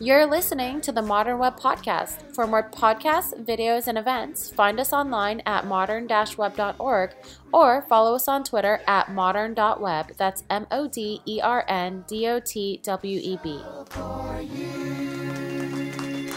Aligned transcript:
You're 0.00 0.26
listening 0.26 0.80
to 0.82 0.92
the 0.92 1.02
Modern 1.02 1.40
Web 1.40 1.58
Podcast. 1.58 2.32
For 2.32 2.46
more 2.46 2.70
podcasts, 2.70 3.34
videos, 3.44 3.88
and 3.88 3.98
events, 3.98 4.48
find 4.48 4.78
us 4.78 4.92
online 4.92 5.42
at 5.44 5.66
modern-web.org 5.66 7.10
or 7.52 7.82
follow 7.82 8.14
us 8.14 8.28
on 8.28 8.44
Twitter 8.44 8.80
at 8.86 9.10
modern.web. 9.12 10.12
That's 10.16 10.44
M 10.48 10.68
O 10.70 10.86
D 10.86 11.20
E 11.26 11.40
R 11.42 11.64
N 11.66 12.04
D 12.06 12.28
O 12.28 12.38
T 12.38 12.80
W 12.84 13.20
E 13.20 13.40
B. 13.42 13.60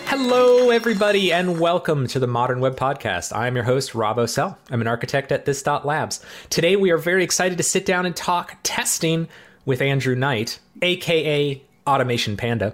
Hello, 0.07 0.71
everybody, 0.71 1.31
and 1.31 1.59
welcome 1.59 2.07
to 2.07 2.17
the 2.17 2.25
Modern 2.25 2.61
Web 2.61 2.75
Podcast. 2.75 3.31
I 3.31 3.45
am 3.45 3.53
your 3.53 3.65
host, 3.65 3.93
Rob 3.93 4.17
Ocel. 4.17 4.57
I'm 4.71 4.81
an 4.81 4.87
architect 4.87 5.31
at 5.31 5.45
This 5.45 5.61
Dot 5.61 5.85
Labs. 5.85 6.25
Today, 6.49 6.75
we 6.75 6.89
are 6.89 6.97
very 6.97 7.23
excited 7.23 7.59
to 7.59 7.63
sit 7.63 7.85
down 7.85 8.07
and 8.07 8.15
talk 8.15 8.57
testing 8.63 9.27
with 9.65 9.83
Andrew 9.83 10.15
Knight, 10.15 10.57
aka 10.81 11.61
Automation 11.85 12.37
Panda. 12.37 12.73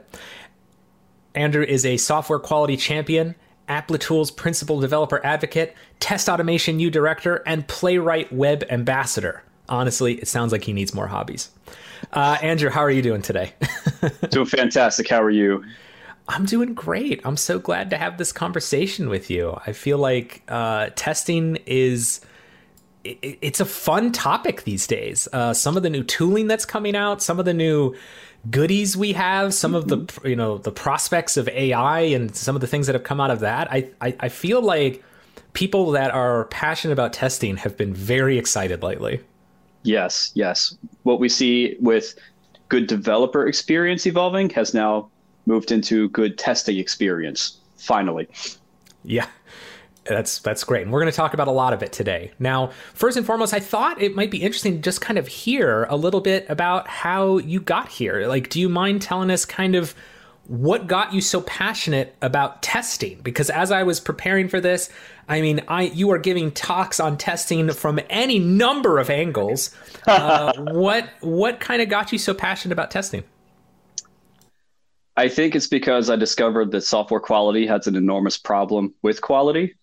Andrew 1.38 1.64
is 1.64 1.86
a 1.86 1.98
software 1.98 2.40
quality 2.40 2.76
champion, 2.76 3.36
Applitools 3.70 4.36
principal 4.36 4.80
developer 4.80 5.24
advocate, 5.26 5.76
test 6.00 6.30
automation 6.30 6.80
U 6.80 6.90
director, 6.90 7.44
and 7.46 7.68
playwright 7.68 8.32
web 8.34 8.64
ambassador. 8.70 9.44
Honestly, 9.70 10.16
it 10.16 10.28
sounds 10.28 10.52
like 10.52 10.64
he 10.64 10.74
needs 10.74 10.94
more 10.94 11.08
hobbies. 11.08 11.52
Uh, 12.14 12.38
Andrew, 12.42 12.70
how 12.70 12.82
are 12.82 12.90
you 12.90 13.02
doing 13.02 13.22
today? 13.22 13.54
doing 14.30 14.46
fantastic. 14.48 15.10
How 15.10 15.22
are 15.22 15.30
you? 15.30 15.64
I'm 16.30 16.46
doing 16.46 16.74
great. 16.74 17.22
I'm 17.24 17.38
so 17.38 17.60
glad 17.60 17.90
to 17.92 17.98
have 17.98 18.18
this 18.18 18.32
conversation 18.32 19.08
with 19.10 19.30
you. 19.30 19.60
I 19.68 19.74
feel 19.74 19.98
like 19.98 20.42
uh, 20.48 20.90
testing 20.96 21.58
is 21.66 22.22
it's 23.04 23.60
a 23.60 23.66
fun 23.66 24.12
topic 24.12 24.64
these 24.64 24.88
days. 24.88 25.28
Uh, 25.32 25.54
some 25.54 25.78
of 25.78 25.84
the 25.84 25.90
new 25.90 26.04
tooling 26.04 26.48
that's 26.48 26.66
coming 26.66 26.96
out, 26.96 27.22
some 27.22 27.40
of 27.40 27.46
the 27.46 27.54
new 27.54 27.96
goodies 28.50 28.96
we 28.96 29.14
have, 29.14 29.54
some 29.54 29.76
of 29.76 29.88
the 29.88 29.98
mm-hmm. 29.98 30.28
you 30.28 30.36
know 30.36 30.58
the 30.58 30.72
prospects 30.72 31.38
of 31.38 31.48
AI 31.50 32.02
and 32.02 32.36
some 32.36 32.56
of 32.56 32.62
the 32.62 32.68
things 32.68 32.88
that 32.88 32.94
have 32.94 33.04
come 33.04 33.20
out 33.20 33.32
of 33.32 33.42
that. 33.42 33.72
I, 33.72 33.90
I, 34.02 34.16
I 34.20 34.30
feel 34.30 34.62
like 34.62 35.04
people 35.54 35.92
that 35.92 36.12
are 36.12 36.46
passionate 36.46 36.94
about 36.94 37.14
testing 37.14 37.58
have 37.58 37.78
been 37.78 37.94
very 37.94 38.38
excited 38.38 38.84
lately. 38.84 39.22
Yes, 39.84 40.32
yes. 40.34 40.76
What 41.04 41.20
we 41.20 41.30
see 41.30 41.78
with 41.80 42.16
good 42.70 42.88
developer 42.88 43.48
experience 43.48 44.06
evolving 44.06 44.50
has 44.52 44.74
now 44.74 45.10
moved 45.46 45.72
into 45.72 46.10
good 46.10 46.38
testing 46.38 46.78
experience. 46.78 47.58
Finally. 47.78 48.28
Yeah. 49.04 49.28
That's 50.08 50.40
that's 50.40 50.64
great. 50.64 50.84
And 50.84 50.92
we're 50.92 51.02
going 51.02 51.12
to 51.12 51.16
talk 51.16 51.34
about 51.34 51.48
a 51.48 51.52
lot 51.52 51.74
of 51.74 51.84
it 51.84 51.92
today. 51.92 52.32
Now, 52.40 52.72
first 52.94 53.18
and 53.18 53.26
foremost, 53.26 53.54
I 53.54 53.60
thought 53.60 54.02
it 54.02 54.16
might 54.16 54.32
be 54.32 54.42
interesting 54.42 54.76
to 54.76 54.82
just 54.82 55.02
kind 55.02 55.18
of 55.18 55.28
hear 55.28 55.86
a 55.90 55.96
little 55.96 56.22
bit 56.22 56.46
about 56.50 56.88
how 56.88 57.38
you 57.38 57.60
got 57.60 57.90
here. 57.90 58.28
Like, 58.28 58.50
do 58.50 58.60
you 58.60 58.70
mind 58.70 59.02
telling 59.02 59.32
us 59.32 59.46
kind 59.46 59.76
of 59.76 59.94
what 60.48 60.88
got 60.88 61.14
you 61.14 61.20
so 61.20 61.42
passionate 61.42 62.16
about 62.22 62.64
testing? 62.64 63.20
Because 63.22 63.50
as 63.50 63.72
I 63.72 63.84
was 63.84 64.00
preparing 64.00 64.48
for 64.48 64.62
this, 64.62 64.90
I 65.28 65.42
mean, 65.42 65.62
I 65.68 65.84
you 65.84 66.10
are 66.12 66.20
giving 66.20 66.52
talks 66.52 67.00
on 67.00 67.18
testing 67.18 67.70
from 67.72 68.00
any 68.10 68.40
number 68.40 69.00
of 69.00 69.10
angles. 69.10 69.76
Uh, 70.08 70.54
what 70.72 71.10
what 71.20 71.60
kind 71.60 71.82
of 71.82 71.90
got 71.90 72.14
you 72.14 72.18
so 72.18 72.34
passionate 72.34 72.72
about 72.72 72.90
testing? 72.90 73.26
I 75.18 75.28
think 75.28 75.54
it's 75.54 75.68
because 75.68 76.10
I 76.10 76.16
discovered 76.16 76.72
that 76.72 76.82
software 76.82 77.20
quality 77.20 77.68
has 77.68 77.88
an 77.88 77.98
enormous 77.98 78.38
problem 78.38 78.94
with 79.02 79.20
quality. 79.20 79.76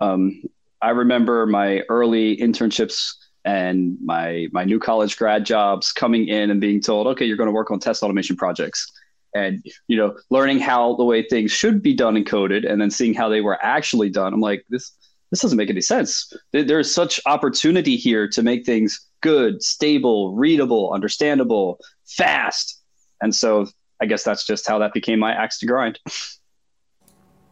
Um, 0.00 0.42
I 0.82 0.90
remember 0.90 1.46
my 1.46 1.82
early 1.88 2.36
internships 2.36 3.14
and 3.44 3.96
my 4.04 4.48
my 4.52 4.64
new 4.64 4.78
college 4.78 5.16
grad 5.16 5.46
jobs 5.46 5.92
coming 5.92 6.28
in 6.28 6.50
and 6.50 6.60
being 6.60 6.80
told, 6.80 7.06
okay, 7.06 7.24
you're 7.24 7.36
going 7.36 7.48
to 7.48 7.52
work 7.52 7.70
on 7.70 7.78
test 7.78 8.02
automation 8.02 8.36
projects, 8.36 8.90
and 9.34 9.64
you 9.86 9.96
know, 9.96 10.16
learning 10.30 10.58
how 10.58 10.96
the 10.96 11.04
way 11.04 11.22
things 11.22 11.52
should 11.52 11.82
be 11.82 11.94
done 11.94 12.16
and 12.16 12.26
coded, 12.26 12.64
and 12.64 12.80
then 12.80 12.90
seeing 12.90 13.14
how 13.14 13.28
they 13.28 13.40
were 13.40 13.58
actually 13.64 14.10
done. 14.10 14.34
I'm 14.34 14.40
like, 14.40 14.64
this 14.68 14.92
this 15.30 15.40
doesn't 15.40 15.56
make 15.56 15.70
any 15.70 15.80
sense. 15.80 16.32
There's 16.52 16.92
such 16.92 17.20
opportunity 17.26 17.96
here 17.96 18.28
to 18.28 18.42
make 18.42 18.66
things 18.66 19.00
good, 19.22 19.62
stable, 19.62 20.34
readable, 20.34 20.92
understandable, 20.92 21.78
fast, 22.04 22.82
and 23.22 23.34
so 23.34 23.66
I 24.00 24.06
guess 24.06 24.24
that's 24.24 24.44
just 24.44 24.66
how 24.66 24.78
that 24.80 24.92
became 24.92 25.18
my 25.18 25.32
axe 25.32 25.58
to 25.60 25.66
grind. 25.66 26.00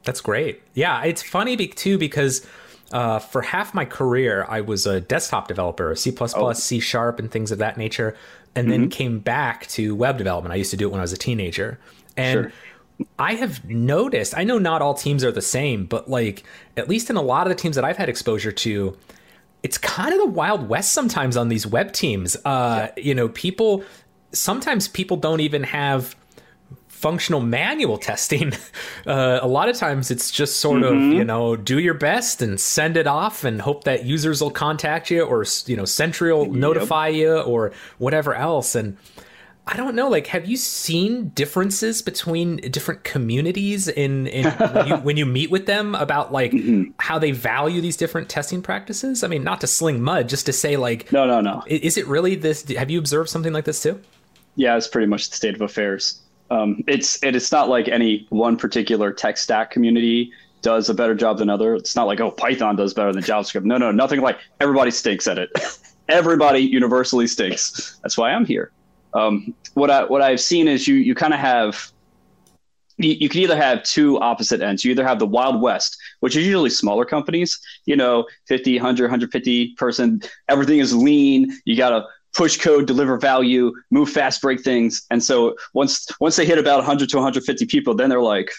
That's 0.05 0.21
great. 0.21 0.63
Yeah, 0.75 1.03
it's 1.05 1.23
funny 1.23 1.57
be- 1.57 1.69
too 1.69 1.99
because 1.99 2.47
uh, 2.93 3.19
for 3.19 3.43
half 3.43 3.75
my 3.75 3.85
career, 3.85 4.47
I 4.49 4.61
was 4.61 4.87
a 4.87 5.01
desktop 5.01 5.49
developer, 5.49 5.95
C++, 5.97 6.15
oh. 6.21 6.53
C 6.53 6.81
Sharp, 6.81 7.19
and 7.19 7.31
things 7.31 7.51
of 7.51 7.59
that 7.59 7.77
nature, 7.77 8.17
and 8.55 8.69
mm-hmm. 8.69 8.83
then 8.83 8.91
came 8.91 9.19
back 9.19 9.67
to 9.69 9.95
web 9.95 10.19
development. 10.19 10.53
I 10.53 10.57
used 10.57 10.71
to 10.71 10.77
do 10.77 10.87
it 10.87 10.93
when 10.93 11.01
I 11.01 11.03
was 11.03 11.13
a 11.13 11.19
teenager. 11.19 11.79
And 12.17 12.45
sure. 12.45 12.53
I 13.19 13.35
have 13.35 13.65
noticed, 13.65 14.37
I 14.37 14.45
know 14.45 14.59
not 14.59 14.83
all 14.83 14.95
teams 14.95 15.25
are 15.25 15.33
the 15.33 15.43
same, 15.43 15.87
but 15.87 16.09
like, 16.09 16.45
at 16.77 16.89
least 16.89 17.11
in 17.11 17.17
a 17.17 17.23
lot 17.23 17.47
of 17.47 17.49
the 17.49 17.61
teams 17.61 17.75
that 17.77 17.85
I've 17.85 17.97
had 17.97 18.09
exposure 18.09 18.53
to, 18.53 18.97
it's 19.65 19.79
kind 19.79 20.13
of 20.13 20.21
the 20.21 20.27
wild 20.27 20.69
west 20.69 20.93
sometimes 20.93 21.37
on 21.37 21.49
these 21.49 21.67
web 21.67 21.93
teams. 21.93 22.37
Uh, 22.45 22.91
yeah. 22.97 23.03
You 23.03 23.15
know, 23.15 23.29
people, 23.31 23.83
sometimes 24.33 24.87
people 24.87 25.17
don't 25.17 25.41
even 25.41 25.65
have 25.65 26.15
functional 27.05 27.43
manual 27.43 27.99
testing. 27.99 28.53
Uh, 29.07 29.39
a 29.43 29.47
lot 29.47 29.69
of 29.69 29.77
times 29.77 30.11
it's 30.11 30.31
just 30.31 30.61
sort 30.61 30.81
mm-hmm. 30.81 31.11
of, 31.11 31.13
you 31.13 31.25
know, 31.25 31.57
do 31.57 31.79
your 31.79 31.93
best 31.93 32.41
and 32.41 32.59
send 32.59 32.97
it 32.97 33.07
off 33.07 33.45
and 33.45 33.61
hope 33.61 33.85
that 33.85 34.07
users 34.07 34.41
will 34.41 34.51
contact 34.51 35.11
you 35.11 35.23
or, 35.23 35.45
you 35.67 35.77
know, 35.77 35.85
Sentry 35.85 36.33
will 36.33 36.47
yep. 36.47 36.55
notify 36.55 37.09
you 37.09 37.39
or 37.41 37.73
whatever 37.99 38.35
else. 38.35 38.75
And 38.75 38.97
I 39.67 39.77
don't 39.77 39.95
know, 39.95 40.09
like, 40.09 40.29
have 40.29 40.47
you 40.47 40.57
seen 40.57 41.29
differences 41.31 42.01
between 42.01 42.57
different 42.71 43.05
communities 43.05 43.89
in, 43.89 44.27
in 44.27 44.51
when, 44.73 44.87
you, 44.87 44.97
when, 44.97 45.17
you, 45.19 45.27
meet 45.27 45.51
with 45.51 45.67
them 45.67 45.95
about 45.95 46.33
like 46.33 46.53
mm-hmm. 46.53 46.93
how 46.99 47.19
they 47.19 47.33
value 47.33 47.83
these 47.83 47.99
different 47.99 48.31
testing 48.31 48.63
practices? 48.63 49.23
I 49.23 49.29
mean, 49.29 49.45
not 49.45 49.61
to 49.61 49.67
sling 49.67 50.01
mud, 50.01 50.31
just 50.31 50.47
to 50.47 50.53
say 50.53 50.79
like, 50.79 51.13
no, 51.13 51.27
no, 51.27 51.43
no. 51.43 51.63
Is 51.67 51.99
it 51.99 52.07
really 52.07 52.37
this? 52.37 52.67
Have 52.71 52.91
you 52.91 52.99
observed 52.99 53.29
something 53.29 53.53
like 53.53 53.67
this 53.67 53.83
too? 53.83 54.01
Yeah, 54.57 54.77
it's 54.77 54.89
pretty 54.89 55.09
much 55.09 55.29
the 55.29 55.37
state 55.37 55.55
of 55.55 55.61
affairs. 55.61 56.21
Um, 56.55 56.85
it's 56.87 57.23
it, 57.25 57.35
it's 57.35 57.51
not 57.51 57.69
like 57.69 57.89
any 57.89 58.27
one 58.31 58.57
particular 58.57 59.13
tech 59.13 59.37
stack 59.37 59.73
community 59.73 60.33
does 60.63 60.89
a 60.89 60.95
better 60.95 61.15
job 61.15 61.39
than 61.39 61.51
other. 61.51 61.75
It's 61.75 61.97
not 61.97 62.07
like 62.07 62.21
oh 62.21 62.31
Python 62.31 62.77
does 62.77 62.95
better 62.95 63.13
than 63.13 63.23
JavaScript. 63.23 63.65
No, 63.65 63.77
no, 63.77 63.91
nothing 63.91 64.21
like 64.21 64.39
everybody 64.61 64.93
stinks 64.93 65.27
at 65.27 65.37
it. 65.37 65.51
everybody 66.09 66.61
universally 66.61 67.27
stinks. 67.27 67.99
That's 68.03 68.17
why 68.17 68.31
I'm 68.31 68.47
here. 68.47 68.71
Um, 69.15 69.55
what 69.75 69.91
I 69.91 70.05
what 70.05 70.23
I've 70.23 70.41
seen 70.41 70.69
is 70.69 70.87
you 70.87 70.95
you 70.95 71.15
kind 71.15 71.35
of 71.35 71.41
have 71.41 71.93
you, 72.99 73.17
you 73.19 73.29
can 73.29 73.41
either 73.41 73.57
have 73.57 73.83
two 73.83 74.21
opposite 74.21 74.61
ends. 74.61 74.85
You 74.85 74.93
either 74.93 75.05
have 75.05 75.19
the 75.19 75.27
Wild 75.27 75.61
West, 75.61 75.97
which 76.21 76.37
is 76.37 76.47
usually 76.47 76.71
smaller 76.71 77.05
companies, 77.05 77.59
you 77.87 77.97
know, 77.97 78.27
50, 78.47 78.77
100, 78.77 79.05
150 79.05 79.75
person, 79.75 80.23
everything 80.49 80.79
is 80.79 80.95
lean. 80.95 81.53
You 81.65 81.77
got 81.77 81.91
to 81.91 82.07
push 82.35 82.59
code, 82.59 82.87
deliver 82.87 83.17
value, 83.17 83.73
move 83.91 84.11
fast, 84.11 84.43
break 84.43 84.61
things. 84.61 85.07
And 85.11 85.23
so 85.23 85.57
once 85.73 86.07
once 86.21 86.37
they 86.37 86.45
hit 86.45 86.59
about 86.59 86.79
100 86.79 87.09
to 87.09 87.17
150 87.17 87.67
people, 87.67 87.95
then 87.95 88.11
they're 88.11 88.21
like, 88.21 88.51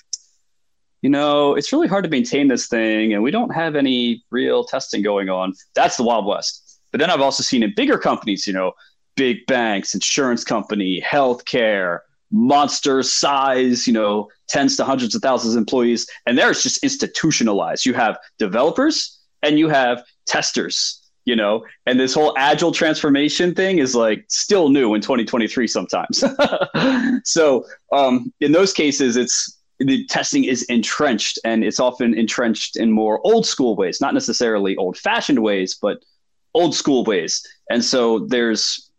you 1.02 1.10
know, 1.10 1.54
it's 1.56 1.72
really 1.72 1.88
hard 1.88 2.04
to 2.06 2.10
maintain 2.10 2.48
this 2.48 2.68
thing, 2.68 3.14
and 3.14 3.22
we 3.22 3.32
don't 3.32 3.54
have 3.54 3.76
any 3.76 4.24
real 4.32 4.64
testing 4.64 5.04
going 5.04 5.30
on. 5.30 5.54
That's 5.76 5.98
the 5.98 6.04
Wild 6.04 6.26
West. 6.26 6.80
But 6.92 7.00
then 7.00 7.10
I've 7.10 7.22
also 7.22 7.44
seen 7.44 7.62
in 7.62 7.74
bigger 7.76 7.98
companies, 7.98 8.48
you 8.48 8.54
know, 8.54 8.72
big 9.16 9.46
banks, 9.46 9.94
insurance 9.94 10.44
company, 10.44 11.02
healthcare, 11.02 12.00
monster 12.32 13.04
size, 13.04 13.86
you 13.86 13.94
know, 13.94 14.30
tens 14.50 14.78
to 14.78 14.86
hundreds 14.86 15.14
of 15.14 15.22
thousands 15.22 15.56
of 15.56 15.60
employees, 15.60 16.08
and 16.26 16.38
there 16.38 16.50
it's 16.50 16.64
just 16.64 16.84
institutionalized. 16.84 17.86
You 17.86 17.94
have 17.94 18.18
developers 18.40 19.20
and 19.44 19.60
you 19.60 19.70
have 19.70 20.04
testers 20.26 21.05
you 21.26 21.36
know? 21.36 21.66
And 21.86 22.00
this 22.00 22.14
whole 22.14 22.34
agile 22.38 22.72
transformation 22.72 23.54
thing 23.54 23.80
is 23.80 23.96
like 23.96 24.26
still 24.30 24.70
new 24.70 24.94
in 24.94 25.02
2023 25.02 25.68
sometimes. 25.68 26.24
So 27.24 27.66
um, 27.92 28.32
in 28.40 28.52
those 28.52 28.72
cases 28.72 29.18
it's 29.18 29.60
the 29.80 30.06
testing 30.06 30.44
is 30.44 30.64
entrenched 30.64 31.40
and 31.44 31.64
it's 31.64 31.80
often 31.80 32.14
entrenched 32.14 32.78
in 32.78 32.92
more 32.92 33.20
old 33.26 33.46
school 33.46 33.76
ways 33.76 34.00
not 34.00 34.14
necessarily 34.14 34.76
old 34.78 34.98
fashioned 34.98 35.40
ways 35.40 35.78
but 35.82 36.04
old 36.54 36.76
school 36.76 37.04
ways. 37.04 37.46
And 37.70 37.84
so 37.84 38.20
there's 38.20 38.92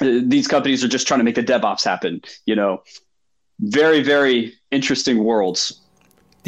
these 0.00 0.48
companies 0.48 0.82
are 0.82 0.88
just 0.88 1.06
trying 1.06 1.20
to 1.20 1.24
make 1.24 1.34
the 1.34 1.42
devops 1.42 1.84
happen 1.84 2.22
you 2.46 2.56
know? 2.56 2.82
Very 3.60 4.02
very 4.02 4.54
interesting 4.70 5.22
worlds 5.22 5.82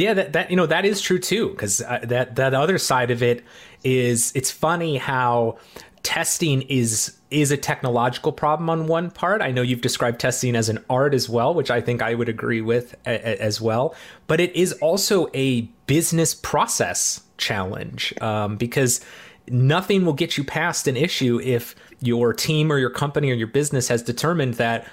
yeah 0.01 0.15
that, 0.15 0.33
that 0.33 0.51
you 0.51 0.57
know 0.57 0.67
that 0.67 0.85
is 0.85 1.01
true 1.01 1.19
too 1.19 1.51
because 1.51 1.81
uh, 1.83 2.01
that 2.03 2.37
that 2.37 2.55
other 2.55 2.79
side 2.79 3.11
of 3.11 3.23
it 3.23 3.45
is 3.85 4.33
it's 4.35 4.51
funny 4.51 4.97
how 4.97 5.59
testing 6.03 6.63
is 6.63 7.17
is 7.31 7.51
a 7.51 7.57
technological 7.57 8.33
problem 8.33 8.69
on 8.69 8.87
one 8.87 9.11
part. 9.11 9.41
I 9.41 9.53
know 9.53 9.63
you've 9.63 9.81
described 9.81 10.19
testing 10.21 10.57
as 10.57 10.69
an 10.69 10.85
art 10.91 11.15
as 11.15 11.29
well, 11.29 11.55
which 11.55 11.71
I 11.71 11.81
think 11.81 12.03
I 12.03 12.15
would 12.15 12.29
agree 12.29 12.61
with 12.61 12.95
a, 13.07 13.13
a, 13.13 13.41
as 13.41 13.61
well. 13.61 13.95
But 14.27 14.41
it 14.41 14.55
is 14.57 14.73
also 14.75 15.29
a 15.33 15.63
business 15.87 16.35
process 16.35 17.23
challenge 17.37 18.13
um, 18.21 18.57
because 18.57 19.01
nothing 19.49 20.05
will 20.05 20.13
get 20.13 20.37
you 20.37 20.45
past 20.45 20.89
an 20.89 20.97
issue 20.97 21.41
if 21.43 21.77
your 22.01 22.33
team 22.33 22.73
or 22.73 22.79
your 22.79 22.91
company 22.91 23.31
or 23.31 23.35
your 23.35 23.47
business 23.47 23.89
has 23.89 24.03
determined 24.03 24.55
that 24.55 24.87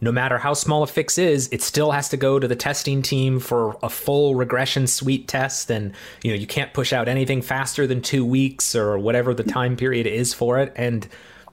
no 0.00 0.12
matter 0.12 0.38
how 0.38 0.54
small 0.54 0.82
a 0.82 0.86
fix 0.86 1.18
is, 1.18 1.48
it 1.52 1.62
still 1.62 1.92
has 1.92 2.08
to 2.10 2.16
go 2.16 2.38
to 2.38 2.48
the 2.48 2.56
testing 2.56 3.02
team 3.02 3.40
for 3.40 3.76
a 3.82 3.88
full 3.88 4.34
regression 4.34 4.86
suite 4.86 5.28
test. 5.28 5.70
And, 5.70 5.92
you 6.22 6.30
know, 6.30 6.36
you 6.36 6.46
can't 6.46 6.72
push 6.72 6.92
out 6.92 7.08
anything 7.08 7.42
faster 7.42 7.86
than 7.86 8.02
two 8.02 8.24
weeks 8.24 8.74
or 8.74 8.98
whatever 8.98 9.34
the 9.34 9.44
time 9.44 9.76
period 9.76 10.06
is 10.06 10.34
for 10.34 10.58
it. 10.58 10.72
And, 10.76 11.06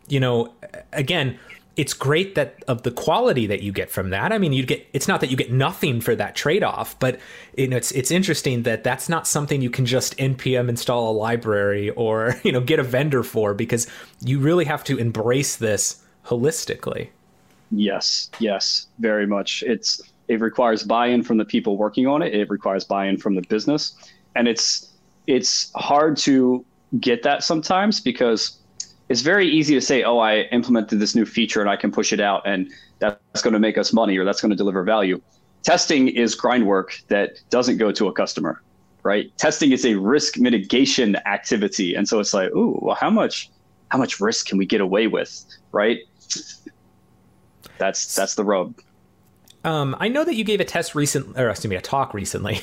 you 0.07 0.19
know, 0.19 0.53
again, 0.91 1.39
it's 1.77 1.93
great 1.93 2.35
that 2.35 2.63
of 2.67 2.83
the 2.83 2.91
quality 2.91 3.47
that 3.47 3.61
you 3.61 3.71
get 3.71 3.89
from 3.89 4.09
that. 4.09 4.33
I 4.33 4.37
mean, 4.37 4.51
you 4.51 4.65
get 4.65 4.85
it's 4.91 5.07
not 5.07 5.21
that 5.21 5.31
you 5.31 5.37
get 5.37 5.51
nothing 5.51 6.01
for 6.01 6.15
that 6.15 6.35
trade 6.35 6.63
off, 6.63 6.99
but 6.99 7.19
you 7.57 7.67
know, 7.67 7.77
it's 7.77 7.91
it's 7.91 8.11
interesting 8.11 8.63
that 8.63 8.83
that's 8.83 9.07
not 9.07 9.25
something 9.25 9.61
you 9.61 9.69
can 9.69 9.85
just 9.85 10.17
npm 10.17 10.67
install 10.67 11.11
a 11.11 11.13
library 11.13 11.89
or 11.91 12.35
you 12.43 12.51
know 12.51 12.59
get 12.59 12.79
a 12.79 12.83
vendor 12.83 13.23
for 13.23 13.53
because 13.53 13.87
you 14.19 14.39
really 14.39 14.65
have 14.65 14.83
to 14.83 14.97
embrace 14.97 15.55
this 15.55 16.03
holistically. 16.25 17.09
Yes, 17.71 18.29
yes, 18.39 18.87
very 18.99 19.25
much. 19.25 19.63
It's 19.65 20.01
it 20.27 20.39
requires 20.39 20.83
buy-in 20.83 21.23
from 21.23 21.37
the 21.37 21.45
people 21.45 21.77
working 21.77 22.07
on 22.07 22.21
it. 22.21 22.33
It 22.33 22.49
requires 22.49 22.83
buy-in 22.83 23.17
from 23.17 23.35
the 23.35 23.41
business, 23.41 23.95
and 24.35 24.47
it's 24.47 24.93
it's 25.27 25.71
hard 25.75 26.17
to 26.17 26.65
get 26.99 27.23
that 27.23 27.43
sometimes 27.43 28.01
because 28.01 28.59
it's 29.09 29.21
very 29.21 29.47
easy 29.47 29.73
to 29.75 29.81
say, 29.81 30.03
"Oh, 30.03 30.19
I 30.19 30.41
implemented 30.51 30.99
this 30.99 31.15
new 31.15 31.25
feature 31.25 31.61
and 31.61 31.69
I 31.69 31.75
can 31.75 31.91
push 31.91 32.11
it 32.11 32.19
out, 32.19 32.41
and 32.45 32.69
that's 32.99 33.41
going 33.41 33.53
to 33.53 33.59
make 33.59 33.77
us 33.77 33.93
money 33.93 34.17
or 34.17 34.25
that's 34.25 34.41
going 34.41 34.51
to 34.51 34.55
deliver 34.55 34.83
value." 34.83 35.21
Testing 35.63 36.07
is 36.09 36.35
grind 36.35 36.65
work 36.65 36.99
that 37.07 37.39
doesn't 37.49 37.77
go 37.77 37.91
to 37.91 38.07
a 38.07 38.13
customer, 38.13 38.61
right? 39.03 39.31
Testing 39.37 39.71
is 39.71 39.85
a 39.85 39.95
risk 39.95 40.37
mitigation 40.37 41.15
activity, 41.25 41.95
and 41.95 42.07
so 42.07 42.19
it's 42.19 42.33
like, 42.33 42.49
"Ooh, 42.53 42.79
well, 42.81 42.95
how 42.95 43.09
much 43.09 43.49
how 43.89 43.97
much 43.97 44.19
risk 44.19 44.47
can 44.47 44.57
we 44.57 44.65
get 44.65 44.81
away 44.81 45.07
with?" 45.07 45.45
Right? 45.71 45.99
That's 47.81 48.13
that's 48.13 48.35
the 48.35 48.43
rub. 48.43 48.75
Um, 49.63 49.95
I 49.99 50.07
know 50.07 50.23
that 50.23 50.35
you 50.35 50.43
gave 50.43 50.59
a 50.59 50.65
test 50.65 50.93
recent, 50.93 51.35
or 51.37 51.49
excuse 51.49 51.69
me, 51.69 51.75
a 51.75 51.81
talk 51.81 52.13
recently. 52.13 52.61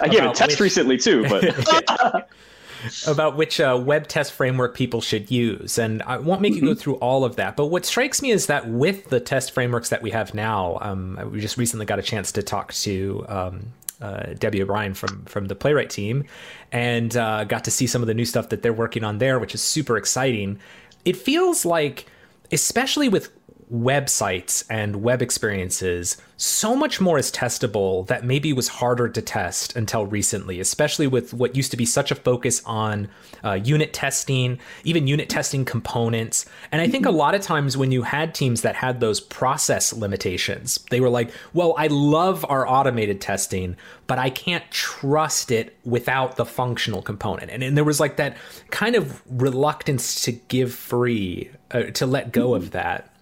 I 0.00 0.08
gave 0.08 0.22
a 0.22 0.32
test 0.34 0.52
which... 0.52 0.60
recently 0.60 0.98
too, 0.98 1.26
but 1.26 2.28
about 3.06 3.36
which 3.36 3.60
uh, 3.60 3.80
web 3.82 4.08
test 4.08 4.32
framework 4.32 4.76
people 4.76 5.00
should 5.00 5.30
use, 5.30 5.78
and 5.78 6.02
I 6.02 6.18
won't 6.18 6.42
make 6.42 6.52
mm-hmm. 6.52 6.64
you 6.64 6.70
go 6.70 6.74
mm-hmm. 6.74 6.80
through 6.80 6.94
all 6.96 7.24
of 7.24 7.36
that. 7.36 7.56
But 7.56 7.66
what 7.66 7.86
strikes 7.86 8.20
me 8.20 8.30
is 8.30 8.46
that 8.46 8.68
with 8.68 9.08
the 9.08 9.20
test 9.20 9.52
frameworks 9.52 9.88
that 9.88 10.02
we 10.02 10.10
have 10.10 10.34
now, 10.34 10.76
um, 10.82 11.18
we 11.32 11.40
just 11.40 11.56
recently 11.56 11.86
got 11.86 11.98
a 11.98 12.02
chance 12.02 12.30
to 12.32 12.42
talk 12.42 12.74
to 12.74 13.24
um, 13.28 13.72
uh, 14.02 14.34
Debbie 14.34 14.62
O'Brien 14.62 14.92
from 14.92 15.24
from 15.24 15.46
the 15.46 15.54
Playwright 15.54 15.88
team, 15.88 16.24
and 16.72 17.16
uh, 17.16 17.44
got 17.44 17.64
to 17.64 17.70
see 17.70 17.86
some 17.86 18.02
of 18.02 18.06
the 18.06 18.14
new 18.14 18.26
stuff 18.26 18.50
that 18.50 18.62
they're 18.62 18.74
working 18.74 19.02
on 19.02 19.16
there, 19.16 19.38
which 19.38 19.54
is 19.54 19.62
super 19.62 19.96
exciting. 19.96 20.58
It 21.06 21.16
feels 21.16 21.64
like, 21.64 22.04
especially 22.52 23.08
with 23.08 23.30
websites 23.72 24.64
and 24.70 25.02
web 25.02 25.20
experiences, 25.22 26.16
so 26.36 26.76
much 26.76 27.00
more 27.00 27.18
is 27.18 27.32
testable 27.32 28.06
that 28.06 28.24
maybe 28.24 28.52
was 28.52 28.68
harder 28.68 29.08
to 29.08 29.20
test 29.20 29.74
until 29.76 30.06
recently, 30.06 30.60
especially 30.60 31.06
with 31.06 31.34
what 31.34 31.56
used 31.56 31.72
to 31.72 31.76
be 31.76 31.84
such 31.84 32.10
a 32.10 32.14
focus 32.14 32.62
on 32.64 33.08
uh, 33.44 33.54
unit 33.54 33.92
testing, 33.92 34.58
even 34.84 35.06
unit 35.06 35.28
testing 35.28 35.64
components. 35.64 36.46
And 36.70 36.80
I 36.80 36.88
think 36.88 37.06
a 37.06 37.10
lot 37.10 37.34
of 37.34 37.42
times 37.42 37.76
when 37.76 37.90
you 37.90 38.02
had 38.02 38.34
teams 38.34 38.62
that 38.62 38.76
had 38.76 39.00
those 39.00 39.20
process 39.20 39.92
limitations, 39.92 40.78
they 40.90 41.00
were 41.00 41.10
like, 41.10 41.32
well, 41.52 41.74
I 41.76 41.88
love 41.88 42.46
our 42.48 42.68
automated 42.68 43.20
testing, 43.20 43.76
but 44.06 44.18
I 44.18 44.30
can't 44.30 44.68
trust 44.70 45.50
it 45.50 45.76
without 45.84 46.36
the 46.36 46.46
functional 46.46 47.02
component. 47.02 47.50
And, 47.50 47.62
and 47.62 47.76
there 47.76 47.84
was 47.84 47.98
like 47.98 48.16
that 48.16 48.36
kind 48.70 48.94
of 48.94 49.22
reluctance 49.28 50.22
to 50.22 50.32
give 50.32 50.72
free, 50.72 51.50
uh, 51.72 51.82
to 51.94 52.06
let 52.06 52.32
go 52.32 52.54
of 52.54 52.70
that. 52.70 53.12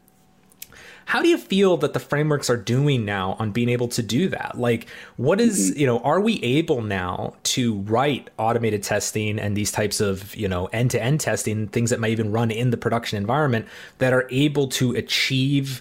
How 1.06 1.23
do 1.23 1.29
you 1.29 1.38
feel 1.38 1.76
that 1.79 1.93
the 1.93 2.00
frameworks 2.00 2.50
are 2.50 2.56
doing 2.56 3.05
now 3.05 3.37
on 3.38 3.53
being 3.53 3.69
able 3.69 3.87
to 3.88 4.03
do 4.03 4.29
that? 4.29 4.58
Like, 4.58 4.88
what 5.17 5.41
is, 5.41 5.70
mm-hmm. 5.70 5.81
you 5.81 5.87
know, 5.87 6.00
are 6.00 6.20
we 6.20 6.43
able 6.43 6.82
now 6.82 7.35
to 7.44 7.75
write 7.82 8.29
automated 8.38 8.82
testing 8.82 9.38
and 9.38 9.56
these 9.56 9.70
types 9.70 10.00
of, 10.00 10.35
you 10.35 10.49
know, 10.49 10.67
end 10.67 10.91
to 10.91 11.03
end 11.03 11.20
testing, 11.20 11.69
things 11.69 11.91
that 11.91 12.00
might 12.00 12.11
even 12.11 12.32
run 12.32 12.50
in 12.50 12.70
the 12.70 12.76
production 12.76 13.19
environment 13.19 13.67
that 13.99 14.12
are 14.12 14.26
able 14.31 14.67
to 14.67 14.97
achieve 14.97 15.81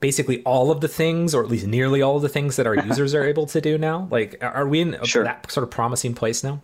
basically 0.00 0.42
all 0.42 0.72
of 0.72 0.80
the 0.80 0.88
things, 0.88 1.32
or 1.32 1.44
at 1.44 1.48
least 1.48 1.66
nearly 1.68 2.02
all 2.02 2.16
of 2.16 2.22
the 2.22 2.28
things 2.28 2.56
that 2.56 2.66
our 2.66 2.74
users 2.86 3.14
are 3.14 3.24
able 3.24 3.46
to 3.46 3.60
do 3.60 3.78
now? 3.78 4.08
Like, 4.10 4.36
are 4.42 4.66
we 4.66 4.80
in 4.80 4.98
sure. 5.04 5.22
that 5.22 5.48
sort 5.48 5.62
of 5.62 5.70
promising 5.70 6.12
place 6.12 6.42
now? 6.42 6.60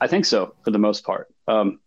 I 0.00 0.06
think 0.06 0.24
so, 0.24 0.54
for 0.62 0.70
the 0.70 0.78
most 0.78 1.04
part. 1.04 1.34
Um, 1.48 1.80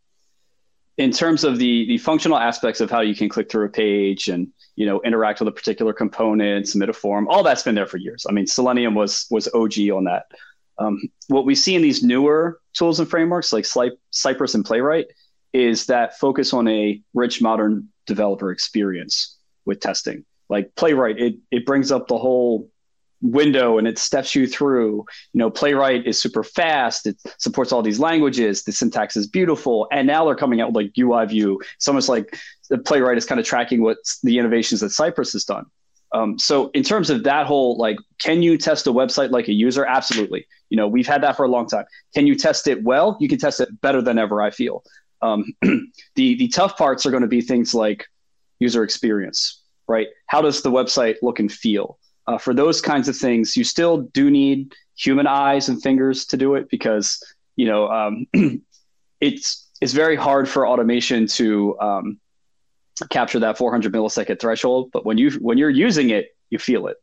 in 0.98 1.12
terms 1.12 1.44
of 1.44 1.58
the 1.60 1.86
the 1.88 1.98
functional 1.98 2.38
aspects 2.38 2.82
of 2.82 2.90
how 2.90 3.02
you 3.02 3.16
can 3.16 3.30
click 3.30 3.50
through 3.50 3.66
a 3.66 3.70
page 3.70 4.28
and 4.28 4.48
you 4.76 4.86
know 4.86 5.02
interact 5.04 5.40
with 5.40 5.48
a 5.48 5.52
particular 5.52 5.94
component, 5.94 6.68
submit 6.68 6.90
a 6.90 6.94
form, 6.94 7.28
all 7.28 7.44
that's 7.44 7.64
been 7.64 7.76
there 7.76 7.86
for 7.88 7.98
years. 7.98 8.26
I 8.28 8.32
mean, 8.32 8.48
Selenium 8.48 8.96
was 8.96 9.28
was 9.30 9.48
OG 9.54 9.80
on 9.94 10.06
that. 10.06 10.26
Um, 10.80 11.02
what 11.28 11.46
we 11.46 11.56
see 11.56 11.76
in 11.76 11.82
these 11.82 12.04
newer 12.04 12.60
tools 12.74 13.00
and 13.00 13.10
frameworks 13.10 13.52
like 13.52 13.66
Cypress 14.12 14.54
and 14.54 14.64
Playwright 14.64 15.08
is 15.54 15.88
that 15.88 16.20
focus 16.20 16.54
on 16.54 16.68
a 16.68 17.02
rich 17.14 17.42
modern 17.42 17.90
developer 18.06 18.52
experience 18.52 19.38
with 19.66 19.80
testing. 19.80 20.24
Like 20.50 20.76
Playwright, 20.76 21.20
it 21.20 21.36
it 21.52 21.66
brings 21.66 21.92
up 21.92 22.08
the 22.08 22.18
whole 22.18 22.70
window 23.22 23.78
and 23.78 23.88
it 23.88 23.98
steps 23.98 24.36
you 24.36 24.48
through. 24.48 25.06
You 25.34 25.40
know, 25.40 25.50
Playwright 25.50 26.06
is 26.06 26.20
super 26.20 26.44
fast. 26.44 27.08
It 27.08 27.18
supports 27.40 27.72
all 27.72 27.82
these 27.82 28.00
languages. 28.00 28.64
The 28.64 28.72
syntax 28.72 29.16
is 29.16 29.28
beautiful. 29.28 29.88
And 29.92 30.08
now 30.08 30.26
they're 30.26 30.36
coming 30.36 30.62
out 30.62 30.74
with 30.74 30.76
like 30.76 30.94
UI 30.98 31.26
view. 31.26 31.62
It's 31.76 31.88
almost 31.88 32.10
like 32.10 32.38
the 32.70 32.78
Playwright 32.78 33.18
is 33.18 33.26
kind 33.26 33.40
of 33.40 33.46
tracking 33.46 33.82
what 33.82 33.98
the 34.24 34.38
innovations 34.38 34.82
that 34.82 34.92
Cypress 34.92 35.34
has 35.34 35.46
done. 35.46 35.66
Um, 36.14 36.40
so 36.40 36.70
in 36.74 36.84
terms 36.84 37.10
of 37.10 37.24
that 37.24 37.48
whole 37.48 37.78
like, 37.78 37.98
can 38.20 38.42
you 38.42 38.58
test 38.58 38.88
a 38.88 38.92
website 38.92 39.32
like 39.32 39.48
a 39.48 39.54
user? 39.54 39.86
Absolutely. 39.86 40.48
You 40.70 40.78
know, 40.78 40.88
we've 40.88 41.08
had 41.08 41.24
that 41.24 41.36
for 41.36 41.44
a 41.44 41.50
long 41.50 41.68
time. 41.68 41.86
Can 42.16 42.28
you 42.28 42.36
test 42.36 42.68
it 42.68 42.84
well? 42.84 43.18
You 43.20 43.28
can 43.28 43.40
test 43.40 43.60
it 43.60 43.82
better 43.82 44.02
than 44.02 44.18
ever. 44.18 44.42
I 44.42 44.52
feel. 44.52 44.84
Um, 45.22 45.46
the 45.62 46.36
the 46.36 46.48
tough 46.50 46.78
parts 46.78 47.06
are 47.06 47.12
going 47.12 47.22
to 47.22 47.28
be 47.28 47.42
things 47.42 47.74
like 47.74 48.06
user 48.60 48.84
experience, 48.84 49.62
right? 49.88 50.08
How 50.28 50.42
does 50.42 50.62
the 50.62 50.72
website 50.72 51.16
look 51.22 51.40
and 51.40 51.52
feel? 51.52 52.00
Uh, 52.28 52.38
for 52.38 52.54
those 52.54 52.82
kinds 52.82 53.08
of 53.08 53.16
things, 53.16 53.56
you 53.56 53.64
still 53.64 54.00
do 54.14 54.30
need 54.30 54.74
human 54.96 55.28
eyes 55.28 55.70
and 55.70 55.82
fingers 55.82 56.26
to 56.26 56.38
do 56.38 56.56
it 56.56 56.70
because 56.70 57.24
you 57.56 57.66
know 57.68 57.88
um, 57.90 58.28
it's 59.22 59.68
it's 59.82 59.94
very 59.94 60.16
hard 60.16 60.50
for 60.50 60.68
automation 60.68 61.28
to 61.28 61.80
um, 61.80 62.20
capture 63.10 63.40
that 63.40 63.58
400 63.58 63.94
millisecond 63.94 64.40
threshold. 64.40 64.90
But 64.92 65.06
when 65.06 65.18
you 65.18 65.32
when 65.40 65.58
you're 65.58 65.70
using 65.70 66.10
it, 66.10 66.36
you 66.50 66.60
feel 66.60 66.88
it. 66.88 66.98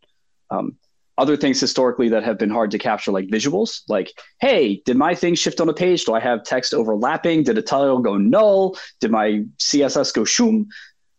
Um, 0.50 0.76
other 1.16 1.36
things 1.36 1.60
historically 1.60 2.08
that 2.08 2.24
have 2.24 2.38
been 2.38 2.50
hard 2.50 2.72
to 2.72 2.78
capture, 2.78 3.12
like 3.12 3.28
visuals, 3.28 3.82
like, 3.88 4.12
hey, 4.40 4.82
did 4.84 4.96
my 4.96 5.14
thing 5.14 5.36
shift 5.36 5.60
on 5.60 5.68
a 5.68 5.72
page? 5.72 6.04
Do 6.04 6.14
I 6.14 6.20
have 6.20 6.42
text 6.42 6.74
overlapping? 6.74 7.44
Did 7.44 7.56
a 7.56 7.62
title 7.62 8.00
go 8.00 8.16
null? 8.16 8.76
Did 9.00 9.12
my 9.12 9.44
CSS 9.58 10.12
go 10.12 10.24
shoom? 10.24 10.66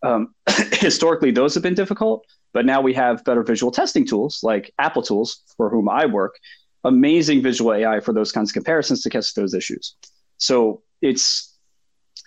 Um, 0.04 0.36
historically, 0.74 1.32
those 1.32 1.54
have 1.54 1.64
been 1.64 1.76
difficult. 1.76 2.26
But 2.56 2.66
now 2.66 2.80
we 2.80 2.94
have 2.94 3.26
better 3.26 3.44
visual 3.44 3.70
testing 3.70 4.08
tools 4.08 4.40
like 4.42 4.74
Applitools, 4.80 5.40
for 5.58 5.70
whom 5.70 5.90
I 5.90 6.06
work, 6.06 6.40
amazing 6.86 7.42
visual 7.42 7.74
AI 7.74 8.00
for 8.00 8.14
those 8.14 8.32
kinds 8.32 8.50
of 8.50 8.54
comparisons 8.54 9.02
to 9.02 9.10
catch 9.10 9.34
those 9.34 9.54
issues. 9.54 9.94
So 10.38 10.82
it's, 11.02 11.54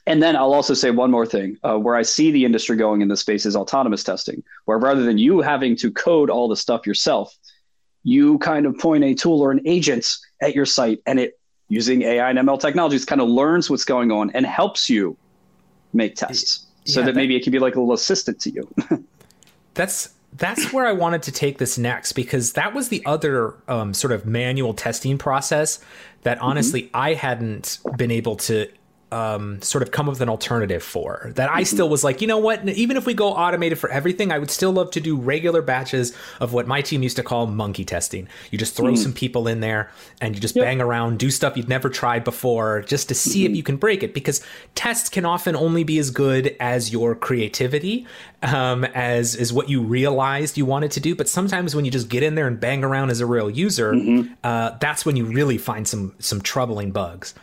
and 0.06 0.22
then 0.22 0.36
I'll 0.36 0.52
also 0.52 0.74
say 0.74 0.90
one 0.90 1.10
more 1.10 1.24
thing 1.24 1.56
uh, 1.62 1.78
where 1.78 1.96
I 1.96 2.02
see 2.02 2.30
the 2.30 2.44
industry 2.44 2.76
going 2.76 3.00
in 3.00 3.08
this 3.08 3.20
space 3.20 3.46
is 3.46 3.56
autonomous 3.56 4.04
testing, 4.04 4.44
where 4.66 4.76
rather 4.76 5.02
than 5.02 5.16
you 5.16 5.40
having 5.40 5.74
to 5.76 5.90
code 5.90 6.28
all 6.28 6.46
the 6.46 6.56
stuff 6.56 6.86
yourself, 6.86 7.34
you 8.04 8.38
kind 8.40 8.66
of 8.66 8.76
point 8.76 9.04
a 9.04 9.14
tool 9.14 9.40
or 9.40 9.50
an 9.50 9.62
agent 9.64 10.14
at 10.42 10.54
your 10.54 10.66
site 10.66 11.00
and 11.06 11.18
it 11.18 11.40
using 11.70 12.02
AI 12.02 12.28
and 12.28 12.38
ML 12.38 12.60
technologies 12.60 13.06
kind 13.06 13.22
of 13.22 13.28
learns 13.28 13.70
what's 13.70 13.86
going 13.86 14.12
on 14.12 14.30
and 14.34 14.44
helps 14.44 14.90
you 14.90 15.16
make 15.94 16.16
tests 16.16 16.66
so 16.84 17.00
yeah, 17.00 17.06
that, 17.06 17.12
that 17.12 17.18
maybe 17.18 17.34
it 17.34 17.42
can 17.44 17.50
be 17.50 17.58
like 17.58 17.76
a 17.76 17.80
little 17.80 17.94
assistant 17.94 18.40
to 18.40 18.50
you. 18.50 18.68
that's 19.74 20.14
that's 20.34 20.72
where 20.72 20.86
I 20.86 20.92
wanted 20.92 21.22
to 21.24 21.32
take 21.32 21.58
this 21.58 21.78
next 21.78 22.12
because 22.12 22.52
that 22.52 22.74
was 22.74 22.88
the 22.88 23.04
other 23.06 23.54
um, 23.66 23.94
sort 23.94 24.12
of 24.12 24.26
manual 24.26 24.74
testing 24.74 25.18
process 25.18 25.80
that 26.22 26.38
honestly 26.40 26.82
mm-hmm. 26.84 26.96
I 26.96 27.14
hadn't 27.14 27.78
been 27.96 28.10
able 28.10 28.36
to 28.36 28.68
um, 29.10 29.60
sort 29.62 29.82
of 29.82 29.90
come 29.90 30.08
up 30.08 30.12
with 30.12 30.20
an 30.20 30.28
alternative 30.28 30.82
for 30.82 31.32
that 31.36 31.50
I 31.50 31.62
still 31.62 31.88
was 31.88 32.04
like, 32.04 32.20
you 32.20 32.26
know 32.26 32.38
what? 32.38 32.68
Even 32.68 32.96
if 32.96 33.06
we 33.06 33.14
go 33.14 33.28
automated 33.28 33.78
for 33.78 33.90
everything, 33.90 34.30
I 34.30 34.38
would 34.38 34.50
still 34.50 34.72
love 34.72 34.90
to 34.92 35.00
do 35.00 35.16
regular 35.16 35.62
batches 35.62 36.14
of 36.40 36.52
what 36.52 36.66
my 36.66 36.82
team 36.82 37.02
used 37.02 37.16
to 37.16 37.22
call 37.22 37.46
monkey 37.46 37.84
testing. 37.84 38.28
You 38.50 38.58
just 38.58 38.76
throw 38.76 38.92
mm. 38.92 38.98
some 38.98 39.12
people 39.12 39.48
in 39.48 39.60
there 39.60 39.90
and 40.20 40.34
you 40.34 40.40
just 40.40 40.56
yep. 40.56 40.66
bang 40.66 40.80
around, 40.80 41.18
do 41.18 41.30
stuff 41.30 41.56
you've 41.56 41.68
never 41.68 41.88
tried 41.88 42.22
before 42.24 42.82
just 42.82 43.08
to 43.08 43.14
see 43.14 43.44
mm-hmm. 43.44 43.52
if 43.52 43.56
you 43.56 43.62
can 43.62 43.76
break 43.76 44.02
it 44.02 44.12
because 44.12 44.44
tests 44.74 45.08
can 45.08 45.24
often 45.24 45.56
only 45.56 45.84
be 45.84 45.98
as 45.98 46.10
good 46.10 46.54
as 46.60 46.92
your 46.92 47.14
creativity, 47.14 48.06
um, 48.42 48.84
as 48.84 49.34
is 49.34 49.52
what 49.52 49.70
you 49.70 49.82
realized 49.82 50.58
you 50.58 50.66
wanted 50.66 50.90
to 50.92 51.00
do. 51.00 51.14
But 51.14 51.28
sometimes 51.28 51.74
when 51.74 51.84
you 51.84 51.90
just 51.90 52.08
get 52.08 52.22
in 52.22 52.34
there 52.34 52.46
and 52.46 52.60
bang 52.60 52.84
around 52.84 53.10
as 53.10 53.20
a 53.20 53.26
real 53.26 53.48
user, 53.48 53.92
mm-hmm. 53.94 54.32
uh, 54.44 54.72
that's 54.80 55.06
when 55.06 55.16
you 55.16 55.24
really 55.24 55.56
find 55.56 55.88
some 55.88 56.14
some 56.18 56.42
troubling 56.42 56.90
bugs. 56.90 57.34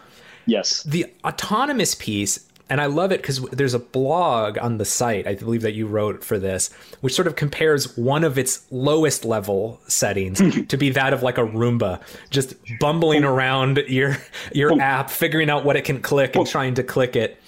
Yes. 0.46 0.84
The 0.84 1.12
autonomous 1.24 1.96
piece, 1.96 2.40
and 2.70 2.82
I 2.82 2.88
love 2.88 3.12
it 3.12 3.22
because 3.22 3.42
there's 3.52 3.74
a 3.74 3.80
blog 3.80 4.58
on 4.58 4.78
the 4.78 4.86
site, 4.86 5.28
I 5.28 5.36
believe 5.36 5.62
that 5.62 5.74
you 5.74 5.88
wrote 5.88 6.24
for 6.24 6.40
this, 6.40 6.72
which 7.02 7.14
sort 7.14 7.28
of 7.28 7.36
compares 7.36 7.98
one 7.98 8.24
of 8.24 8.38
its 8.38 8.66
lowest 8.72 9.26
level 9.26 9.80
settings 9.88 10.42
to 10.68 10.78
be 10.78 10.90
that 10.92 11.14
of 11.14 11.24
like 11.24 11.38
a 11.38 11.46
Roomba, 11.46 12.02
just 12.30 12.56
bumbling 12.80 13.24
around 13.24 13.78
your 13.88 14.18
your 14.54 14.80
app, 14.82 15.10
figuring 15.10 15.50
out 15.50 15.66
what 15.66 15.76
it 15.76 15.84
can 15.84 16.02
click 16.02 16.36
and 16.36 16.48
trying 16.48 16.74
to 16.76 16.84
click 16.84 17.16
it. 17.16 17.40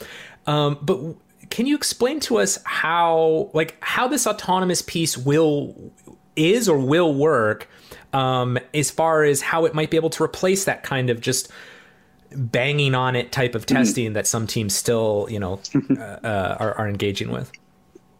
Um, 0.45 0.77
but 0.81 1.15
can 1.49 1.65
you 1.65 1.75
explain 1.75 2.19
to 2.21 2.37
us 2.37 2.59
how 2.63 3.49
like 3.53 3.77
how 3.81 4.07
this 4.07 4.27
autonomous 4.27 4.81
piece 4.81 5.17
will 5.17 5.91
is 6.35 6.69
or 6.69 6.77
will 6.77 7.13
work 7.13 7.67
um, 8.13 8.57
as 8.73 8.91
far 8.91 9.23
as 9.23 9.41
how 9.41 9.65
it 9.65 9.73
might 9.73 9.89
be 9.91 9.97
able 9.97 10.09
to 10.11 10.23
replace 10.23 10.65
that 10.65 10.83
kind 10.83 11.09
of 11.09 11.19
just 11.19 11.51
banging 12.35 12.95
on 12.95 13.15
it 13.15 13.31
type 13.31 13.55
of 13.55 13.65
mm-hmm. 13.65 13.77
testing 13.77 14.05
mm-hmm. 14.05 14.13
that 14.13 14.27
some 14.27 14.47
teams 14.47 14.73
still, 14.73 15.27
you 15.29 15.39
know, 15.39 15.59
uh, 15.97 16.01
uh, 16.01 16.57
are, 16.59 16.73
are 16.75 16.87
engaging 16.89 17.31
with? 17.31 17.51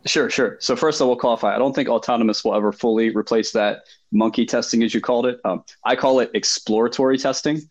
Sure, 0.05 0.29
sure. 0.29 0.57
So 0.59 0.75
first, 0.75 1.01
I 1.01 1.05
will 1.05 1.17
qualify. 1.17 1.53
I 1.53 1.57
don't 1.57 1.73
think 1.73 1.89
autonomous 1.89 2.43
will 2.43 2.55
ever 2.55 2.71
fully 2.71 3.09
replace 3.09 3.51
that 3.51 3.81
monkey 4.11 4.45
testing, 4.45 4.83
as 4.83 4.93
you 4.93 5.01
called 5.01 5.25
it. 5.25 5.39
Um, 5.43 5.63
I 5.83 5.95
call 5.95 6.19
it 6.19 6.31
exploratory 6.33 7.17
testing. 7.17 7.61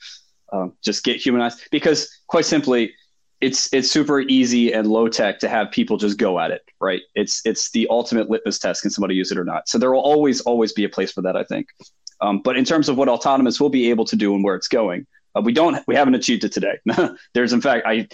Um, 0.53 0.75
just 0.83 1.03
get 1.03 1.17
humanized 1.17 1.63
because, 1.71 2.09
quite 2.27 2.45
simply, 2.45 2.93
it's 3.41 3.73
it's 3.73 3.91
super 3.91 4.21
easy 4.21 4.73
and 4.73 4.87
low 4.87 5.09
tech 5.09 5.39
to 5.41 5.49
have 5.49 5.71
people 5.71 5.97
just 5.97 6.19
go 6.19 6.39
at 6.39 6.51
it, 6.51 6.63
right? 6.81 7.01
It's 7.15 7.45
it's 7.45 7.71
the 7.71 7.87
ultimate 7.91 8.31
litmus 8.31 8.59
test: 8.59 8.83
can 8.83 8.91
somebody 8.91 9.15
use 9.15 9.31
it 9.31 9.39
or 9.39 9.45
not? 9.45 9.69
So 9.69 9.79
there 9.79 9.91
will 9.93 10.01
always 10.01 10.41
always 10.43 10.73
be 10.73 10.85
a 10.85 10.89
place 10.89 11.13
for 11.13 11.23
that, 11.23 11.37
I 11.37 11.45
think. 11.45 11.69
Um, 12.21 12.41
but 12.41 12.57
in 12.57 12.65
terms 12.65 12.89
of 12.89 12.97
what 12.97 13.09
autonomous 13.09 13.61
will 13.61 13.69
be 13.69 13.91
able 13.91 14.05
to 14.07 14.17
do 14.17 14.35
and 14.35 14.43
where 14.43 14.55
it's 14.55 14.69
going, 14.69 15.07
uh, 15.37 15.41
we 15.41 15.53
don't 15.53 15.83
we 15.87 15.95
haven't 15.95 16.15
achieved 16.15 16.45
it 16.45 16.53
today. 16.53 16.79
There's 17.35 17.53
in 17.53 17.61
fact 17.61 17.87
I, 17.87 18.09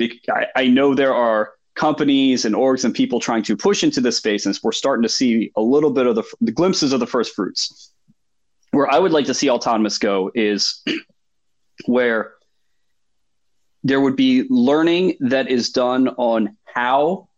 I 0.00 0.46
I 0.56 0.66
know 0.68 0.94
there 0.94 1.14
are 1.14 1.52
companies 1.74 2.44
and 2.44 2.54
orgs 2.54 2.84
and 2.84 2.94
people 2.94 3.20
trying 3.20 3.42
to 3.44 3.56
push 3.56 3.82
into 3.82 4.00
this 4.00 4.16
space, 4.16 4.46
and 4.46 4.58
we're 4.62 4.72
starting 4.72 5.02
to 5.02 5.08
see 5.08 5.50
a 5.56 5.60
little 5.60 5.90
bit 5.90 6.06
of 6.06 6.14
the, 6.14 6.24
the 6.40 6.52
glimpses 6.52 6.92
of 6.92 7.00
the 7.00 7.06
first 7.06 7.34
fruits. 7.34 7.90
Where 8.70 8.90
I 8.90 8.98
would 8.98 9.12
like 9.12 9.26
to 9.26 9.34
see 9.34 9.50
autonomous 9.50 9.98
go 9.98 10.30
is 10.34 10.82
where 11.86 12.34
there 13.82 14.00
would 14.00 14.16
be 14.16 14.46
learning 14.48 15.16
that 15.20 15.48
is 15.50 15.70
done 15.70 16.08
on 16.08 16.56
how 16.64 17.28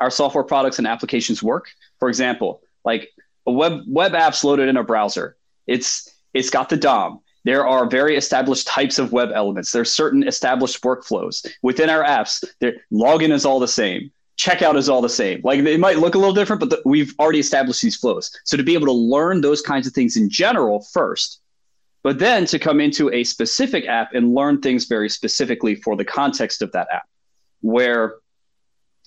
our 0.00 0.10
software 0.10 0.44
products 0.44 0.78
and 0.78 0.86
applications 0.86 1.42
work. 1.42 1.68
For 1.98 2.08
example, 2.08 2.62
like 2.84 3.10
a 3.46 3.52
web 3.52 3.82
web 3.86 4.12
apps 4.12 4.42
loaded 4.42 4.68
in 4.68 4.76
a 4.76 4.84
browser. 4.84 5.36
It's 5.66 6.12
it's 6.34 6.50
got 6.50 6.68
the 6.68 6.76
DOM. 6.76 7.20
There 7.44 7.66
are 7.66 7.86
very 7.86 8.16
established 8.16 8.66
types 8.66 8.98
of 8.98 9.12
web 9.12 9.30
elements. 9.34 9.72
There's 9.72 9.92
certain 9.92 10.26
established 10.26 10.82
workflows 10.82 11.46
within 11.62 11.90
our 11.90 12.04
apps. 12.04 12.44
Their 12.60 12.74
login 12.92 13.32
is 13.32 13.44
all 13.44 13.58
the 13.58 13.68
same. 13.68 14.12
Checkout 14.38 14.76
is 14.76 14.88
all 14.88 15.02
the 15.02 15.08
same. 15.08 15.40
Like 15.42 15.60
it 15.60 15.80
might 15.80 15.98
look 15.98 16.14
a 16.14 16.18
little 16.18 16.34
different, 16.34 16.60
but 16.60 16.70
the, 16.70 16.82
we've 16.84 17.14
already 17.18 17.40
established 17.40 17.82
these 17.82 17.96
flows. 17.96 18.30
So 18.44 18.56
to 18.56 18.62
be 18.62 18.74
able 18.74 18.86
to 18.86 18.92
learn 18.92 19.40
those 19.40 19.60
kinds 19.60 19.86
of 19.86 19.92
things 19.92 20.16
in 20.16 20.30
general 20.30 20.86
first, 20.92 21.40
but 22.02 22.18
then 22.18 22.46
to 22.46 22.58
come 22.58 22.80
into 22.80 23.12
a 23.12 23.24
specific 23.24 23.86
app 23.86 24.14
and 24.14 24.34
learn 24.34 24.60
things 24.60 24.86
very 24.86 25.08
specifically 25.08 25.74
for 25.74 25.96
the 25.96 26.04
context 26.04 26.62
of 26.62 26.72
that 26.72 26.88
app, 26.92 27.04
where 27.60 28.16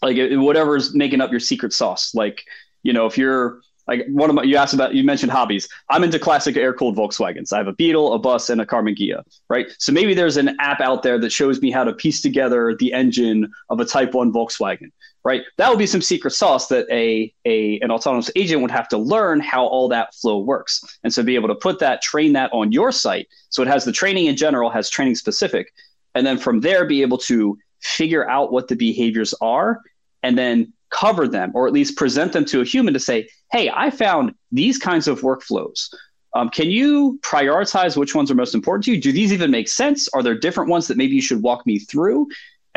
like 0.01 0.17
whatever's 0.31 0.93
making 0.93 1.21
up 1.21 1.31
your 1.31 1.39
secret 1.39 1.73
sauce, 1.73 2.13
like 2.13 2.43
you 2.83 2.93
know 2.93 3.05
if 3.05 3.17
you're 3.17 3.61
like 3.87 4.05
one 4.07 4.29
of 4.29 4.35
my 4.35 4.43
you 4.43 4.57
asked 4.57 4.73
about 4.73 4.93
you 4.95 5.03
mentioned 5.03 5.31
hobbies. 5.31 5.67
I'm 5.89 6.03
into 6.03 6.19
classic 6.19 6.57
air 6.57 6.73
cooled 6.73 6.97
volkswagens. 6.97 7.53
I 7.53 7.57
have 7.57 7.67
a 7.67 7.73
beetle 7.73 8.13
a 8.13 8.19
bus 8.19 8.49
and 8.49 8.61
a 8.61 8.65
karmann 8.65 8.97
ghia 8.97 9.23
right? 9.49 9.67
So 9.79 9.91
maybe 9.91 10.13
there's 10.13 10.37
an 10.37 10.55
app 10.59 10.81
out 10.81 11.03
there 11.03 11.19
that 11.19 11.31
shows 11.31 11.61
me 11.61 11.71
how 11.71 11.83
to 11.83 11.93
piece 11.93 12.21
together 12.21 12.75
the 12.79 12.93
engine 12.93 13.51
of 13.69 13.79
a 13.79 13.85
type 13.85 14.13
1 14.13 14.31
volkswagen 14.31 14.91
right? 15.23 15.41
That 15.57 15.69
would 15.69 15.79
be 15.79 15.87
some 15.87 16.03
secret 16.03 16.31
sauce 16.31 16.67
that 16.67 16.85
a, 16.91 17.33
a 17.45 17.79
an 17.79 17.89
autonomous 17.89 18.29
agent 18.35 18.61
would 18.61 18.71
have 18.71 18.87
to 18.89 18.97
learn 18.97 19.39
how 19.39 19.65
all 19.65 19.89
that 19.89 20.13
flow 20.13 20.37
works. 20.37 20.99
And 21.03 21.11
so 21.11 21.23
be 21.23 21.33
able 21.33 21.47
to 21.47 21.55
put 21.55 21.79
that 21.79 22.03
train 22.03 22.33
that 22.33 22.51
on 22.53 22.71
your 22.71 22.91
site 22.91 23.27
so 23.49 23.61
it 23.61 23.67
has 23.67 23.85
the 23.85 23.91
training 23.91 24.27
in 24.27 24.35
general 24.35 24.69
has 24.69 24.89
training 24.89 25.15
specific 25.15 25.73
and 26.13 26.25
then 26.25 26.37
from 26.37 26.61
there 26.61 26.85
be 26.85 27.01
able 27.01 27.17
to 27.17 27.57
figure 27.81 28.27
out 28.29 28.51
what 28.51 28.67
the 28.67 28.75
behaviors 28.75 29.33
are 29.41 29.81
and 30.23 30.37
then 30.37 30.73
cover 30.95 31.27
them 31.27 31.51
or 31.53 31.67
at 31.67 31.73
least 31.73 31.97
present 31.97 32.31
them 32.33 32.45
to 32.45 32.61
a 32.61 32.65
human 32.65 32.93
to 32.93 32.99
say, 32.99 33.27
hey, 33.51 33.69
I 33.73 33.89
found 33.89 34.33
these 34.51 34.77
kinds 34.77 35.07
of 35.07 35.21
workflows. 35.21 35.93
Um, 36.35 36.49
can 36.49 36.69
you 36.69 37.19
prioritize 37.21 37.95
which 37.95 38.13
ones 38.13 38.29
are 38.29 38.35
most 38.35 38.55
important 38.55 38.85
to 38.85 38.91
you? 38.91 39.01
Do 39.01 39.11
these 39.11 39.31
even 39.31 39.51
make 39.51 39.69
sense? 39.69 40.07
Are 40.09 40.23
there 40.23 40.37
different 40.37 40.69
ones 40.69 40.87
that 40.87 40.97
maybe 40.97 41.15
you 41.15 41.21
should 41.21 41.41
walk 41.41 41.65
me 41.65 41.79
through? 41.79 42.27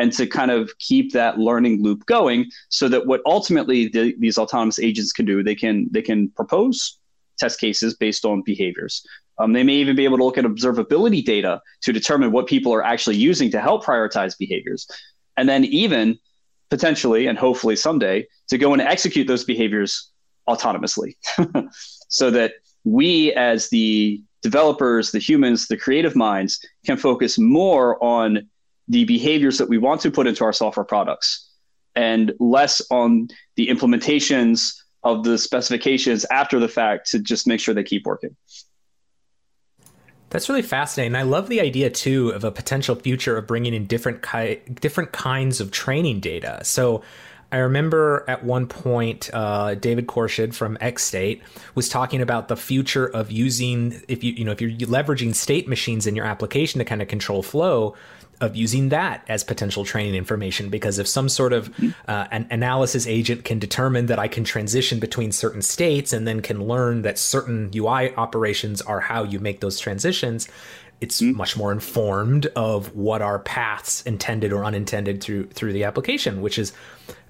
And 0.01 0.13
to 0.13 0.25
kind 0.27 0.49
of 0.49 0.71
keep 0.79 1.11
that 1.11 1.39
learning 1.39 1.83
loop 1.83 2.05
going, 2.05 2.45
so 2.69 2.87
that 2.87 3.05
what 3.05 3.21
ultimately 3.25 3.89
the, 3.89 4.15
these 4.17 4.37
autonomous 4.37 4.79
agents 4.79 5.11
can 5.11 5.25
do, 5.25 5.43
they 5.43 5.55
can 5.55 5.89
they 5.91 6.01
can 6.01 6.29
propose 6.29 6.99
test 7.37 7.59
cases 7.59 7.97
based 7.97 8.23
on 8.23 8.41
behaviors. 8.45 9.05
Um, 9.39 9.51
they 9.51 9.63
may 9.63 9.75
even 9.75 9.97
be 9.97 10.05
able 10.05 10.17
to 10.17 10.23
look 10.23 10.37
at 10.37 10.45
observability 10.45 11.21
data 11.25 11.61
to 11.81 11.91
determine 11.91 12.31
what 12.31 12.47
people 12.47 12.73
are 12.73 12.83
actually 12.83 13.17
using 13.17 13.51
to 13.51 13.59
help 13.59 13.83
prioritize 13.83 14.37
behaviors. 14.37 14.87
And 15.35 15.49
then 15.49 15.65
even 15.65 16.17
potentially 16.69 17.27
and 17.27 17.37
hopefully 17.37 17.75
someday 17.75 18.27
to 18.47 18.57
go 18.57 18.73
and 18.73 18.81
execute 18.81 19.27
those 19.27 19.43
behaviors 19.43 20.11
autonomously. 20.47 21.15
So 22.11 22.31
that 22.31 22.53
we 22.85 23.31
as 23.33 23.69
the 23.69 24.23
developers 24.41 25.11
the 25.11 25.19
humans 25.19 25.67
the 25.67 25.77
creative 25.77 26.15
minds 26.15 26.59
can 26.85 26.97
focus 26.97 27.37
more 27.37 28.03
on 28.03 28.49
the 28.87 29.05
behaviors 29.05 29.59
that 29.59 29.69
we 29.69 29.77
want 29.77 30.01
to 30.01 30.09
put 30.09 30.25
into 30.25 30.43
our 30.43 30.53
software 30.53 30.83
products 30.83 31.51
and 31.95 32.33
less 32.39 32.81
on 32.89 33.27
the 33.57 33.67
implementations 33.67 34.73
of 35.03 35.23
the 35.23 35.37
specifications 35.37 36.25
after 36.31 36.59
the 36.59 36.67
fact 36.67 37.11
to 37.11 37.19
just 37.19 37.45
make 37.45 37.59
sure 37.59 37.75
they 37.75 37.83
keep 37.83 38.05
working 38.05 38.35
that's 40.29 40.49
really 40.49 40.61
fascinating. 40.61 41.15
I 41.15 41.23
love 41.23 41.49
the 41.49 41.61
idea 41.61 41.89
too 41.89 42.29
of 42.29 42.43
a 42.43 42.51
potential 42.51 42.95
future 42.95 43.37
of 43.37 43.47
bringing 43.47 43.73
in 43.73 43.85
different 43.85 44.21
ki- 44.21 44.61
different 44.73 45.11
kinds 45.11 45.59
of 45.59 45.71
training 45.71 46.19
data. 46.19 46.59
So 46.63 47.03
I 47.51 47.57
remember 47.57 48.25
at 48.27 48.43
one 48.43 48.67
point, 48.67 49.29
uh, 49.33 49.73
David 49.73 50.05
Khourshid 50.05 50.53
from 50.53 50.77
XState 50.77 51.41
was 51.73 51.89
talking 51.89 52.21
about 52.21 52.47
the 52.47 52.55
future 52.55 53.07
of 53.07 53.31
using 53.31 54.01
if 54.07 54.23
you 54.23 54.33
you 54.33 54.45
know 54.45 54.51
if 54.51 54.61
you're 54.61 54.71
leveraging 54.71 55.33
state 55.33 55.67
machines 55.67 56.05
in 56.05 56.15
your 56.15 56.25
application 56.25 56.79
to 56.79 56.85
kind 56.85 57.01
of 57.01 57.07
control 57.07 57.41
flow, 57.41 57.95
of 58.41 58.55
using 58.55 58.89
that 58.89 59.23
as 59.27 59.43
potential 59.43 59.83
training 59.83 60.15
information 60.15 60.69
because 60.69 60.97
if 60.97 61.07
some 61.07 61.27
sort 61.27 61.51
of 61.51 61.71
mm-hmm. 61.73 61.89
uh, 62.07 62.27
an 62.31 62.47
analysis 62.49 63.05
agent 63.05 63.43
can 63.43 63.59
determine 63.59 64.05
that 64.05 64.19
I 64.19 64.27
can 64.27 64.43
transition 64.43 64.99
between 64.99 65.31
certain 65.31 65.61
states 65.61 66.13
and 66.13 66.27
then 66.27 66.41
can 66.41 66.65
learn 66.65 67.01
that 67.01 67.17
certain 67.17 67.69
UI 67.75 68.15
operations 68.15 68.81
are 68.81 69.01
how 69.01 69.23
you 69.23 69.39
make 69.39 69.59
those 69.59 69.79
transitions, 69.79 70.47
it's 71.01 71.21
mm-hmm. 71.21 71.37
much 71.37 71.57
more 71.57 71.71
informed 71.71 72.47
of 72.55 72.95
what 72.95 73.21
are 73.21 73.39
paths 73.39 74.01
intended 74.03 74.53
or 74.53 74.65
unintended 74.65 75.21
through 75.21 75.47
through 75.47 75.73
the 75.73 75.83
application, 75.83 76.41
which 76.41 76.57
is 76.57 76.73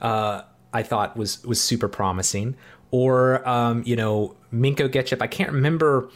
uh, 0.01 0.41
I 0.73 0.83
thought 0.83 1.17
was 1.17 1.43
was 1.43 1.61
super 1.61 1.87
promising. 1.87 2.55
Or 2.91 3.47
um, 3.47 3.83
you 3.85 3.95
know, 3.95 4.35
Minko 4.51 4.89
Gechev, 4.89 5.21
I 5.21 5.27
can't 5.27 5.51
remember 5.51 6.09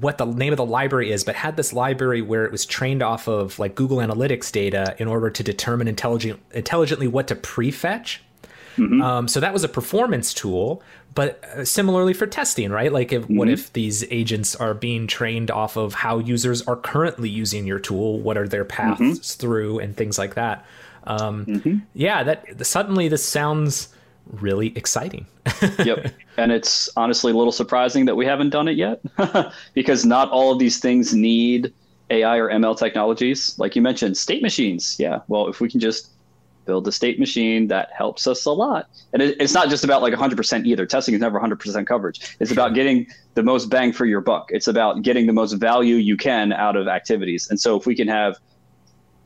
what 0.00 0.18
the 0.18 0.24
name 0.24 0.52
of 0.52 0.56
the 0.56 0.66
library 0.66 1.12
is, 1.12 1.22
but 1.22 1.36
had 1.36 1.56
this 1.56 1.72
library 1.72 2.20
where 2.20 2.44
it 2.44 2.50
was 2.50 2.66
trained 2.66 3.02
off 3.02 3.28
of 3.28 3.58
like 3.60 3.76
Google 3.76 3.98
Analytics 3.98 4.50
data 4.50 4.96
in 4.98 5.06
order 5.06 5.30
to 5.30 5.42
determine 5.42 5.86
intelligent, 5.86 6.40
intelligently 6.52 7.06
what 7.06 7.28
to 7.28 7.36
prefetch. 7.36 8.18
Mm-hmm. 8.76 9.00
Um, 9.00 9.28
so 9.28 9.38
that 9.38 9.52
was 9.52 9.62
a 9.62 9.68
performance 9.68 10.34
tool, 10.34 10.82
but 11.14 11.44
uh, 11.44 11.64
similarly 11.64 12.12
for 12.12 12.26
testing, 12.26 12.72
right? 12.72 12.92
Like, 12.92 13.12
if, 13.12 13.22
mm-hmm. 13.22 13.36
what 13.36 13.48
if 13.48 13.72
these 13.72 14.04
agents 14.10 14.56
are 14.56 14.74
being 14.74 15.06
trained 15.06 15.48
off 15.52 15.76
of 15.76 15.94
how 15.94 16.18
users 16.18 16.62
are 16.62 16.74
currently 16.74 17.28
using 17.28 17.64
your 17.64 17.78
tool? 17.78 18.18
What 18.18 18.36
are 18.36 18.48
their 18.48 18.64
paths 18.64 19.00
mm-hmm. 19.00 19.40
through, 19.40 19.78
and 19.78 19.96
things 19.96 20.18
like 20.18 20.34
that? 20.34 20.66
Um, 21.04 21.46
mm-hmm. 21.46 21.76
yeah, 21.94 22.24
that 22.24 22.66
suddenly 22.66 23.06
this 23.06 23.24
sounds 23.24 23.93
really 24.26 24.76
exciting. 24.76 25.26
yep. 25.84 26.12
And 26.36 26.52
it's 26.52 26.88
honestly 26.96 27.32
a 27.32 27.36
little 27.36 27.52
surprising 27.52 28.06
that 28.06 28.16
we 28.16 28.26
haven't 28.26 28.50
done 28.50 28.68
it 28.68 28.76
yet 28.76 29.00
because 29.74 30.04
not 30.04 30.30
all 30.30 30.52
of 30.52 30.58
these 30.58 30.80
things 30.80 31.14
need 31.14 31.72
AI 32.10 32.36
or 32.36 32.50
ML 32.50 32.78
technologies. 32.78 33.58
Like 33.58 33.76
you 33.76 33.82
mentioned, 33.82 34.16
state 34.16 34.42
machines. 34.42 34.96
Yeah. 34.98 35.20
Well, 35.28 35.48
if 35.48 35.60
we 35.60 35.68
can 35.68 35.80
just 35.80 36.10
build 36.64 36.88
a 36.88 36.92
state 36.92 37.18
machine, 37.20 37.68
that 37.68 37.90
helps 37.92 38.26
us 38.26 38.44
a 38.46 38.50
lot. 38.50 38.88
And 39.12 39.22
it, 39.22 39.36
it's 39.40 39.54
not 39.54 39.68
just 39.68 39.84
about 39.84 40.02
like 40.02 40.14
100% 40.14 40.66
either. 40.66 40.86
Testing 40.86 41.14
is 41.14 41.20
never 41.20 41.38
100% 41.38 41.86
coverage. 41.86 42.36
It's 42.40 42.50
about 42.50 42.74
getting 42.74 43.06
the 43.34 43.42
most 43.42 43.66
bang 43.66 43.92
for 43.92 44.06
your 44.06 44.20
buck. 44.20 44.48
It's 44.50 44.68
about 44.68 45.02
getting 45.02 45.26
the 45.26 45.32
most 45.32 45.52
value 45.54 45.96
you 45.96 46.16
can 46.16 46.52
out 46.52 46.76
of 46.76 46.88
activities. 46.88 47.48
And 47.50 47.60
so 47.60 47.76
if 47.76 47.86
we 47.86 47.94
can 47.94 48.08
have, 48.08 48.36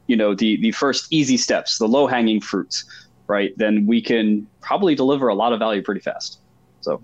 you 0.06 0.16
know, 0.16 0.34
the, 0.34 0.60
the 0.60 0.72
first 0.72 1.06
easy 1.10 1.36
steps, 1.36 1.78
the 1.78 1.86
low 1.86 2.06
hanging 2.06 2.40
fruits, 2.40 2.84
right, 3.28 3.52
then 3.56 3.86
we 3.86 4.02
can 4.02 4.46
probably 4.60 4.94
deliver 4.94 5.28
a 5.28 5.34
lot 5.34 5.52
of 5.52 5.58
value 5.58 5.82
pretty 5.82 6.00
fast. 6.00 6.38
So 6.80 7.00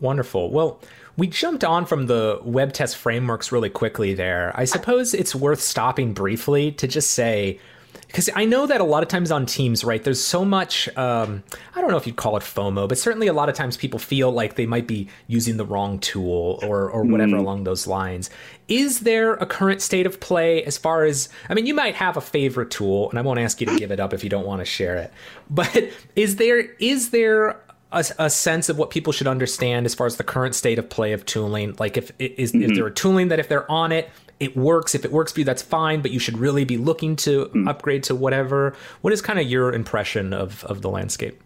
wonderful. 0.00 0.50
Well, 0.50 0.80
we 1.16 1.26
jumped 1.26 1.64
on 1.64 1.86
from 1.86 2.06
the 2.06 2.40
web 2.42 2.72
test 2.72 2.96
frameworks 2.96 3.50
really 3.50 3.70
quickly 3.70 4.14
there. 4.14 4.52
I 4.54 4.64
suppose 4.64 5.14
it's 5.14 5.34
worth 5.34 5.60
stopping 5.60 6.12
briefly 6.12 6.72
to 6.72 6.86
just 6.86 7.12
say 7.12 7.58
because 8.06 8.30
I 8.34 8.44
know 8.44 8.66
that 8.66 8.80
a 8.80 8.84
lot 8.84 9.02
of 9.02 9.08
times 9.08 9.30
on 9.30 9.46
teams, 9.46 9.84
right, 9.84 10.02
there's 10.02 10.22
so 10.22 10.44
much, 10.44 10.88
um, 10.96 11.42
I 11.74 11.80
don't 11.80 11.90
know 11.90 11.96
if 11.96 12.06
you'd 12.06 12.16
call 12.16 12.36
it 12.36 12.42
FOMO, 12.42 12.88
but 12.88 12.98
certainly 12.98 13.26
a 13.26 13.32
lot 13.32 13.48
of 13.48 13.54
times 13.54 13.76
people 13.76 13.98
feel 13.98 14.30
like 14.30 14.56
they 14.56 14.66
might 14.66 14.86
be 14.86 15.08
using 15.26 15.56
the 15.56 15.64
wrong 15.64 15.98
tool 15.98 16.58
or, 16.62 16.90
or 16.90 17.04
whatever 17.04 17.36
mm. 17.36 17.40
along 17.40 17.64
those 17.64 17.86
lines. 17.86 18.30
Is 18.68 19.00
there 19.00 19.34
a 19.34 19.46
current 19.46 19.82
state 19.82 20.06
of 20.06 20.20
play 20.20 20.64
as 20.64 20.78
far 20.78 21.04
as, 21.04 21.28
I 21.48 21.54
mean, 21.54 21.66
you 21.66 21.74
might 21.74 21.94
have 21.94 22.16
a 22.16 22.20
favorite 22.20 22.70
tool, 22.70 23.10
and 23.10 23.18
I 23.18 23.22
won't 23.22 23.38
ask 23.38 23.60
you 23.60 23.66
to 23.66 23.76
give 23.76 23.90
it 23.90 24.00
up 24.00 24.12
if 24.12 24.24
you 24.24 24.30
don't 24.30 24.46
want 24.46 24.60
to 24.60 24.64
share 24.64 24.96
it, 24.96 25.12
but 25.50 25.90
is 26.16 26.36
there, 26.36 26.60
is 26.78 27.10
there 27.10 27.60
a, 27.92 28.04
a, 28.18 28.30
sense 28.30 28.68
of 28.68 28.78
what 28.78 28.90
people 28.90 29.12
should 29.12 29.26
understand 29.26 29.86
as 29.86 29.94
far 29.94 30.06
as 30.06 30.16
the 30.16 30.24
current 30.24 30.54
state 30.54 30.78
of 30.78 30.88
play 30.88 31.12
of 31.12 31.24
tooling. 31.24 31.76
Like, 31.78 31.96
if 31.96 32.10
is, 32.18 32.52
mm-hmm. 32.52 32.70
is 32.70 32.76
there 32.76 32.86
a 32.86 32.92
tooling 32.92 33.28
that 33.28 33.38
if 33.38 33.48
they're 33.48 33.70
on 33.70 33.92
it, 33.92 34.10
it 34.40 34.56
works. 34.56 34.94
If 34.94 35.04
it 35.04 35.12
works 35.12 35.32
for 35.32 35.40
you, 35.40 35.44
that's 35.44 35.62
fine. 35.62 36.02
But 36.02 36.10
you 36.10 36.18
should 36.18 36.38
really 36.38 36.64
be 36.64 36.76
looking 36.76 37.16
to 37.16 37.46
mm. 37.46 37.68
upgrade 37.68 38.02
to 38.04 38.14
whatever. 38.14 38.74
What 39.00 39.12
is 39.12 39.22
kind 39.22 39.38
of 39.38 39.46
your 39.46 39.72
impression 39.72 40.32
of 40.32 40.64
of 40.64 40.82
the 40.82 40.90
landscape? 40.90 41.40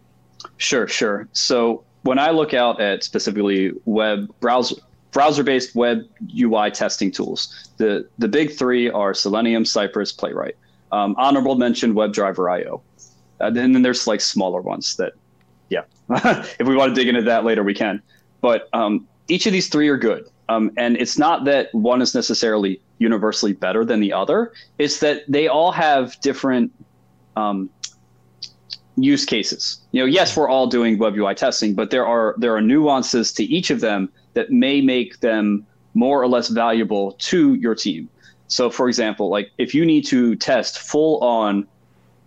Sure, 0.56 0.88
sure. 0.88 1.28
So 1.32 1.84
when 2.02 2.18
I 2.18 2.30
look 2.30 2.54
out 2.54 2.80
at 2.80 3.04
specifically 3.04 3.72
web 3.84 4.32
browser 4.40 4.76
browser 5.12 5.42
based 5.42 5.74
web 5.74 6.02
UI 6.38 6.70
testing 6.70 7.10
tools, 7.10 7.70
the 7.76 8.08
the 8.18 8.28
big 8.28 8.52
three 8.52 8.90
are 8.90 9.14
Selenium, 9.14 9.64
Cypress, 9.64 10.12
Playwright. 10.12 10.56
Um, 10.92 11.14
honorable 11.18 11.54
mention 11.54 11.94
WebDriver 11.94 12.50
IO. 12.50 12.82
Uh, 13.40 13.46
and 13.46 13.74
then 13.74 13.82
there's 13.82 14.06
like 14.06 14.20
smaller 14.20 14.60
ones 14.60 14.96
that, 14.96 15.12
yeah, 15.68 15.82
if 16.10 16.66
we 16.66 16.74
want 16.74 16.94
to 16.94 17.00
dig 17.00 17.08
into 17.08 17.22
that 17.22 17.44
later, 17.44 17.62
we 17.62 17.74
can. 17.74 18.02
But 18.40 18.68
um, 18.72 19.06
each 19.28 19.46
of 19.46 19.52
these 19.52 19.68
three 19.68 19.88
are 19.88 19.96
good. 19.96 20.24
Um, 20.50 20.72
and 20.76 20.96
it's 20.96 21.16
not 21.16 21.44
that 21.44 21.72
one 21.72 22.02
is 22.02 22.12
necessarily 22.12 22.80
universally 22.98 23.52
better 23.52 23.84
than 23.84 24.00
the 24.00 24.12
other. 24.12 24.52
It's 24.78 24.98
that 24.98 25.22
they 25.28 25.46
all 25.46 25.70
have 25.70 26.20
different 26.22 26.72
um, 27.36 27.70
use 28.96 29.24
cases. 29.24 29.80
You 29.92 30.00
know, 30.00 30.06
yes, 30.06 30.36
we're 30.36 30.48
all 30.48 30.66
doing 30.66 30.98
web 30.98 31.16
UI 31.16 31.36
testing, 31.36 31.74
but 31.74 31.90
there 31.90 32.04
are 32.04 32.34
there 32.36 32.52
are 32.56 32.60
nuances 32.60 33.32
to 33.34 33.44
each 33.44 33.70
of 33.70 33.80
them 33.80 34.10
that 34.34 34.50
may 34.50 34.80
make 34.80 35.20
them 35.20 35.64
more 35.94 36.20
or 36.20 36.26
less 36.26 36.48
valuable 36.48 37.12
to 37.30 37.54
your 37.54 37.76
team. 37.76 38.08
So, 38.48 38.70
for 38.70 38.88
example, 38.88 39.30
like 39.30 39.52
if 39.58 39.72
you 39.72 39.86
need 39.86 40.04
to 40.06 40.34
test 40.34 40.80
full 40.80 41.22
on 41.22 41.64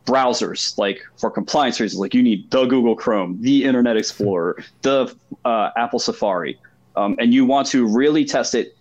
browsers, 0.06 0.78
like 0.78 1.02
for 1.18 1.30
compliance 1.30 1.82
reasons, 1.82 2.00
like 2.00 2.14
you 2.14 2.24
need 2.24 2.50
the 2.52 2.66
Google 2.68 2.96
Chrome, 2.96 3.38
the 3.42 3.66
Internet 3.66 3.98
Explorer, 3.98 4.64
the 4.82 5.14
uh, 5.44 5.72
Apple 5.76 6.00
Safari 6.00 6.58
um, 6.96 7.16
and 7.20 7.34
you 7.34 7.46
want 7.46 7.68
to 7.68 7.88
really 7.88 8.26
test 8.26 8.56
it 8.56 8.76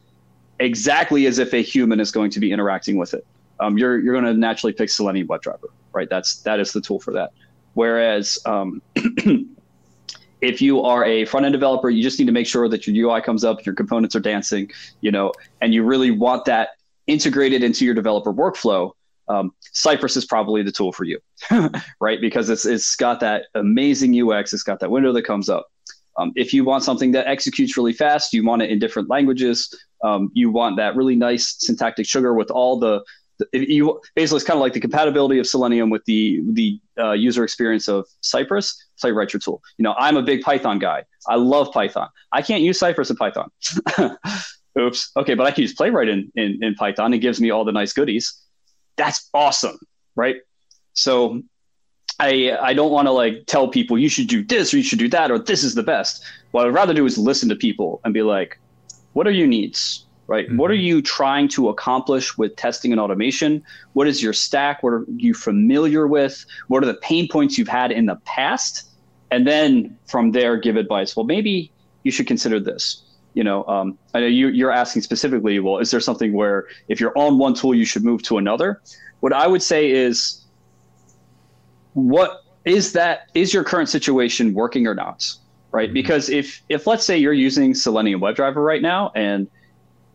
exactly 0.59 1.27
as 1.27 1.39
if 1.39 1.53
a 1.53 1.63
human 1.63 2.01
is 2.01 2.13
going 2.13 2.31
to 2.31 2.41
be 2.41 2.53
interacting 2.53 2.97
with 2.97 3.15
it. 3.15 3.27
Um, 3.61 3.79
you're 3.79 3.99
you're 4.01 4.15
going 4.15 4.33
to 4.33 4.39
naturally 4.39 4.73
pick 4.73 4.91
Selenium 4.91 5.29
WebDriver, 5.29 5.69
right? 5.93 6.09
That's 6.09 6.43
that 6.43 6.61
is 6.61 6.73
the 6.73 6.81
tool 6.81 7.01
for 7.01 7.13
that. 7.13 7.33
Whereas 7.75 8.39
um, 8.45 8.83
if 10.41 10.61
you 10.61 10.83
are 10.83 11.05
a 11.05 11.25
front 11.25 11.47
end 11.47 11.53
developer, 11.53 11.89
you 11.89 12.03
just 12.03 12.19
need 12.19 12.27
to 12.27 12.33
make 12.33 12.47
sure 12.47 12.69
that 12.69 12.87
your 12.87 13.11
UI 13.11 13.23
comes 13.23 13.45
up, 13.45 13.65
your 13.65 13.75
components 13.75 14.15
are 14.15 14.21
dancing, 14.21 14.71
you 15.01 15.11
know, 15.11 15.33
and 15.61 15.73
you 15.73 15.85
really 15.85 16.11
want 16.11 16.45
that 16.47 16.71
integrated 17.07 17.63
into 17.63 17.85
your 17.85 17.95
developer 17.95 18.33
workflow. 18.33 18.93
Um, 19.29 19.55
Cypress 19.61 20.17
is 20.17 20.27
probably 20.27 20.63
the 20.63 20.73
tool 20.73 20.93
for 20.93 21.05
you, 21.05 21.21
right? 22.01 22.21
Because 22.21 22.51
it's 22.51 22.67
it's 22.67 22.97
got 22.97 23.21
that 23.21 23.45
amazing 23.55 24.21
UX, 24.21 24.53
it's 24.53 24.65
got 24.65 24.81
that 24.81 24.91
window 24.91 25.13
that 25.13 25.23
comes 25.23 25.49
up. 25.49 25.72
Um, 26.19 26.33
if 26.35 26.53
you 26.53 26.65
want 26.65 26.85
something 26.85 27.13
that 27.13 27.27
executes 27.27 27.77
really 27.77 27.93
fast, 27.93 28.33
you 28.33 28.45
want 28.45 28.63
it 28.63 28.71
in 28.71 28.79
different 28.79 29.09
languages. 29.09 29.73
Um, 30.05 30.31
you 30.35 30.51
want 30.51 30.77
that 30.77 30.97
really 30.97 31.17
nice 31.17 31.57
syntactic 31.59 32.07
sugar 32.07 32.35
with 32.35 32.51
all 32.51 32.79
the, 32.79 33.03
the 33.39 33.47
you 33.53 34.01
basically 34.15 34.37
it's 34.37 34.45
kind 34.45 34.57
of 34.57 34.61
like 34.61 34.73
the 34.73 34.81
compatibility 34.81 35.39
of 35.39 35.47
Selenium 35.47 35.91
with 35.91 36.05
the 36.05 36.41
the 36.53 36.81
uh, 36.99 37.13
user 37.13 37.45
experience 37.45 37.89
of 37.89 38.07
Cypress. 38.21 38.77
Playwright 39.01 39.33
your 39.33 39.41
tool. 39.41 39.63
You 39.79 39.85
know, 39.85 39.95
I'm 39.99 40.17
a 40.17 40.23
big 40.23 40.43
Python 40.43 40.79
guy. 40.79 41.05
I 41.29 41.37
love 41.37 41.73
Python. 41.73 42.09
I 42.33 42.43
can't 42.43 42.63
use 42.63 42.79
Cypress 42.79 43.11
in 43.11 43.17
Python. 43.17 43.51
Oops. 44.79 45.11
Okay, 45.17 45.35
but 45.35 45.47
I 45.47 45.51
can 45.51 45.63
use 45.63 45.75
Playwright 45.75 46.09
in, 46.09 46.31
in 46.35 46.59
in 46.63 46.75
Python. 46.75 47.15
It 47.15 47.19
gives 47.19 47.41
me 47.41 47.51
all 47.51 47.65
the 47.65 47.73
nice 47.73 47.93
goodies. 47.93 48.35
That's 48.97 49.29
awesome, 49.33 49.79
right? 50.15 50.37
So 50.95 51.43
I 52.21 52.57
I 52.61 52.73
don't 52.73 52.93
want 52.93 53.07
to 53.07 53.13
like 53.13 53.47
tell 53.47 53.69
people 53.69 53.99
you 53.99 54.09
should 54.09 54.29
do 54.29 54.45
this 54.45 54.73
or 54.73 54.77
you 54.77 54.83
should 54.83 54.99
do 54.99 55.09
that 55.09 55.31
or 55.31 55.39
this 55.39 55.65
is 55.65 55.75
the 55.75 55.83
best. 55.83 56.25
What 56.53 56.67
I'd 56.67 56.75
rather 56.75 56.95
do 56.95 57.07
is 57.07 57.19
listen 57.19 57.49
to 57.49 57.57
people 57.57 58.01
and 58.05 58.15
be 58.15 58.23
like, 58.23 58.59
what 59.13 59.27
are 59.27 59.33
your 59.33 59.49
needs? 59.49 60.07
Right? 60.29 60.47
Mm-hmm. 60.47 60.57
What 60.57 60.71
are 60.71 60.75
you 60.75 61.03
trying 61.03 61.49
to 61.49 61.69
accomplish 61.69 62.39
with 62.39 62.57
testing 62.57 62.93
and 62.93 63.01
automation? 63.01 63.63
What 63.93 64.07
is 64.07 64.23
your 64.23 64.33
stack? 64.33 64.83
What 64.83 64.93
are 64.93 65.05
you 65.17 65.35
familiar 65.35 66.07
with? 66.07 66.45
What 66.69 66.83
are 66.83 66.87
the 66.87 66.95
pain 66.95 67.29
points 67.29 67.59
you've 67.59 67.69
had 67.69 67.91
in 67.91 68.07
the 68.07 68.17
past? 68.25 68.89
And 69.31 69.47
then 69.47 69.99
from 70.07 70.33
there, 70.33 70.57
give 70.57 70.77
advice. 70.77 71.17
Well, 71.17 71.27
maybe 71.27 71.73
you 72.03 72.13
should 72.13 72.27
consider 72.27 72.61
this. 72.61 73.03
You 73.35 73.43
know, 73.43 73.65
um, 73.65 73.99
I 74.15 74.21
know 74.21 74.27
you, 74.27 74.49
you're 74.49 74.71
asking 74.71 75.03
specifically. 75.03 75.59
Well, 75.59 75.79
is 75.79 75.91
there 75.91 76.01
something 76.01 76.35
where 76.35 76.67
if 76.89 77.01
you're 77.01 77.17
on 77.17 77.39
one 77.39 77.55
tool, 77.55 77.75
you 77.75 77.87
should 77.87 78.05
move 78.05 78.23
to 78.25 78.39
another? 78.39 78.81
What 79.21 79.33
I 79.33 79.47
would 79.47 79.63
say 79.63 79.91
is 79.91 80.42
what 81.95 82.43
is 82.65 82.93
that 82.93 83.29
is 83.35 83.53
your 83.53 83.65
current 83.65 83.89
situation 83.89 84.55
working 84.55 84.87
or 84.87 84.95
not 84.95 85.35
right 85.71 85.89
mm-hmm. 85.89 85.95
because 85.95 86.29
if 86.29 86.63
if 86.69 86.87
let's 86.87 87.05
say 87.05 87.17
you're 87.17 87.33
using 87.33 87.75
selenium 87.75 88.21
webdriver 88.21 88.65
right 88.65 88.83
now 88.83 89.11
and 89.15 89.49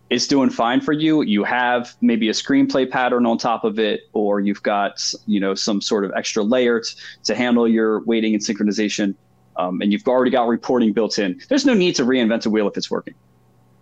it's 0.10 0.28
doing 0.28 0.50
fine 0.50 0.80
for 0.80 0.94
you 0.94 1.22
you 1.22 1.44
have 1.44 1.96
maybe 2.02 2.30
a 2.30 2.32
screenplay 2.32 2.90
pattern 2.90 3.26
on 3.26 3.38
top 3.38 3.64
of 3.64 3.78
it 3.78 4.02
or 4.14 4.40
you've 4.40 4.64
got 4.64 5.14
you 5.26 5.40
know 5.40 5.54
some 5.54 5.82
sort 5.82 6.06
of 6.06 6.12
extra 6.16 6.44
layer 6.44 6.80
to, 6.80 6.96
to 7.24 7.36
handle 7.36 7.68
your 7.68 8.02
waiting 8.06 8.34
and 8.34 8.44
synchronization 8.44 9.14
um, 9.58 9.82
and 9.82 9.92
you've 9.92 10.08
already 10.08 10.32
got 10.32 10.48
reporting 10.48 10.94
built 10.94 11.20
in 11.20 11.40
there's 11.50 11.66
no 11.66 11.74
need 11.74 11.96
to 11.96 12.04
reinvent 12.04 12.46
a 12.46 12.50
wheel 12.50 12.68
if 12.68 12.78
it's 12.78 12.90
working 12.90 13.14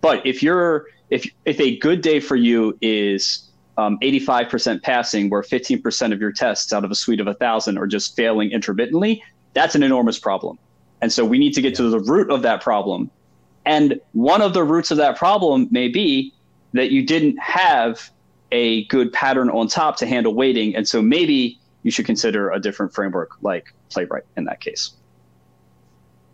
but 0.00 0.24
if 0.26 0.42
you're 0.42 0.86
if 1.10 1.28
if 1.44 1.60
a 1.60 1.78
good 1.78 2.00
day 2.00 2.18
for 2.18 2.34
you 2.34 2.76
is 2.80 3.45
um, 3.78 3.98
85% 4.00 4.82
passing, 4.82 5.30
where 5.30 5.42
15% 5.42 6.12
of 6.12 6.20
your 6.20 6.32
tests 6.32 6.72
out 6.72 6.84
of 6.84 6.90
a 6.90 6.94
suite 6.94 7.20
of 7.20 7.26
1,000 7.26 7.78
are 7.78 7.86
just 7.86 8.16
failing 8.16 8.50
intermittently, 8.50 9.22
that's 9.54 9.74
an 9.74 9.82
enormous 9.82 10.18
problem. 10.18 10.58
And 11.02 11.12
so 11.12 11.24
we 11.24 11.38
need 11.38 11.52
to 11.52 11.60
get 11.60 11.70
yeah. 11.70 11.76
to 11.78 11.90
the 11.90 12.00
root 12.00 12.30
of 12.30 12.42
that 12.42 12.62
problem. 12.62 13.10
And 13.64 14.00
one 14.12 14.42
of 14.42 14.54
the 14.54 14.64
roots 14.64 14.90
of 14.90 14.96
that 14.98 15.16
problem 15.16 15.68
may 15.70 15.88
be 15.88 16.32
that 16.72 16.90
you 16.90 17.04
didn't 17.04 17.38
have 17.38 18.10
a 18.52 18.84
good 18.86 19.12
pattern 19.12 19.50
on 19.50 19.68
top 19.68 19.96
to 19.98 20.06
handle 20.06 20.34
waiting. 20.34 20.74
And 20.76 20.86
so 20.86 21.02
maybe 21.02 21.58
you 21.82 21.90
should 21.90 22.06
consider 22.06 22.50
a 22.50 22.60
different 22.60 22.94
framework 22.94 23.30
like 23.42 23.72
Playwright 23.90 24.24
in 24.36 24.44
that 24.44 24.60
case. 24.60 24.92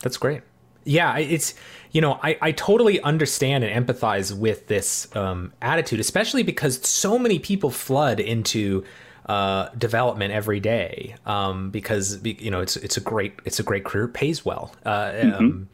That's 0.00 0.16
great. 0.16 0.42
Yeah, 0.84 1.16
it's 1.18 1.54
you 1.92 2.00
know 2.00 2.18
I, 2.22 2.36
I 2.40 2.52
totally 2.52 3.00
understand 3.00 3.64
and 3.64 3.86
empathize 3.86 4.36
with 4.36 4.66
this 4.66 5.14
um, 5.14 5.52
attitude, 5.62 6.00
especially 6.00 6.42
because 6.42 6.86
so 6.86 7.18
many 7.18 7.38
people 7.38 7.70
flood 7.70 8.18
into 8.18 8.84
uh, 9.26 9.68
development 9.78 10.32
every 10.32 10.58
day 10.58 11.14
um, 11.26 11.70
because 11.70 12.24
you 12.24 12.50
know 12.50 12.60
it's 12.60 12.76
it's 12.76 12.96
a 12.96 13.00
great 13.00 13.34
it's 13.44 13.60
a 13.60 13.62
great 13.62 13.84
career, 13.84 14.08
pays 14.08 14.44
well. 14.44 14.74
Uh, 14.84 15.12
mm-hmm. 15.12 15.34
um, 15.34 15.68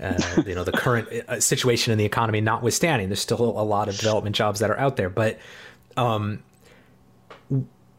uh, 0.00 0.42
you 0.46 0.54
know 0.54 0.64
the 0.64 0.72
current 0.72 1.08
uh, 1.28 1.40
situation 1.40 1.92
in 1.92 1.98
the 1.98 2.04
economy 2.04 2.40
notwithstanding, 2.40 3.08
there's 3.08 3.20
still 3.20 3.40
a 3.40 3.64
lot 3.64 3.88
of 3.88 3.96
development 3.96 4.36
jobs 4.36 4.60
that 4.60 4.70
are 4.70 4.78
out 4.78 4.96
there, 4.96 5.10
but 5.10 5.38
um, 5.96 6.42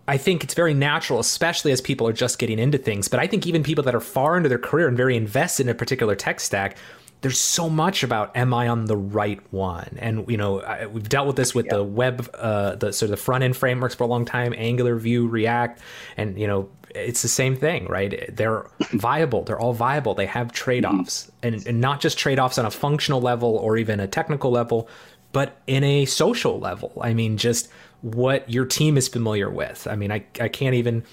I 0.07 0.17
think 0.17 0.43
it's 0.43 0.53
very 0.53 0.73
natural, 0.73 1.19
especially 1.19 1.71
as 1.71 1.79
people 1.79 2.07
are 2.07 2.13
just 2.13 2.37
getting 2.37 2.59
into 2.59 2.77
things. 2.77 3.07
But 3.07 3.19
I 3.19 3.27
think 3.27 3.47
even 3.47 3.63
people 3.63 3.83
that 3.85 3.95
are 3.95 4.01
far 4.01 4.35
into 4.35 4.49
their 4.49 4.59
career 4.59 4.87
and 4.87 4.97
very 4.97 5.15
invested 5.15 5.67
in 5.67 5.69
a 5.69 5.75
particular 5.75 6.15
tech 6.15 6.39
stack, 6.39 6.75
there's 7.21 7.39
so 7.39 7.69
much 7.69 8.03
about 8.03 8.35
am 8.35 8.53
I 8.53 8.67
on 8.67 8.85
the 8.85 8.97
right 8.97 9.39
one? 9.51 9.97
And 9.99 10.29
you 10.29 10.37
know, 10.37 10.61
I, 10.61 10.87
we've 10.87 11.07
dealt 11.07 11.27
with 11.27 11.35
this 11.35 11.53
with 11.53 11.67
yeah. 11.67 11.75
the 11.75 11.83
web, 11.83 12.29
uh, 12.33 12.75
the 12.75 12.91
sort 12.91 13.07
of 13.07 13.11
the 13.11 13.23
front 13.23 13.43
end 13.43 13.55
frameworks 13.55 13.95
for 13.95 14.03
a 14.03 14.07
long 14.07 14.25
time, 14.25 14.53
Angular, 14.57 14.95
Vue, 14.97 15.27
React, 15.27 15.79
and 16.17 16.39
you 16.39 16.47
know, 16.47 16.69
it's 16.93 17.21
the 17.21 17.27
same 17.27 17.55
thing, 17.55 17.85
right? 17.85 18.35
They're 18.35 18.65
viable. 18.91 19.43
They're 19.43 19.59
all 19.59 19.73
viable. 19.73 20.15
They 20.15 20.25
have 20.25 20.51
trade 20.51 20.83
offs, 20.83 21.25
mm-hmm. 21.43 21.55
and, 21.55 21.67
and 21.67 21.81
not 21.81 22.01
just 22.01 22.17
trade 22.17 22.39
offs 22.39 22.57
on 22.57 22.65
a 22.65 22.71
functional 22.71 23.21
level 23.21 23.55
or 23.55 23.77
even 23.77 23.99
a 23.99 24.07
technical 24.07 24.51
level, 24.51 24.89
but 25.31 25.61
in 25.67 25.83
a 25.83 26.05
social 26.05 26.59
level. 26.59 26.91
I 27.01 27.13
mean, 27.13 27.37
just 27.37 27.69
what 28.01 28.49
your 28.49 28.65
team 28.65 28.97
is 28.97 29.07
familiar 29.07 29.49
with. 29.49 29.87
I 29.87 29.95
mean, 29.95 30.11
I, 30.11 30.25
I 30.39 30.47
can't 30.47 30.73
even 30.73 31.03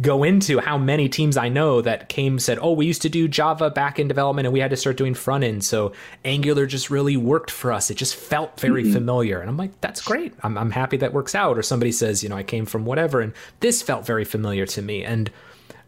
go 0.00 0.22
into 0.22 0.58
how 0.58 0.76
many 0.76 1.08
teams 1.08 1.36
I 1.36 1.48
know 1.48 1.80
that 1.80 2.08
came 2.08 2.38
said, 2.38 2.58
"Oh, 2.60 2.72
we 2.72 2.86
used 2.86 3.02
to 3.02 3.08
do 3.08 3.28
Java 3.28 3.70
back 3.70 3.98
in 3.98 4.08
development 4.08 4.46
and 4.46 4.52
we 4.52 4.60
had 4.60 4.70
to 4.70 4.76
start 4.76 4.96
doing 4.96 5.14
front 5.14 5.44
end, 5.44 5.64
so 5.64 5.92
Angular 6.24 6.66
just 6.66 6.90
really 6.90 7.16
worked 7.16 7.50
for 7.50 7.72
us. 7.72 7.90
It 7.90 7.96
just 7.96 8.14
felt 8.14 8.60
very 8.60 8.84
mm-hmm. 8.84 8.92
familiar." 8.92 9.40
And 9.40 9.48
I'm 9.48 9.56
like, 9.56 9.80
"That's 9.80 10.02
great. 10.02 10.34
I'm 10.42 10.58
I'm 10.58 10.70
happy 10.70 10.96
that 10.98 11.12
works 11.12 11.34
out." 11.34 11.56
Or 11.56 11.62
somebody 11.62 11.92
says, 11.92 12.22
"You 12.22 12.28
know, 12.28 12.36
I 12.36 12.42
came 12.42 12.66
from 12.66 12.84
whatever 12.84 13.20
and 13.20 13.32
this 13.60 13.82
felt 13.82 14.06
very 14.06 14.24
familiar 14.24 14.66
to 14.66 14.82
me." 14.82 15.04
And 15.04 15.30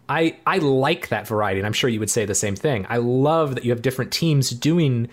I 0.08 0.36
I 0.46 0.58
like 0.58 1.08
that 1.08 1.26
variety, 1.26 1.60
and 1.60 1.66
I'm 1.66 1.72
sure 1.72 1.90
you 1.90 2.00
would 2.00 2.10
say 2.10 2.24
the 2.24 2.34
same 2.34 2.56
thing. 2.56 2.86
I 2.88 2.98
love 2.98 3.54
that 3.54 3.64
you 3.64 3.70
have 3.70 3.82
different 3.82 4.12
teams 4.12 4.50
doing 4.50 5.08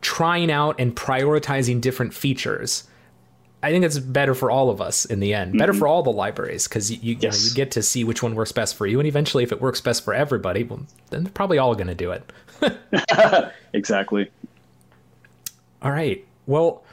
trying 0.00 0.50
out 0.50 0.78
and 0.78 0.94
prioritizing 0.94 1.80
different 1.80 2.14
features 2.14 2.84
I 3.66 3.72
think 3.72 3.84
it's 3.84 3.98
better 3.98 4.32
for 4.32 4.48
all 4.48 4.70
of 4.70 4.80
us 4.80 5.06
in 5.06 5.18
the 5.18 5.34
end, 5.34 5.50
mm-hmm. 5.50 5.58
better 5.58 5.74
for 5.74 5.88
all 5.88 6.04
the 6.04 6.12
libraries 6.12 6.68
because 6.68 6.88
you 6.88 6.98
you, 7.02 7.16
yes. 7.18 7.22
you, 7.22 7.28
know, 7.30 7.48
you, 7.48 7.54
get 7.56 7.72
to 7.72 7.82
see 7.82 8.04
which 8.04 8.22
one 8.22 8.36
works 8.36 8.52
best 8.52 8.76
for 8.76 8.86
you, 8.86 9.00
and 9.00 9.08
eventually, 9.08 9.42
if 9.42 9.50
it 9.50 9.60
works 9.60 9.80
best 9.80 10.04
for 10.04 10.14
everybody, 10.14 10.62
well, 10.62 10.86
then 11.10 11.24
they're 11.24 11.32
probably 11.32 11.58
all 11.58 11.74
going 11.74 11.88
to 11.88 11.94
do 11.94 12.12
it. 12.12 12.32
exactly. 13.72 14.30
All 15.82 15.90
right. 15.90 16.24
Well, 16.46 16.84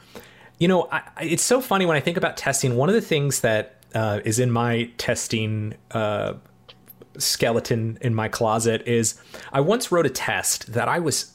you 0.58 0.66
know, 0.66 0.88
I, 0.90 1.02
it's 1.20 1.44
so 1.44 1.60
funny 1.60 1.86
when 1.86 1.96
I 1.96 2.00
think 2.00 2.16
about 2.16 2.36
testing. 2.36 2.74
One 2.74 2.88
of 2.88 2.96
the 2.96 3.00
things 3.00 3.42
that 3.42 3.76
uh, 3.94 4.18
is 4.24 4.40
in 4.40 4.50
my 4.50 4.90
testing 4.98 5.74
uh, 5.92 6.34
skeleton 7.18 7.98
in 8.00 8.16
my 8.16 8.26
closet 8.26 8.82
is 8.88 9.14
I 9.52 9.60
once 9.60 9.92
wrote 9.92 10.06
a 10.06 10.10
test 10.10 10.72
that 10.72 10.88
I 10.88 10.98
was 10.98 11.33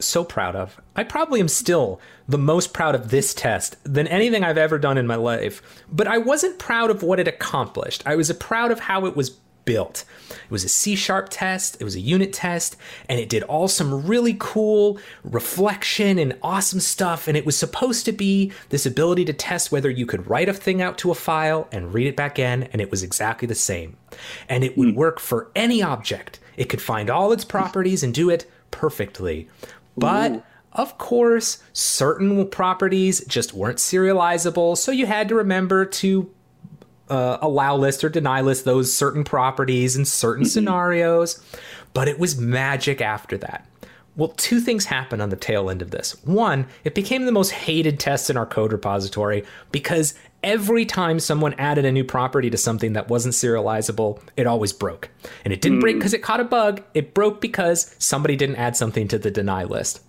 so 0.00 0.24
proud 0.24 0.56
of. 0.56 0.80
I 0.96 1.04
probably 1.04 1.40
am 1.40 1.48
still 1.48 2.00
the 2.28 2.38
most 2.38 2.72
proud 2.72 2.94
of 2.94 3.10
this 3.10 3.34
test 3.34 3.76
than 3.84 4.06
anything 4.06 4.44
I've 4.44 4.58
ever 4.58 4.78
done 4.78 4.98
in 4.98 5.06
my 5.06 5.16
life. 5.16 5.62
But 5.90 6.06
I 6.06 6.18
wasn't 6.18 6.58
proud 6.58 6.90
of 6.90 7.02
what 7.02 7.20
it 7.20 7.28
accomplished. 7.28 8.02
I 8.06 8.16
was 8.16 8.32
proud 8.32 8.70
of 8.70 8.80
how 8.80 9.06
it 9.06 9.16
was 9.16 9.38
built. 9.64 10.04
It 10.30 10.50
was 10.50 10.64
a 10.64 10.68
C 10.68 10.96
sharp 10.96 11.28
test, 11.30 11.76
it 11.80 11.84
was 11.84 11.94
a 11.94 12.00
unit 12.00 12.32
test, 12.32 12.76
and 13.08 13.20
it 13.20 13.28
did 13.28 13.42
all 13.44 13.68
some 13.68 14.06
really 14.06 14.36
cool 14.38 14.98
reflection 15.22 16.18
and 16.18 16.36
awesome 16.42 16.80
stuff. 16.80 17.28
And 17.28 17.36
it 17.36 17.46
was 17.46 17.56
supposed 17.56 18.04
to 18.06 18.12
be 18.12 18.52
this 18.70 18.86
ability 18.86 19.24
to 19.26 19.32
test 19.32 19.70
whether 19.70 19.90
you 19.90 20.06
could 20.06 20.28
write 20.28 20.48
a 20.48 20.54
thing 20.54 20.82
out 20.82 20.98
to 20.98 21.10
a 21.10 21.14
file 21.14 21.68
and 21.72 21.94
read 21.94 22.06
it 22.06 22.16
back 22.16 22.38
in, 22.38 22.64
and 22.64 22.80
it 22.80 22.90
was 22.90 23.02
exactly 23.02 23.46
the 23.46 23.54
same. 23.54 23.96
And 24.48 24.64
it 24.64 24.76
would 24.76 24.90
hmm. 24.90 24.96
work 24.96 25.20
for 25.20 25.50
any 25.54 25.82
object, 25.82 26.40
it 26.56 26.68
could 26.68 26.82
find 26.82 27.08
all 27.08 27.32
its 27.32 27.44
properties 27.44 28.02
and 28.02 28.12
do 28.12 28.28
it 28.28 28.50
perfectly. 28.70 29.48
But 29.96 30.32
Ooh. 30.32 30.42
Of 30.72 30.98
course, 30.98 31.62
certain 31.72 32.46
properties 32.48 33.24
just 33.24 33.52
weren't 33.52 33.78
serializable, 33.78 34.76
so 34.76 34.92
you 34.92 35.06
had 35.06 35.28
to 35.28 35.34
remember 35.34 35.84
to 35.84 36.30
uh, 37.08 37.38
allow 37.42 37.76
list 37.76 38.04
or 38.04 38.08
deny 38.08 38.40
list 38.40 38.64
those 38.64 38.92
certain 38.94 39.24
properties 39.24 39.96
in 39.96 40.04
certain 40.04 40.44
scenarios, 40.44 41.42
but 41.92 42.06
it 42.06 42.20
was 42.20 42.38
magic 42.38 43.00
after 43.00 43.36
that. 43.38 43.66
Well, 44.16 44.28
two 44.28 44.60
things 44.60 44.84
happened 44.84 45.22
on 45.22 45.30
the 45.30 45.36
tail 45.36 45.70
end 45.70 45.82
of 45.82 45.90
this. 45.90 46.12
One, 46.24 46.66
it 46.84 46.94
became 46.94 47.26
the 47.26 47.32
most 47.32 47.50
hated 47.50 47.98
test 47.98 48.30
in 48.30 48.36
our 48.36 48.46
code 48.46 48.72
repository 48.72 49.44
because 49.72 50.14
every 50.42 50.86
time 50.86 51.20
someone 51.20 51.54
added 51.54 51.84
a 51.84 51.92
new 51.92 52.04
property 52.04 52.50
to 52.50 52.56
something 52.56 52.94
that 52.94 53.08
wasn't 53.08 53.34
serializable, 53.34 54.20
it 54.36 54.46
always 54.46 54.72
broke. 54.72 55.10
And 55.44 55.52
it 55.52 55.60
didn't 55.60 55.78
mm. 55.78 55.82
break 55.82 55.96
because 55.96 56.14
it 56.14 56.22
caught 56.22 56.40
a 56.40 56.44
bug, 56.44 56.82
it 56.94 57.14
broke 57.14 57.40
because 57.40 57.94
somebody 57.98 58.36
didn't 58.36 58.56
add 58.56 58.76
something 58.76 59.08
to 59.08 59.18
the 59.18 59.30
deny 59.30 59.64
list. 59.64 60.00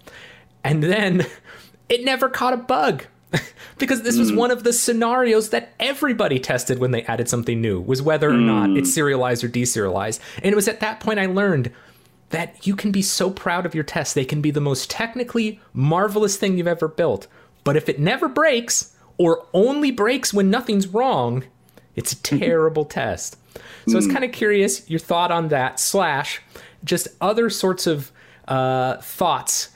And 0.63 0.84
then 0.84 1.26
it 1.89 2.04
never 2.04 2.30
caught 2.30 2.54
a 2.54 2.58
bug 2.58 3.06
because 3.78 4.04
this 4.04 4.17
was 4.17 4.32
mm. 4.32 4.38
one 4.38 4.52
of 4.52 4.63
the 4.63 4.74
scenarios 4.74 5.50
that 5.50 5.74
everybody 5.80 6.39
tested 6.39 6.80
when 6.80 6.91
they 6.91 7.04
added 7.04 7.30
something 7.30 7.62
new 7.62 7.80
was 7.82 8.02
whether 8.02 8.30
or 8.30 8.34
mm. 8.34 8.46
not 8.46 8.78
it's 8.78 8.94
serialized 8.94 9.44
or 9.44 9.50
deserialized. 9.50 10.20
And 10.38 10.52
it 10.52 10.56
was 10.56 10.67
at 10.67 10.80
that 10.80 11.00
point 11.00 11.20
I 11.20 11.26
learned 11.26 11.72
that 12.30 12.65
you 12.65 12.76
can 12.76 12.91
be 12.91 13.02
so 13.02 13.30
proud 13.30 13.65
of 13.65 13.76
your 13.76 13.84
tests. 13.84 14.13
They 14.13 14.26
can 14.26 14.41
be 14.41 14.52
the 14.52 14.62
most 14.62 14.89
technically 14.89 15.60
marvelous 15.74 16.38
thing 16.38 16.58
you've 16.58 16.67
ever 16.67 16.88
built. 16.88 17.28
But 17.65 17.76
if 17.76 17.89
it 17.89 18.00
never 18.00 18.28
breaks 18.28 18.90
or 19.21 19.45
only 19.53 19.91
breaks 19.91 20.34
when 20.34 20.49
nothing's 20.49 20.88
wrong, 20.88 21.43
it's 21.95 22.12
a 22.12 22.21
terrible 22.23 22.86
test. 22.86 23.38
So 23.53 23.91
mm. 23.91 23.93
I 23.93 23.95
was 23.97 24.07
kind 24.07 24.23
of 24.23 24.31
curious 24.31 24.89
your 24.89 24.99
thought 24.99 25.31
on 25.31 25.49
that, 25.49 25.79
slash, 25.79 26.41
just 26.84 27.07
other 27.21 27.51
sorts 27.51 27.86
of 27.86 28.12
uh, 28.47 28.97
thoughts, 28.97 29.69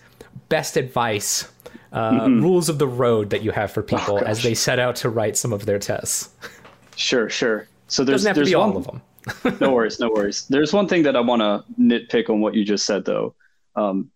best 0.49 0.77
advice 0.77 1.47
uh, 1.93 2.21
mm-hmm. 2.21 2.41
rules 2.41 2.69
of 2.69 2.79
the 2.79 2.87
road 2.87 3.29
that 3.29 3.43
you 3.43 3.51
have 3.51 3.71
for 3.71 3.81
oh, 3.81 3.83
people 3.83 4.15
oh, 4.15 4.25
as 4.25 4.41
they 4.41 4.55
set 4.55 4.79
out 4.79 4.95
to 4.95 5.09
write 5.09 5.37
some 5.37 5.53
of 5.53 5.67
their 5.67 5.77
tests. 5.77 6.29
Sure, 6.95 7.29
sure. 7.29 7.67
So 7.87 8.03
there's 8.03 8.23
there's 8.23 8.55
one, 8.55 8.71
all 8.71 8.77
of 8.77 8.87
them. 8.87 9.01
no 9.61 9.73
worries, 9.73 9.99
no 9.99 10.09
worries. 10.09 10.47
There's 10.47 10.73
one 10.73 10.87
thing 10.87 11.03
that 11.03 11.15
I 11.15 11.19
want 11.19 11.43
to 11.43 11.63
nitpick 11.79 12.31
on 12.31 12.41
what 12.41 12.55
you 12.55 12.65
just 12.65 12.87
said, 12.87 13.05
though. 13.05 13.35
Um, 13.75 14.09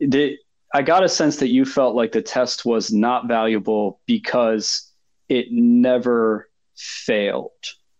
they, 0.00 0.38
I 0.72 0.82
got 0.82 1.04
a 1.04 1.08
sense 1.08 1.36
that 1.36 1.48
you 1.48 1.64
felt 1.64 1.94
like 1.94 2.12
the 2.12 2.22
test 2.22 2.64
was 2.64 2.92
not 2.92 3.26
valuable 3.26 4.00
because 4.06 4.90
it 5.28 5.46
never 5.50 6.48
failed. 6.76 7.50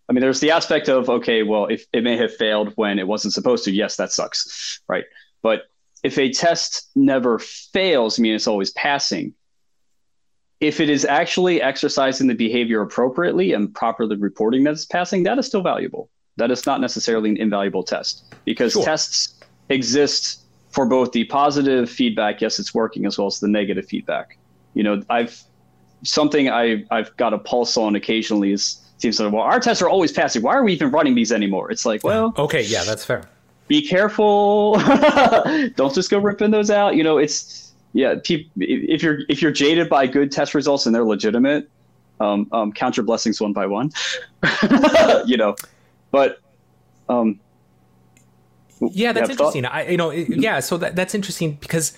I 0.09 0.13
mean, 0.13 0.21
there's 0.21 0.41
the 0.41 0.51
aspect 0.51 0.89
of 0.89 1.09
okay, 1.09 1.43
well, 1.43 1.67
if 1.67 1.87
it 1.93 2.03
may 2.03 2.17
have 2.17 2.35
failed 2.35 2.73
when 2.77 2.99
it 2.99 3.07
wasn't 3.07 3.35
supposed 3.35 3.65
to, 3.65 3.73
yes, 3.73 3.97
that 3.97 4.13
sucks, 4.13 4.81
right? 4.89 5.05
But 5.43 5.63
if 6.03 6.19
a 6.19 6.33
test 6.33 6.91
never 6.95 7.39
fails, 7.39 8.19
I 8.19 8.23
mean 8.23 8.35
it's 8.35 8.47
always 8.47 8.71
passing. 8.73 9.35
If 10.61 10.81
it 10.81 10.91
is 10.91 11.05
actually 11.05 11.63
exercising 11.63 12.27
the 12.27 12.35
behavior 12.35 12.81
appropriately 12.81 13.53
and 13.53 13.73
properly 13.73 14.17
reporting 14.17 14.65
that 14.65 14.73
it's 14.73 14.87
passing, 14.87 15.23
that 15.23 15.39
is 15.39 15.47
still 15.47 15.63
valuable. 15.63 16.11
That 16.37 16.51
is 16.51 16.67
not 16.67 16.81
necessarily 16.81 17.31
an 17.31 17.37
invaluable 17.37 17.83
test 17.83 18.35
because 18.45 18.73
sure. 18.73 18.85
tests 18.85 19.35
exist 19.69 20.45
for 20.79 20.87
both 20.87 21.11
the 21.11 21.25
positive 21.25 21.91
feedback, 21.91 22.41
yes, 22.41 22.61
it's 22.61 22.73
working, 22.73 23.05
as 23.05 23.19
well 23.19 23.27
as 23.27 23.41
the 23.41 23.49
negative 23.49 23.85
feedback. 23.85 24.39
You 24.75 24.85
know, 24.85 25.03
I've 25.11 25.43
something 26.05 26.49
I 26.49 26.85
I've 26.93 27.17
got 27.17 27.35
a 27.35 27.39
pulse 27.39 27.77
on 27.77 27.97
occasionally 27.97 28.53
is 28.53 28.81
seems 28.99 29.19
like 29.19 29.33
well, 29.33 29.43
our 29.43 29.59
tests 29.59 29.83
are 29.83 29.89
always 29.89 30.13
passing. 30.13 30.41
Why 30.41 30.55
are 30.55 30.63
we 30.63 30.73
even 30.73 30.93
running 30.93 31.17
these 31.17 31.33
anymore? 31.33 31.73
It's 31.73 31.85
like, 31.85 32.05
well, 32.05 32.33
okay, 32.39 32.63
yeah, 32.63 32.85
that's 32.85 33.05
fair 33.05 33.25
be 33.67 33.83
careful. 33.83 34.75
Don't 35.75 35.93
just 35.93 36.11
go 36.11 36.19
ripping 36.21 36.53
those 36.53 36.71
out. 36.71 36.95
You 36.95 37.03
know, 37.03 37.19
it's 37.19 37.73
yeah. 37.93 38.15
if 38.25 39.03
you're 39.03 39.19
if 39.29 39.43
you're 39.43 39.51
jaded 39.51 39.89
by 39.89 40.07
good 40.07 40.31
test 40.31 40.55
results 40.55 40.87
and 40.87 40.95
they're 40.95 41.05
legitimate, 41.05 41.69
um, 42.21 42.47
um, 42.53 42.73
count 42.73 42.97
your 42.97 43.05
blessings 43.05 43.41
one 43.41 43.53
by 43.53 43.67
one. 43.67 43.91
you 45.27 45.37
know, 45.37 45.57
but 46.13 46.39
um, 47.09 47.41
yeah, 48.81 49.13
that's 49.13 49.31
interesting. 49.31 49.65
I 49.65 49.89
you 49.89 49.97
know 49.97 50.11
yeah, 50.11 50.61
so 50.61 50.77
that 50.79 50.97
that's 50.97 51.15
interesting 51.15 51.53
because 51.61 51.97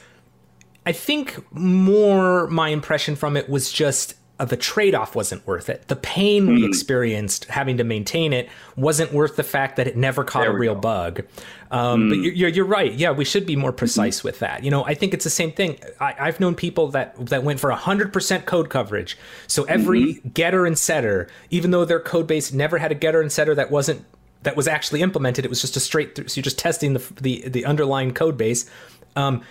I 0.87 0.93
think 0.93 1.39
more 1.53 2.47
my 2.49 2.71
impression 2.71 3.17
from 3.17 3.37
it 3.37 3.49
was 3.49 3.73
just 3.73 4.15
uh, 4.41 4.45
the 4.47 4.57
trade 4.57 4.95
off 4.95 5.15
wasn't 5.15 5.47
worth 5.47 5.69
it. 5.69 5.87
The 5.89 5.97
pain 5.97 6.47
mm. 6.47 6.55
we 6.55 6.61
hmm. 6.61 6.69
experienced 6.69 7.45
having 7.45 7.77
to 7.77 7.85
maintain 7.85 8.33
it 8.33 8.49
wasn't 8.75 9.13
worth 9.13 9.37
the 9.37 9.43
fact 9.43 9.77
that 9.77 9.87
it 9.87 9.99
never 9.99 10.25
caught 10.25 10.41
there 10.41 10.57
a 10.57 10.59
real 10.59 10.75
go. 10.75 10.81
bug. 10.81 11.23
Um, 11.71 12.05
mm. 12.05 12.09
But 12.09 12.37
you're, 12.37 12.49
you're 12.49 12.65
right. 12.65 12.91
Yeah, 12.95 13.11
we 13.11 13.27
should 13.27 13.45
be 13.45 13.55
more 13.55 13.71
precise 13.71 14.21
mm-hmm. 14.21 14.29
with 14.29 14.39
that. 14.39 14.65
You 14.65 14.71
know, 14.71 14.83
I 14.87 14.95
think 14.95 15.13
it's 15.13 15.25
the 15.25 15.31
same 15.31 15.53
thing. 15.53 15.79
I, 16.01 16.15
have 16.25 16.41
known 16.41 16.55
people 16.55 16.89
that 16.89 17.15
that 17.27 17.45
went 17.45 17.61
for 17.61 17.71
100% 17.71 18.47
code 18.47 18.71
coverage. 18.71 19.19
So 19.47 19.65
every 19.65 20.15
mm-hmm. 20.15 20.29
getter 20.31 20.65
and 20.65 20.79
setter, 20.79 21.29
even 21.51 21.71
though 21.71 21.85
their 21.85 22.01
code 22.01 22.27
base 22.27 22.51
never 22.51 22.79
had 22.79 22.91
a 22.91 22.95
getter 22.95 23.21
and 23.21 23.31
setter 23.31 23.55
that 23.55 23.71
wasn't 23.71 24.07
that 24.43 24.57
was 24.57 24.67
actually 24.67 25.03
implemented, 25.03 25.45
it 25.45 25.49
was 25.49 25.61
just 25.61 25.77
a 25.77 25.81
straight 25.81 26.15
through. 26.15 26.29
So 26.29 26.39
you're 26.39 26.43
just 26.43 26.59
testing 26.59 26.95
the 26.95 27.03
the, 27.21 27.49
the 27.49 27.65
underlying 27.65 28.13
code 28.13 28.37
base. 28.37 28.69
Um, 29.17 29.43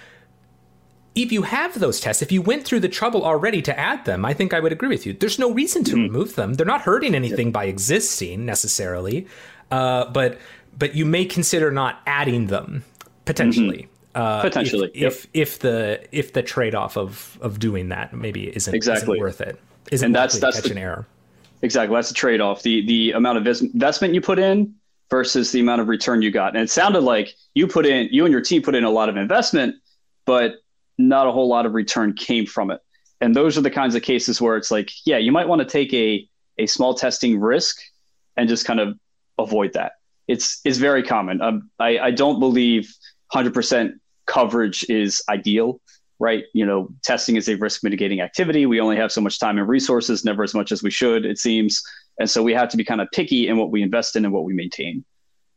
if 1.16 1.32
you 1.32 1.42
have 1.42 1.80
those 1.80 2.00
tests, 2.00 2.22
if 2.22 2.32
you 2.32 2.42
went 2.42 2.66
through 2.66 2.80
the 2.80 2.90
trouble 2.90 3.24
already 3.24 3.62
to 3.64 3.78
add 3.78 4.06
them, 4.06 4.26
I 4.26 4.34
think 4.34 4.54
I 4.54 4.60
would 4.60 4.72
agree 4.72 4.90
with 4.90 5.06
you. 5.06 5.14
There's 5.14 5.40
no 5.40 5.52
reason 5.52 5.84
to 5.86 5.92
mm-hmm. 5.92 6.04
remove 6.04 6.36
them. 6.36 6.54
They're 6.54 6.66
not 6.66 6.82
hurting 6.82 7.16
anything 7.16 7.48
yep. 7.48 7.54
by 7.54 7.66
existing 7.66 8.46
necessarily, 8.46 9.28
uh, 9.72 10.06
but 10.06 10.40
but 10.78 10.96
you 10.96 11.06
may 11.06 11.26
consider 11.26 11.72
not 11.72 12.02
adding 12.06 12.48
them 12.48 12.84
potentially. 13.26 13.84
Mm-hmm. 13.84 13.90
Uh, 14.16 14.42
potentially, 14.42 14.90
if, 14.94 14.96
yep. 14.96 15.12
if, 15.12 15.28
if 15.34 15.60
the 15.60 16.08
if 16.12 16.34
the 16.34 16.42
trade 16.42 16.74
off 16.74 16.98
of 16.98 17.38
of 17.42 17.60
doing 17.60 17.90
that 17.90 18.14
maybe 18.14 18.48
isn't 18.56 18.74
exactly 18.74 19.18
isn't 19.18 19.20
worth 19.20 19.42
it, 19.42 19.60
isn't 19.92 20.08
and 20.08 20.16
that's 20.16 20.40
that's 20.40 20.62
the, 20.62 20.72
an 20.72 20.78
error. 20.78 21.06
Exactly, 21.62 21.96
that's 21.96 22.10
the 22.10 22.16
trade 22.16 22.42
off. 22.42 22.64
The 22.64 22.86
the 22.86 23.12
amount 23.12 23.38
of 23.38 23.62
investment 23.62 24.14
you 24.14 24.22
put 24.22 24.40
in 24.40 24.74
versus 25.10 25.52
the 25.52 25.60
amount 25.60 25.82
of 25.82 25.88
return 25.88 26.22
you 26.22 26.32
got. 26.32 26.56
And 26.56 26.64
it 26.64 26.70
sounded 26.70 27.02
like 27.02 27.36
you 27.54 27.68
put 27.68 27.86
in 27.86 28.10
you 28.12 28.26
and 28.26 28.32
your 28.32 28.42
team 28.42 28.62
put 28.62 28.76
in 28.76 28.84
a 28.84 28.90
lot 28.90 29.10
of 29.10 29.18
investment, 29.18 29.76
but 30.26 30.56
not 30.98 31.28
a 31.28 31.32
whole 31.32 31.48
lot 31.48 31.66
of 31.66 31.74
return 31.74 32.14
came 32.14 32.46
from 32.46 32.72
it. 32.72 32.80
And 33.22 33.36
those 33.36 33.58
are 33.58 33.62
the 33.62 33.72
kinds 33.72 33.96
of 33.96 34.02
cases 34.02 34.40
where 34.42 34.56
it's 34.56 34.72
like, 34.72 34.92
yeah, 35.06 35.18
you 35.18 35.32
might 35.32 35.48
want 35.48 35.60
to 35.60 35.68
take 35.68 35.94
a, 35.94 36.28
a 36.58 36.68
small 36.68 36.94
testing 36.94 37.40
risk 37.40 37.78
and 38.38 38.48
just 38.48 38.66
kind 38.66 38.80
of 38.80 38.98
avoid 39.38 39.74
that. 39.74 39.94
It's, 40.28 40.62
it's 40.64 40.78
very 40.78 41.04
common. 41.04 41.42
Um, 41.42 41.70
I, 41.80 42.00
I 42.00 42.12
don't 42.12 42.40
believe 42.40 42.94
100% 43.34 43.94
coverage 44.26 44.86
is 44.90 45.24
ideal, 45.28 45.82
right? 46.20 46.44
You 46.54 46.66
know, 46.66 46.90
testing 47.04 47.36
is 47.36 47.50
a 47.50 47.56
risk 47.56 47.84
mitigating 47.84 48.22
activity. 48.22 48.66
We 48.66 48.80
only 48.80 48.98
have 48.98 49.12
so 49.12 49.22
much 49.22 49.40
time 49.40 49.58
and 49.58 49.68
resources, 49.68 50.24
never 50.24 50.44
as 50.44 50.54
much 50.54 50.72
as 50.72 50.84
we 50.84 50.92
should, 50.92 51.26
it 51.26 51.40
seems. 51.40 51.82
And 52.20 52.30
so 52.30 52.44
we 52.44 52.54
have 52.54 52.70
to 52.70 52.78
be 52.78 52.84
kind 52.84 53.02
of 53.02 53.08
picky 53.14 53.48
in 53.48 53.58
what 53.58 53.72
we 53.72 53.82
invest 53.82 54.16
in 54.16 54.26
and 54.26 54.34
what 54.34 54.44
we 54.44 54.54
maintain. 54.54 55.06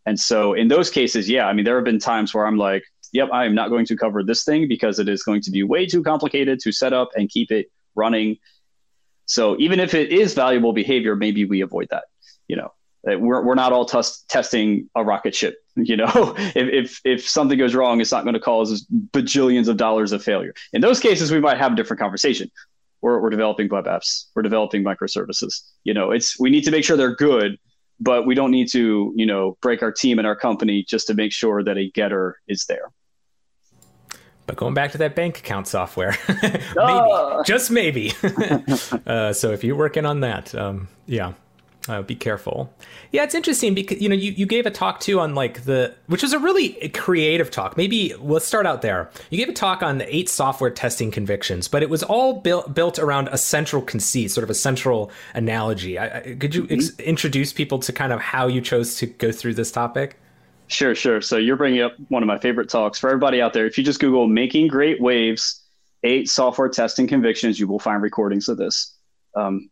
And 0.06 0.18
so 0.18 0.54
in 0.54 0.68
those 0.68 0.90
cases, 0.90 1.28
yeah, 1.28 1.46
I 1.46 1.52
mean, 1.52 1.64
there 1.64 1.76
have 1.76 1.84
been 1.84 1.98
times 1.98 2.32
where 2.32 2.46
I'm 2.46 2.56
like, 2.56 2.84
yep, 3.12 3.28
I 3.32 3.44
am 3.44 3.54
not 3.54 3.68
going 3.68 3.86
to 3.86 3.96
cover 3.96 4.22
this 4.22 4.44
thing 4.44 4.68
because 4.68 4.98
it 4.98 5.08
is 5.08 5.22
going 5.22 5.42
to 5.42 5.50
be 5.50 5.62
way 5.62 5.86
too 5.86 6.02
complicated 6.02 6.60
to 6.60 6.72
set 6.72 6.92
up 6.92 7.10
and 7.14 7.28
keep 7.28 7.50
it 7.50 7.70
running. 7.94 8.38
So 9.26 9.56
even 9.58 9.80
if 9.80 9.94
it 9.94 10.10
is 10.10 10.34
valuable 10.34 10.72
behavior, 10.72 11.14
maybe 11.14 11.44
we 11.44 11.60
avoid 11.60 11.88
that. 11.90 12.04
You 12.48 12.56
know, 12.56 12.72
we're, 13.04 13.44
we're 13.44 13.54
not 13.54 13.72
all 13.72 13.84
t- 13.84 14.00
testing 14.28 14.88
a 14.94 15.04
rocket 15.04 15.34
ship. 15.34 15.56
You 15.74 15.96
know, 15.96 16.34
if, 16.36 16.54
if, 16.54 17.00
if 17.02 17.26
something 17.26 17.58
goes 17.58 17.74
wrong, 17.74 18.02
it's 18.02 18.12
not 18.12 18.24
going 18.24 18.34
to 18.34 18.40
cause 18.40 18.86
bajillions 19.12 19.68
of 19.68 19.78
dollars 19.78 20.12
of 20.12 20.22
failure. 20.22 20.52
In 20.74 20.82
those 20.82 21.00
cases, 21.00 21.32
we 21.32 21.40
might 21.40 21.56
have 21.56 21.72
a 21.72 21.76
different 21.76 21.98
conversation. 21.98 22.50
We're, 23.02 23.20
we're 23.20 23.30
developing 23.30 23.68
web 23.68 23.84
apps, 23.84 24.26
we're 24.34 24.42
developing 24.42 24.82
microservices. 24.82 25.62
You 25.84 25.92
know, 25.92 26.10
it's 26.10 26.38
we 26.38 26.50
need 26.50 26.64
to 26.64 26.70
make 26.70 26.84
sure 26.84 26.96
they're 26.96 27.14
good, 27.14 27.58
but 28.00 28.26
we 28.26 28.34
don't 28.34 28.50
need 28.50 28.68
to, 28.72 29.12
you 29.16 29.26
know, 29.26 29.58
break 29.60 29.82
our 29.82 29.92
team 29.92 30.18
and 30.18 30.26
our 30.26 30.36
company 30.36 30.84
just 30.88 31.06
to 31.08 31.14
make 31.14 31.32
sure 31.32 31.62
that 31.62 31.76
a 31.76 31.90
getter 31.90 32.38
is 32.48 32.64
there. 32.66 32.90
But 34.46 34.56
going 34.56 34.74
back 34.74 34.92
to 34.92 34.98
that 34.98 35.14
bank 35.14 35.38
account 35.38 35.68
software, 35.68 36.16
maybe, 36.28 36.68
uh. 36.76 37.42
just 37.44 37.70
maybe. 37.70 38.12
uh, 39.06 39.32
so 39.32 39.52
if 39.52 39.62
you're 39.62 39.76
working 39.76 40.04
on 40.04 40.20
that, 40.20 40.54
um, 40.54 40.88
yeah, 41.06 41.34
uh, 41.88 42.02
be 42.02 42.14
careful. 42.14 42.72
Yeah, 43.10 43.24
it's 43.24 43.34
interesting 43.34 43.74
because 43.74 44.00
you 44.00 44.08
know 44.08 44.14
you, 44.14 44.32
you 44.32 44.46
gave 44.46 44.66
a 44.66 44.70
talk 44.70 45.00
too 45.00 45.18
on 45.18 45.34
like 45.34 45.64
the 45.64 45.94
which 46.06 46.22
was 46.22 46.32
a 46.32 46.38
really 46.38 46.88
creative 46.90 47.50
talk. 47.50 47.76
Maybe 47.76 48.14
let's 48.20 48.46
start 48.46 48.66
out 48.66 48.82
there. 48.82 49.10
You 49.30 49.38
gave 49.38 49.48
a 49.48 49.52
talk 49.52 49.82
on 49.82 49.98
the 49.98 50.14
eight 50.14 50.28
software 50.28 50.70
testing 50.70 51.10
convictions, 51.10 51.66
but 51.66 51.82
it 51.82 51.90
was 51.90 52.02
all 52.04 52.34
built 52.40 52.72
built 52.72 52.98
around 53.00 53.28
a 53.28 53.38
central 53.38 53.82
conceit, 53.82 54.30
sort 54.30 54.44
of 54.44 54.50
a 54.50 54.54
central 54.54 55.10
analogy. 55.34 55.98
I, 55.98 56.18
I, 56.18 56.20
could 56.38 56.54
you 56.54 56.64
mm-hmm. 56.64 56.74
ex- 56.74 56.96
introduce 57.00 57.52
people 57.52 57.80
to 57.80 57.92
kind 57.92 58.12
of 58.12 58.20
how 58.20 58.46
you 58.46 58.60
chose 58.60 58.96
to 58.98 59.06
go 59.06 59.32
through 59.32 59.54
this 59.54 59.72
topic? 59.72 60.16
Sure, 60.68 60.94
sure. 60.94 61.20
So 61.20 61.36
you're 61.36 61.56
bringing 61.56 61.82
up 61.82 61.94
one 62.08 62.22
of 62.22 62.28
my 62.28 62.38
favorite 62.38 62.68
talks 62.68 62.98
for 62.98 63.08
everybody 63.10 63.42
out 63.42 63.52
there. 63.52 63.66
If 63.66 63.76
you 63.76 63.82
just 63.82 63.98
Google 63.98 64.28
"making 64.28 64.68
great 64.68 65.00
waves," 65.00 65.64
eight 66.04 66.28
software 66.28 66.68
testing 66.68 67.08
convictions, 67.08 67.58
you 67.58 67.66
will 67.66 67.80
find 67.80 68.00
recordings 68.00 68.48
of 68.48 68.56
this. 68.56 68.96
Um, 69.34 69.68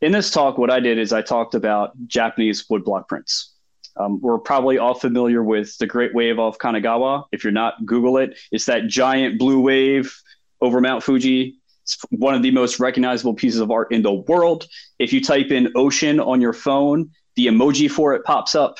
in 0.00 0.12
this 0.12 0.30
talk, 0.30 0.58
what 0.58 0.70
I 0.70 0.80
did 0.80 0.98
is 0.98 1.12
I 1.12 1.22
talked 1.22 1.54
about 1.54 1.92
Japanese 2.06 2.66
woodblock 2.66 3.08
prints. 3.08 3.52
Um, 3.96 4.20
we're 4.20 4.38
probably 4.38 4.78
all 4.78 4.94
familiar 4.94 5.42
with 5.42 5.78
the 5.78 5.86
Great 5.86 6.14
Wave 6.14 6.38
of 6.38 6.58
Kanagawa. 6.58 7.24
If 7.32 7.44
you're 7.44 7.52
not, 7.52 7.86
Google 7.86 8.18
it. 8.18 8.36
It's 8.50 8.66
that 8.66 8.88
giant 8.88 9.38
blue 9.38 9.60
wave 9.60 10.14
over 10.60 10.80
Mount 10.80 11.02
Fuji. 11.02 11.58
It's 11.84 11.98
one 12.10 12.34
of 12.34 12.42
the 12.42 12.50
most 12.50 12.80
recognizable 12.80 13.34
pieces 13.34 13.60
of 13.60 13.70
art 13.70 13.92
in 13.92 14.02
the 14.02 14.12
world. 14.12 14.66
If 14.98 15.12
you 15.12 15.22
type 15.22 15.50
in 15.50 15.70
ocean 15.76 16.18
on 16.18 16.40
your 16.40 16.52
phone, 16.52 17.10
the 17.36 17.46
emoji 17.46 17.90
for 17.90 18.14
it 18.14 18.24
pops 18.24 18.54
up. 18.54 18.78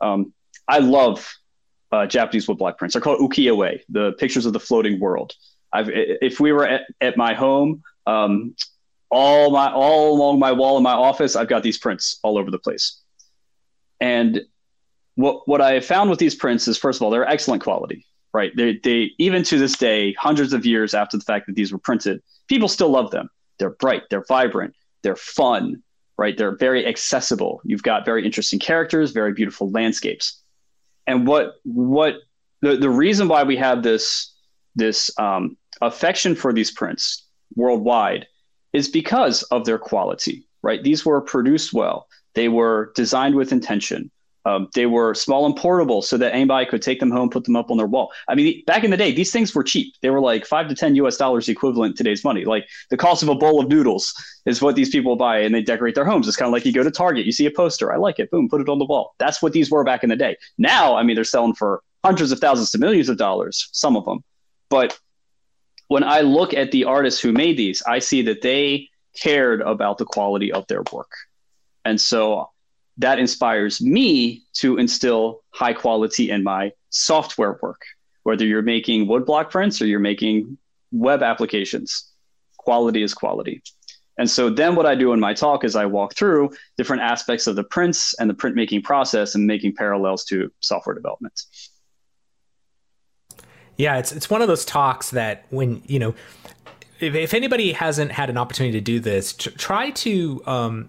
Um, 0.00 0.32
I 0.68 0.78
love 0.78 1.32
uh, 1.92 2.06
Japanese 2.06 2.46
woodblock 2.46 2.78
prints. 2.78 2.94
They're 2.94 3.02
called 3.02 3.20
ukiyo-e, 3.20 3.82
the 3.88 4.12
pictures 4.12 4.46
of 4.46 4.52
the 4.52 4.60
floating 4.60 4.98
world. 4.98 5.34
I've, 5.72 5.88
if 5.90 6.40
we 6.40 6.52
were 6.52 6.66
at, 6.66 6.82
at 7.00 7.16
my 7.16 7.34
home, 7.34 7.82
um, 8.06 8.54
all 9.12 9.50
my 9.50 9.70
all 9.70 10.16
along 10.16 10.38
my 10.38 10.50
wall 10.50 10.78
in 10.78 10.82
my 10.82 10.94
office, 10.94 11.36
I've 11.36 11.48
got 11.48 11.62
these 11.62 11.78
prints 11.78 12.18
all 12.22 12.38
over 12.38 12.50
the 12.50 12.58
place. 12.58 12.98
And 14.00 14.40
what 15.14 15.46
what 15.46 15.60
I 15.60 15.80
found 15.80 16.10
with 16.10 16.18
these 16.18 16.34
prints 16.34 16.66
is 16.66 16.78
first 16.78 16.98
of 16.98 17.02
all, 17.02 17.10
they're 17.10 17.28
excellent 17.28 17.62
quality, 17.62 18.06
right? 18.32 18.50
They 18.56 18.80
they 18.82 19.10
even 19.18 19.42
to 19.44 19.58
this 19.58 19.76
day, 19.76 20.14
hundreds 20.14 20.54
of 20.54 20.64
years 20.64 20.94
after 20.94 21.18
the 21.18 21.24
fact 21.24 21.46
that 21.46 21.54
these 21.54 21.72
were 21.72 21.78
printed, 21.78 22.22
people 22.48 22.68
still 22.68 22.88
love 22.88 23.10
them. 23.10 23.28
They're 23.58 23.70
bright, 23.70 24.04
they're 24.08 24.24
vibrant, 24.26 24.74
they're 25.02 25.14
fun, 25.14 25.82
right? 26.16 26.36
They're 26.36 26.56
very 26.56 26.86
accessible. 26.86 27.60
You've 27.64 27.82
got 27.82 28.06
very 28.06 28.24
interesting 28.24 28.58
characters, 28.58 29.10
very 29.12 29.34
beautiful 29.34 29.70
landscapes. 29.70 30.40
And 31.06 31.26
what 31.26 31.56
what 31.64 32.14
the, 32.62 32.78
the 32.78 32.90
reason 32.90 33.28
why 33.28 33.42
we 33.42 33.56
have 33.56 33.82
this 33.82 34.32
this 34.74 35.10
um, 35.18 35.58
affection 35.82 36.34
for 36.34 36.54
these 36.54 36.70
prints 36.70 37.26
worldwide 37.54 38.26
is 38.72 38.88
because 38.88 39.42
of 39.44 39.64
their 39.64 39.78
quality, 39.78 40.46
right? 40.62 40.82
These 40.82 41.04
were 41.04 41.20
produced 41.20 41.72
well. 41.72 42.08
They 42.34 42.48
were 42.48 42.92
designed 42.94 43.34
with 43.34 43.52
intention. 43.52 44.10
Um, 44.44 44.68
they 44.74 44.86
were 44.86 45.14
small 45.14 45.46
and 45.46 45.54
portable 45.54 46.02
so 46.02 46.16
that 46.16 46.34
anybody 46.34 46.66
could 46.66 46.82
take 46.82 46.98
them 46.98 47.10
home, 47.10 47.30
put 47.30 47.44
them 47.44 47.54
up 47.54 47.70
on 47.70 47.76
their 47.76 47.86
wall. 47.86 48.10
I 48.28 48.34
mean, 48.34 48.64
back 48.66 48.82
in 48.82 48.90
the 48.90 48.96
day, 48.96 49.12
these 49.12 49.30
things 49.30 49.54
were 49.54 49.62
cheap. 49.62 49.94
They 50.02 50.10
were 50.10 50.20
like 50.20 50.46
five 50.46 50.68
to 50.68 50.74
10 50.74 50.96
US 50.96 51.16
dollars 51.16 51.48
equivalent 51.48 51.96
today's 51.96 52.24
money. 52.24 52.44
Like 52.44 52.66
the 52.90 52.96
cost 52.96 53.22
of 53.22 53.28
a 53.28 53.36
bowl 53.36 53.60
of 53.60 53.68
noodles 53.68 54.12
is 54.46 54.60
what 54.60 54.74
these 54.74 54.90
people 54.90 55.14
buy 55.14 55.38
and 55.38 55.54
they 55.54 55.62
decorate 55.62 55.94
their 55.94 56.04
homes. 56.04 56.26
It's 56.26 56.36
kind 56.36 56.48
of 56.48 56.52
like 56.52 56.64
you 56.64 56.72
go 56.72 56.82
to 56.82 56.90
Target, 56.90 57.24
you 57.24 57.32
see 57.32 57.46
a 57.46 57.52
poster, 57.52 57.92
I 57.92 57.96
like 57.96 58.18
it, 58.18 58.30
boom, 58.30 58.48
put 58.48 58.60
it 58.60 58.68
on 58.68 58.80
the 58.80 58.84
wall. 58.84 59.14
That's 59.18 59.42
what 59.42 59.52
these 59.52 59.70
were 59.70 59.84
back 59.84 60.02
in 60.02 60.10
the 60.10 60.16
day. 60.16 60.36
Now, 60.58 60.96
I 60.96 61.04
mean, 61.04 61.14
they're 61.14 61.24
selling 61.24 61.54
for 61.54 61.82
hundreds 62.04 62.32
of 62.32 62.40
thousands 62.40 62.72
to 62.72 62.78
millions 62.78 63.08
of 63.08 63.18
dollars, 63.18 63.68
some 63.72 63.96
of 63.96 64.04
them. 64.04 64.24
But 64.70 64.98
when 65.92 66.04
I 66.04 66.22
look 66.22 66.54
at 66.54 66.70
the 66.70 66.84
artists 66.84 67.20
who 67.20 67.32
made 67.32 67.58
these, 67.58 67.82
I 67.86 67.98
see 67.98 68.22
that 68.22 68.40
they 68.40 68.88
cared 69.14 69.60
about 69.60 69.98
the 69.98 70.06
quality 70.06 70.50
of 70.50 70.66
their 70.66 70.82
work. 70.90 71.10
And 71.84 72.00
so 72.00 72.48
that 72.96 73.18
inspires 73.18 73.82
me 73.82 74.42
to 74.54 74.78
instill 74.78 75.42
high 75.50 75.74
quality 75.74 76.30
in 76.30 76.42
my 76.42 76.72
software 76.88 77.58
work, 77.60 77.82
whether 78.22 78.46
you're 78.46 78.62
making 78.62 79.06
woodblock 79.06 79.50
prints 79.50 79.82
or 79.82 79.86
you're 79.86 80.00
making 80.00 80.56
web 80.92 81.22
applications. 81.22 82.10
Quality 82.56 83.02
is 83.02 83.12
quality. 83.12 83.62
And 84.16 84.30
so 84.30 84.48
then 84.48 84.74
what 84.74 84.86
I 84.86 84.94
do 84.94 85.12
in 85.12 85.20
my 85.20 85.34
talk 85.34 85.62
is 85.62 85.76
I 85.76 85.84
walk 85.84 86.14
through 86.14 86.52
different 86.78 87.02
aspects 87.02 87.46
of 87.46 87.54
the 87.54 87.64
prints 87.64 88.14
and 88.14 88.30
the 88.30 88.34
printmaking 88.34 88.82
process 88.82 89.34
and 89.34 89.46
making 89.46 89.74
parallels 89.74 90.24
to 90.26 90.50
software 90.60 90.94
development. 90.94 91.38
Yeah, 93.76 93.98
it's 93.98 94.12
it's 94.12 94.30
one 94.30 94.42
of 94.42 94.48
those 94.48 94.64
talks 94.64 95.10
that 95.10 95.44
when 95.50 95.82
you 95.86 95.98
know, 95.98 96.14
if, 97.00 97.14
if 97.14 97.34
anybody 97.34 97.72
hasn't 97.72 98.12
had 98.12 98.30
an 98.30 98.36
opportunity 98.36 98.78
to 98.78 98.84
do 98.84 99.00
this, 99.00 99.32
try 99.32 99.90
to 99.90 100.42
um, 100.46 100.88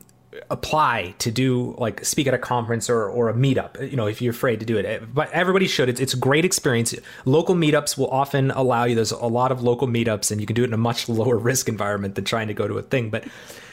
apply 0.50 1.13
to 1.19 1.32
do 1.32 1.76
like 1.78 2.04
speak 2.04 2.28
at 2.28 2.34
a 2.34 2.38
conference 2.38 2.89
or, 2.89 3.08
or 3.08 3.30
a 3.30 3.34
meetup 3.34 3.89
you 3.89 3.96
know 3.96 4.08
if 4.08 4.22
you're 4.22 4.34
afraid 4.34 4.60
to 4.60 4.65
do 4.65 4.78
it. 4.78 5.13
But 5.13 5.32
everybody 5.32 5.67
should. 5.67 5.89
It's, 5.89 6.00
it's 6.00 6.13
a 6.13 6.17
great 6.17 6.46
experience. 6.46 6.93
Local 7.26 7.56
meetups 7.56 7.98
will 7.98 8.10
often 8.10 8.52
allow 8.52 8.86
you 8.86 8.96
there's 8.96 9.12
a 9.12 9.26
lot 9.26 9.52
of 9.52 9.63
local 9.63 9.88
meetups 9.88 10.32
and 10.32 10.41
you 10.41 10.48
can 10.48 10.56
do 10.56 10.63
it 10.63 10.67
in 10.67 10.74
a 10.74 10.78
much 10.78 11.10
lower 11.19 11.38
risk 11.38 11.69
environment 11.69 12.15
than 12.15 12.26
trying 12.26 12.48
to 12.48 12.54
go 12.54 12.67
to 12.67 12.78
a 12.78 12.82
thing. 12.82 13.10
But 13.10 13.26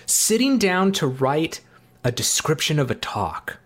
sitting 0.06 0.58
down 0.58 0.92
to 0.92 1.06
write 1.06 1.60
a 2.04 2.12
description 2.12 2.78
of 2.78 2.90
a 2.90 2.94
talk 2.94 3.58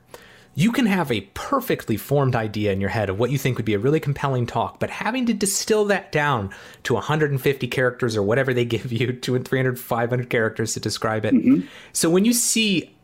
you 0.54 0.70
can 0.70 0.86
have 0.86 1.10
a 1.10 1.22
perfectly 1.34 1.96
formed 1.96 2.36
idea 2.36 2.72
in 2.72 2.80
your 2.80 2.90
head 2.90 3.10
of 3.10 3.18
what 3.18 3.30
you 3.30 3.38
think 3.38 3.56
would 3.56 3.64
be 3.64 3.74
a 3.74 3.78
really 3.78 4.00
compelling 4.00 4.46
talk, 4.46 4.78
but 4.78 4.88
having 4.88 5.26
to 5.26 5.34
distill 5.34 5.84
that 5.86 6.12
down 6.12 6.50
to 6.84 6.94
150 6.94 7.66
characters 7.68 8.16
or 8.16 8.22
whatever 8.22 8.54
they 8.54 8.64
give 8.64 8.92
you, 8.92 9.12
200, 9.12 9.46
300, 9.46 9.78
500 9.78 10.30
characters 10.30 10.74
to 10.74 10.80
describe 10.80 11.24
it. 11.24 11.34
Mm-hmm. 11.34 11.66
So 11.92 12.08
when 12.08 12.24
you 12.24 12.32
see 12.32 12.94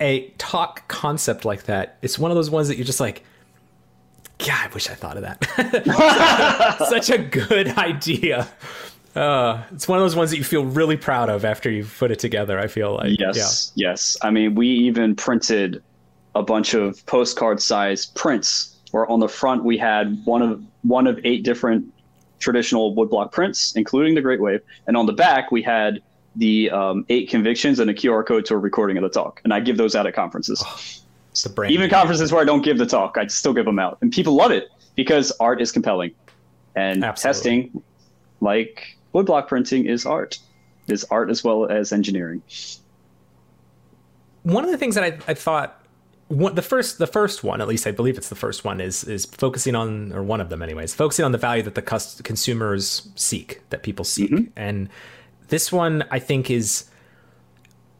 a 0.00 0.28
talk 0.38 0.86
concept 0.88 1.44
like 1.44 1.64
that, 1.64 1.98
it's 2.02 2.18
one 2.18 2.30
of 2.30 2.34
those 2.34 2.50
ones 2.50 2.68
that 2.68 2.76
you're 2.76 2.86
just 2.86 3.00
like, 3.00 3.24
God, 4.38 4.70
I 4.70 4.74
wish 4.74 4.88
I 4.88 4.94
thought 4.94 5.18
of 5.18 5.22
that. 5.22 6.78
Such 6.88 7.10
a 7.10 7.18
good 7.18 7.68
idea. 7.78 8.48
Uh, 9.14 9.62
it's 9.72 9.88
one 9.88 9.98
of 9.98 10.04
those 10.04 10.16
ones 10.16 10.30
that 10.30 10.38
you 10.38 10.44
feel 10.44 10.64
really 10.64 10.96
proud 10.96 11.28
of 11.28 11.44
after 11.44 11.70
you've 11.70 11.94
put 11.98 12.10
it 12.10 12.18
together. 12.18 12.58
I 12.58 12.68
feel 12.68 12.94
like. 12.94 13.18
Yes, 13.18 13.72
yeah. 13.74 13.88
yes. 13.90 14.16
I 14.22 14.30
mean, 14.30 14.54
we 14.54 14.68
even 14.68 15.14
printed 15.14 15.82
a 16.34 16.42
bunch 16.42 16.74
of 16.74 17.04
postcard 17.06 17.60
size 17.60 18.06
prints 18.06 18.76
where 18.90 19.08
on 19.10 19.20
the 19.20 19.28
front 19.28 19.64
we 19.64 19.76
had 19.78 20.20
one 20.24 20.42
of 20.42 20.62
one 20.82 21.06
of 21.06 21.18
eight 21.24 21.42
different 21.44 21.92
traditional 22.38 22.94
woodblock 22.96 23.32
prints, 23.32 23.74
including 23.76 24.14
the 24.14 24.22
Great 24.22 24.40
Wave, 24.40 24.60
and 24.86 24.96
on 24.96 25.06
the 25.06 25.12
back 25.12 25.50
we 25.50 25.62
had 25.62 26.00
the 26.36 26.70
um, 26.70 27.04
eight 27.08 27.28
convictions 27.28 27.80
and 27.80 27.90
a 27.90 27.94
QR 27.94 28.26
code 28.26 28.46
to 28.46 28.54
a 28.54 28.58
recording 28.58 28.96
of 28.96 29.02
the 29.02 29.08
talk. 29.08 29.40
And 29.44 29.52
I 29.52 29.60
give 29.60 29.76
those 29.76 29.94
out 29.94 30.06
at 30.06 30.14
conferences. 30.14 30.62
Oh, 30.64 31.64
Even 31.64 31.90
conferences 31.90 32.32
where 32.32 32.40
I 32.40 32.44
don't 32.44 32.62
give 32.62 32.78
the 32.78 32.86
talk, 32.86 33.18
I 33.18 33.26
still 33.26 33.52
give 33.52 33.64
them 33.64 33.78
out, 33.78 33.98
and 34.00 34.12
people 34.12 34.34
love 34.34 34.50
it 34.50 34.70
because 34.94 35.32
art 35.40 35.60
is 35.60 35.72
compelling, 35.72 36.12
and 36.74 37.04
Absolutely. 37.04 37.62
testing, 37.62 37.82
like 38.40 38.96
woodblock 39.14 39.48
printing, 39.48 39.86
is 39.86 40.06
art, 40.06 40.38
is 40.88 41.04
art 41.04 41.30
as 41.30 41.44
well 41.44 41.66
as 41.66 41.92
engineering. 41.92 42.42
One 44.42 44.64
of 44.64 44.70
the 44.70 44.78
things 44.78 44.94
that 44.94 45.04
I, 45.04 45.18
I 45.28 45.34
thought 45.34 45.79
one, 46.30 46.54
the 46.54 46.62
first 46.62 46.98
the 46.98 47.08
first 47.08 47.42
one 47.42 47.60
at 47.60 47.66
least 47.66 47.88
i 47.88 47.90
believe 47.90 48.16
it's 48.16 48.28
the 48.28 48.36
first 48.36 48.64
one 48.64 48.80
is 48.80 49.02
is 49.02 49.26
focusing 49.26 49.74
on 49.74 50.12
or 50.12 50.22
one 50.22 50.40
of 50.40 50.48
them 50.48 50.62
anyways 50.62 50.94
focusing 50.94 51.24
on 51.24 51.32
the 51.32 51.38
value 51.38 51.62
that 51.62 51.74
the 51.74 51.82
cus- 51.82 52.20
consumers 52.22 53.08
seek 53.16 53.60
that 53.70 53.82
people 53.82 54.04
seek 54.04 54.30
mm-hmm. 54.30 54.44
and 54.54 54.88
this 55.48 55.72
one 55.72 56.04
i 56.12 56.20
think 56.20 56.48
is 56.48 56.88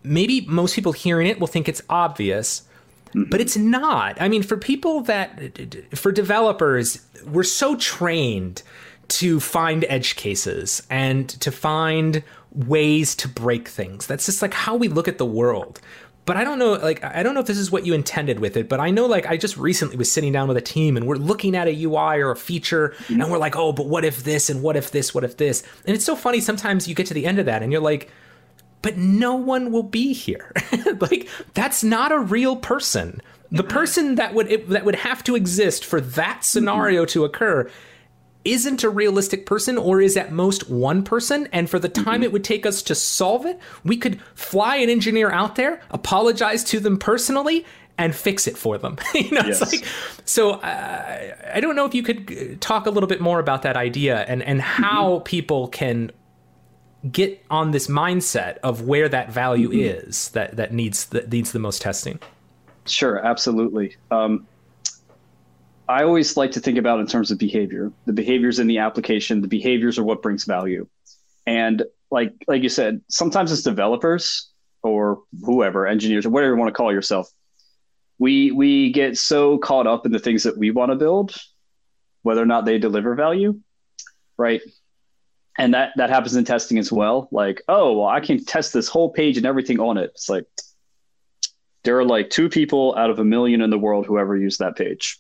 maybe 0.04 0.42
most 0.42 0.76
people 0.76 0.92
hearing 0.92 1.26
it 1.26 1.40
will 1.40 1.48
think 1.48 1.68
it's 1.68 1.82
obvious 1.90 2.62
mm-hmm. 3.08 3.28
but 3.30 3.40
it's 3.40 3.56
not 3.56 4.16
i 4.22 4.28
mean 4.28 4.44
for 4.44 4.56
people 4.56 5.00
that 5.00 5.58
for 5.96 6.12
developers 6.12 7.04
we're 7.26 7.42
so 7.42 7.74
trained 7.76 8.62
to 9.08 9.40
find 9.40 9.84
edge 9.88 10.14
cases 10.14 10.84
and 10.88 11.28
to 11.28 11.50
find 11.50 12.22
ways 12.52 13.16
to 13.16 13.26
break 13.26 13.66
things 13.66 14.06
that's 14.06 14.26
just 14.26 14.40
like 14.40 14.54
how 14.54 14.76
we 14.76 14.86
look 14.86 15.08
at 15.08 15.18
the 15.18 15.26
world 15.26 15.80
but 16.30 16.36
I 16.36 16.44
don't 16.44 16.60
know, 16.60 16.74
like, 16.74 17.02
I 17.02 17.24
don't 17.24 17.34
know 17.34 17.40
if 17.40 17.48
this 17.48 17.58
is 17.58 17.72
what 17.72 17.84
you 17.84 17.92
intended 17.92 18.38
with 18.38 18.56
it, 18.56 18.68
but 18.68 18.78
I 18.78 18.92
know, 18.92 19.06
like, 19.06 19.26
I 19.26 19.36
just 19.36 19.56
recently 19.56 19.96
was 19.96 20.12
sitting 20.12 20.30
down 20.30 20.46
with 20.46 20.56
a 20.56 20.60
team 20.60 20.96
and 20.96 21.04
we're 21.04 21.16
looking 21.16 21.56
at 21.56 21.66
a 21.66 21.82
UI 21.82 22.20
or 22.20 22.30
a 22.30 22.36
feature 22.36 22.90
mm-hmm. 22.90 23.20
and 23.20 23.32
we're 23.32 23.38
like, 23.38 23.56
oh, 23.56 23.72
but 23.72 23.88
what 23.88 24.04
if 24.04 24.22
this 24.22 24.48
and 24.48 24.62
what 24.62 24.76
if 24.76 24.92
this, 24.92 25.12
what 25.12 25.24
if 25.24 25.38
this? 25.38 25.64
And 25.86 25.96
it's 25.96 26.04
so 26.04 26.14
funny 26.14 26.40
sometimes 26.40 26.86
you 26.86 26.94
get 26.94 27.06
to 27.06 27.14
the 27.14 27.26
end 27.26 27.40
of 27.40 27.46
that 27.46 27.64
and 27.64 27.72
you're 27.72 27.80
like, 27.80 28.12
but 28.80 28.96
no 28.96 29.34
one 29.34 29.72
will 29.72 29.82
be 29.82 30.12
here. 30.12 30.52
like, 31.00 31.28
that's 31.54 31.82
not 31.82 32.12
a 32.12 32.20
real 32.20 32.54
person. 32.54 33.20
The 33.50 33.64
person 33.64 34.14
that 34.14 34.32
would 34.32 34.52
it, 34.52 34.68
that 34.68 34.84
would 34.84 34.94
have 34.94 35.24
to 35.24 35.34
exist 35.34 35.84
for 35.84 36.00
that 36.00 36.44
scenario 36.44 37.02
mm-hmm. 37.02 37.08
to 37.08 37.24
occur 37.24 37.68
isn't 38.44 38.82
a 38.82 38.90
realistic 38.90 39.46
person 39.46 39.76
or 39.76 40.00
is 40.00 40.16
at 40.16 40.32
most 40.32 40.70
one 40.70 41.02
person. 41.02 41.48
And 41.52 41.68
for 41.68 41.78
the 41.78 41.88
time 41.88 42.06
mm-hmm. 42.06 42.22
it 42.24 42.32
would 42.32 42.44
take 42.44 42.64
us 42.64 42.82
to 42.82 42.94
solve 42.94 43.46
it, 43.46 43.58
we 43.84 43.96
could 43.96 44.20
fly 44.34 44.76
an 44.76 44.88
engineer 44.88 45.30
out 45.30 45.56
there, 45.56 45.80
apologize 45.90 46.64
to 46.64 46.80
them 46.80 46.98
personally, 46.98 47.66
and 47.98 48.14
fix 48.14 48.46
it 48.46 48.56
for 48.56 48.78
them. 48.78 48.96
you 49.14 49.30
know, 49.30 49.42
yes. 49.44 49.60
like, 49.60 49.84
so 50.24 50.52
uh, 50.52 51.34
I 51.52 51.60
don't 51.60 51.76
know 51.76 51.84
if 51.84 51.94
you 51.94 52.02
could 52.02 52.60
talk 52.60 52.86
a 52.86 52.90
little 52.90 53.08
bit 53.08 53.20
more 53.20 53.38
about 53.38 53.62
that 53.62 53.76
idea 53.76 54.24
and, 54.24 54.42
and 54.42 54.60
how 54.60 55.16
mm-hmm. 55.16 55.24
people 55.24 55.68
can 55.68 56.10
get 57.10 57.42
on 57.50 57.70
this 57.70 57.88
mindset 57.88 58.58
of 58.58 58.82
where 58.82 59.08
that 59.08 59.30
value 59.30 59.68
mm-hmm. 59.68 60.06
is 60.08 60.30
that, 60.30 60.56
that 60.56 60.72
needs 60.72 61.06
that 61.06 61.30
needs 61.30 61.52
the 61.52 61.58
most 61.58 61.82
testing. 61.82 62.18
Sure, 62.86 63.24
absolutely. 63.24 63.96
Um, 64.10 64.46
I 65.90 66.04
always 66.04 66.36
like 66.36 66.52
to 66.52 66.60
think 66.60 66.78
about 66.78 67.00
in 67.00 67.06
terms 67.08 67.32
of 67.32 67.38
behavior. 67.38 67.90
The 68.06 68.12
behaviors 68.12 68.60
in 68.60 68.68
the 68.68 68.78
application, 68.78 69.40
the 69.40 69.48
behaviors 69.48 69.98
are 69.98 70.04
what 70.04 70.22
brings 70.22 70.44
value. 70.44 70.86
And 71.46 71.82
like 72.12 72.32
like 72.46 72.62
you 72.62 72.68
said, 72.68 73.00
sometimes 73.08 73.50
it's 73.50 73.62
developers 73.62 74.50
or 74.82 75.22
whoever, 75.44 75.88
engineers 75.88 76.24
or 76.24 76.30
whatever 76.30 76.52
you 76.52 76.58
want 76.58 76.68
to 76.68 76.76
call 76.76 76.92
yourself. 76.92 77.28
We 78.18 78.52
we 78.52 78.92
get 78.92 79.18
so 79.18 79.58
caught 79.58 79.88
up 79.88 80.06
in 80.06 80.12
the 80.12 80.20
things 80.20 80.44
that 80.44 80.56
we 80.56 80.70
want 80.70 80.92
to 80.92 80.96
build, 80.96 81.34
whether 82.22 82.42
or 82.42 82.46
not 82.46 82.66
they 82.66 82.78
deliver 82.78 83.16
value, 83.16 83.58
right? 84.36 84.60
And 85.58 85.74
that 85.74 85.90
that 85.96 86.08
happens 86.08 86.36
in 86.36 86.44
testing 86.44 86.78
as 86.78 86.92
well. 86.92 87.28
Like, 87.32 87.62
oh 87.66 87.98
well, 87.98 88.08
I 88.08 88.20
can 88.20 88.44
test 88.44 88.72
this 88.72 88.88
whole 88.88 89.10
page 89.10 89.36
and 89.36 89.46
everything 89.46 89.80
on 89.80 89.98
it. 89.98 90.12
It's 90.14 90.28
like 90.28 90.46
there 91.82 91.98
are 91.98 92.04
like 92.04 92.30
two 92.30 92.48
people 92.48 92.94
out 92.96 93.10
of 93.10 93.18
a 93.18 93.24
million 93.24 93.60
in 93.60 93.70
the 93.70 93.78
world 93.78 94.06
who 94.06 94.18
ever 94.18 94.36
use 94.36 94.58
that 94.58 94.76
page 94.76 95.18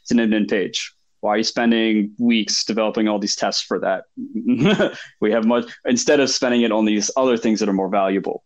it's 0.00 0.10
an 0.10 0.18
admin 0.18 0.48
page. 0.48 0.94
Why 1.20 1.34
are 1.34 1.38
you 1.38 1.44
spending 1.44 2.12
weeks 2.18 2.64
developing 2.64 3.08
all 3.08 3.18
these 3.18 3.36
tests 3.36 3.62
for 3.62 3.80
that? 3.80 4.04
we 5.20 5.32
have 5.32 5.44
much 5.44 5.70
instead 5.84 6.20
of 6.20 6.30
spending 6.30 6.62
it 6.62 6.72
on 6.72 6.84
these 6.84 7.10
other 7.16 7.36
things 7.36 7.60
that 7.60 7.68
are 7.68 7.74
more 7.74 7.88
valuable. 7.88 8.44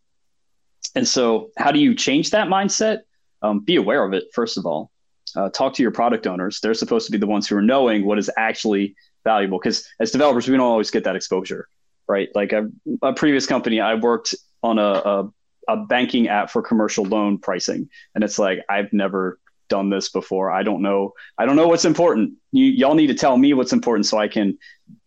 And 0.95 1.07
so, 1.07 1.51
how 1.59 1.73
do 1.73 1.79
you 1.79 1.95
change 1.95 2.31
that 2.31 2.49
mindset? 2.49 3.01
Um, 3.43 3.61
be 3.61 3.77
aware 3.77 4.05
of 4.05 4.13
it 4.13 4.25
first 4.33 4.57
of 4.57 4.67
all. 4.67 4.91
Uh, 5.37 5.49
talk 5.49 5.75
to 5.75 5.83
your 5.83 5.93
product 5.93 6.27
owners. 6.27 6.61
They're 6.61 6.75
supposed 6.75 7.07
to 7.07 7.13
be 7.13 7.19
the 7.19 7.27
ones 7.27 7.49
who 7.49 7.57
are 7.57 7.63
knowing 7.63 8.05
what 8.05 8.19
is 8.19 8.31
actually 8.37 8.97
valuable. 9.25 9.59
Because 9.59 9.87
as 10.01 10.11
developers, 10.11 10.49
we 10.49 10.57
don't 10.57 10.67
always 10.67 10.91
get 10.91 11.05
that 11.05 11.17
exposure, 11.17 11.69
right? 12.09 12.29
Like 12.35 12.53
a, 12.53 12.69
a 13.03 13.13
previous 13.13 13.47
company, 13.47 13.81
I 13.81 13.95
worked 13.95 14.35
on 14.63 14.79
a, 14.79 14.83
a 14.83 15.31
a 15.69 15.77
banking 15.77 16.29
app 16.29 16.51
for 16.51 16.63
commercial 16.63 17.05
loan 17.05 17.39
pricing, 17.39 17.89
and 18.15 18.25
it's 18.25 18.39
like 18.39 18.61
I've 18.69 18.93
never 18.93 19.39
done 19.71 19.89
this 19.89 20.11
before. 20.11 20.51
I 20.51 20.63
don't 20.63 20.83
know. 20.83 21.15
I 21.39 21.47
don't 21.47 21.57
know 21.57 21.69
what's 21.69 21.87
important. 21.87 22.35
You, 22.53 22.67
y'all 22.67 22.95
need 22.95 23.07
to 23.07 23.15
tell 23.15 23.39
me 23.39 23.55
what's 23.55 23.73
important 23.73 24.05
so 24.05 24.19
I 24.19 24.29
can 24.29 24.59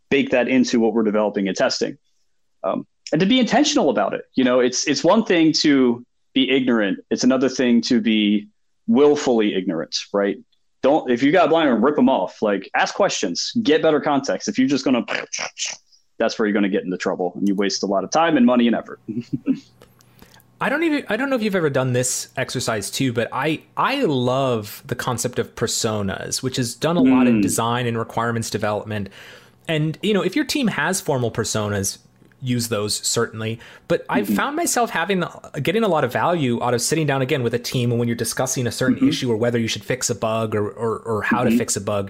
bake 0.10 0.32
that 0.32 0.48
into 0.48 0.80
what 0.80 0.94
we're 0.94 1.04
developing 1.04 1.48
and 1.48 1.56
testing. 1.56 2.00
Um, 2.64 2.88
and 3.12 3.20
to 3.20 3.28
be 3.28 3.40
intentional 3.40 3.92
about 3.92 4.14
it. 4.14 4.26
You 4.34 4.44
know, 4.44 4.60
it's 4.60 4.88
it's 4.88 5.04
one 5.04 5.24
thing 5.24 5.54
to 5.54 6.04
be 6.34 6.50
ignorant. 6.50 7.00
It's 7.12 7.24
another 7.24 7.50
thing 7.50 7.82
to 7.82 8.02
be 8.02 8.48
willfully 8.88 9.54
ignorant, 9.54 9.96
right? 10.12 10.38
Don't 10.82 11.12
if 11.12 11.22
you 11.22 11.32
got 11.32 11.50
blind 11.50 11.70
and 11.70 11.84
rip 11.84 11.96
them 11.96 12.10
off. 12.10 12.42
Like 12.42 12.70
ask 12.76 12.96
questions, 12.96 13.52
get 13.62 13.82
better 13.82 14.02
context. 14.02 14.48
If 14.48 14.58
you're 14.58 14.68
just 14.68 14.84
gonna, 14.84 15.06
that's 16.18 16.40
where 16.40 16.48
you're 16.48 16.54
gonna 16.54 16.70
get 16.70 16.84
into 16.84 16.98
trouble, 16.98 17.34
and 17.36 17.48
you 17.48 17.56
waste 17.56 17.84
a 17.84 17.86
lot 17.86 18.04
of 18.04 18.10
time 18.10 18.38
and 18.38 18.46
money 18.46 18.68
and 18.68 18.76
effort. 18.76 19.00
I 20.64 20.70
don't 20.70 20.84
even 20.84 21.04
I 21.10 21.18
don't 21.18 21.30
know 21.30 21.36
if 21.36 21.44
you've 21.44 21.58
ever 21.58 21.70
done 21.70 21.92
this 21.92 22.30
exercise 22.38 22.90
too, 22.90 23.12
but 23.12 23.28
I 23.34 23.64
I 23.76 24.06
love 24.06 24.82
the 24.86 24.96
concept 24.96 25.38
of 25.38 25.54
personas, 25.56 26.42
which 26.42 26.58
is 26.58 26.74
done 26.74 26.96
a 26.96 27.02
mm. 27.02 27.12
lot 27.12 27.28
in 27.28 27.36
hmm. 27.36 27.42
design 27.42 27.86
and 27.86 27.98
requirements 27.98 28.50
development. 28.50 29.10
And 29.68 30.00
you 30.02 30.14
know, 30.14 30.22
if 30.22 30.38
your 30.38 30.46
team 30.46 30.68
has 30.68 31.02
formal 31.02 31.32
personas, 31.32 31.98
use 32.42 32.70
those 32.70 32.96
certainly. 32.96 33.60
But 33.90 34.06
I've 34.08 34.28
mm-hmm. 34.28 34.36
found 34.36 34.56
myself 34.56 34.90
having 34.90 35.26
getting 35.62 35.84
a 35.84 35.90
lot 35.90 36.06
of 36.06 36.14
value 36.14 36.64
out 36.64 36.74
of 36.74 36.82
sitting 36.82 37.08
down 37.08 37.22
again 37.22 37.44
with 37.44 37.54
a 37.54 37.60
team 37.60 37.92
and 37.92 38.00
when 38.00 38.08
you're 38.08 38.16
discussing 38.16 38.66
a 38.66 38.72
certain 38.72 38.96
mm-hmm. 38.96 39.10
issue 39.10 39.30
or 39.30 39.36
whether 39.36 39.60
you 39.60 39.68
should 39.68 39.84
fix 39.84 40.10
a 40.10 40.16
bug 40.16 40.56
or 40.56 40.70
or, 40.70 41.00
or 41.00 41.24
how 41.24 41.42
mm-hmm. 41.42 41.50
to 41.50 41.58
fix 41.58 41.76
a 41.76 41.82
bug, 41.82 42.10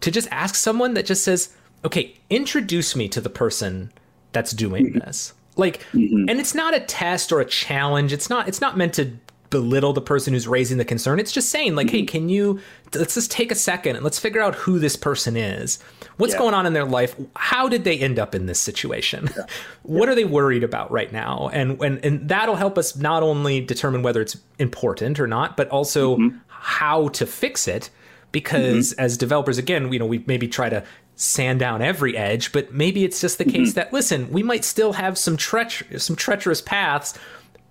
to 0.00 0.10
just 0.10 0.26
ask 0.32 0.56
someone 0.56 0.94
that 0.94 1.06
just 1.06 1.22
says, 1.22 1.54
"Okay, 1.84 2.16
introduce 2.30 2.96
me 2.96 3.08
to 3.10 3.20
the 3.20 3.30
person 3.30 3.92
that's 4.32 4.50
doing 4.50 4.86
mm-hmm. 4.86 5.06
this." 5.06 5.34
Like, 5.56 5.80
mm-hmm. 5.92 6.28
and 6.28 6.38
it's 6.38 6.54
not 6.54 6.74
a 6.74 6.80
test 6.80 7.32
or 7.32 7.40
a 7.40 7.44
challenge. 7.44 8.12
It's 8.12 8.30
not. 8.30 8.48
It's 8.48 8.60
not 8.60 8.76
meant 8.76 8.94
to 8.94 9.16
belittle 9.50 9.92
the 9.92 10.00
person 10.00 10.32
who's 10.32 10.48
raising 10.48 10.78
the 10.78 10.84
concern. 10.84 11.18
It's 11.18 11.32
just 11.32 11.48
saying, 11.48 11.76
like, 11.76 11.86
mm-hmm. 11.86 11.96
hey, 11.96 12.02
can 12.02 12.28
you 12.28 12.60
let's 12.94 13.14
just 13.14 13.30
take 13.30 13.50
a 13.50 13.54
second 13.54 13.96
and 13.96 14.04
let's 14.04 14.18
figure 14.18 14.40
out 14.40 14.54
who 14.54 14.78
this 14.78 14.96
person 14.96 15.36
is. 15.36 15.78
What's 16.16 16.34
yeah. 16.34 16.38
going 16.38 16.54
on 16.54 16.66
in 16.66 16.72
their 16.72 16.84
life? 16.84 17.16
How 17.34 17.68
did 17.68 17.84
they 17.84 17.98
end 17.98 18.18
up 18.18 18.34
in 18.34 18.46
this 18.46 18.60
situation? 18.60 19.28
Yeah. 19.36 19.44
what 19.82 20.06
yeah. 20.06 20.12
are 20.12 20.14
they 20.14 20.24
worried 20.24 20.64
about 20.64 20.90
right 20.90 21.12
now? 21.12 21.50
And, 21.52 21.80
and 21.82 22.04
and 22.04 22.28
that'll 22.28 22.56
help 22.56 22.78
us 22.78 22.96
not 22.96 23.22
only 23.22 23.60
determine 23.60 24.02
whether 24.02 24.20
it's 24.20 24.36
important 24.58 25.20
or 25.20 25.26
not, 25.26 25.56
but 25.56 25.68
also 25.68 26.16
mm-hmm. 26.16 26.38
how 26.48 27.08
to 27.08 27.26
fix 27.26 27.68
it. 27.68 27.90
Because 28.32 28.92
mm-hmm. 28.92 29.00
as 29.00 29.16
developers, 29.16 29.56
again, 29.56 29.90
you 29.92 29.98
know, 29.98 30.06
we 30.06 30.22
maybe 30.26 30.48
try 30.48 30.68
to 30.68 30.84
sand 31.16 31.58
down 31.58 31.82
every 31.82 32.16
edge, 32.16 32.52
but 32.52 32.72
maybe 32.72 33.04
it's 33.04 33.20
just 33.20 33.38
the 33.38 33.44
case 33.44 33.70
mm-hmm. 33.70 33.76
that 33.76 33.92
listen, 33.92 34.30
we 34.30 34.42
might 34.42 34.64
still 34.64 34.92
have 34.92 35.18
some 35.18 35.36
treach 35.36 36.00
some 36.00 36.14
treacherous 36.14 36.60
paths, 36.60 37.18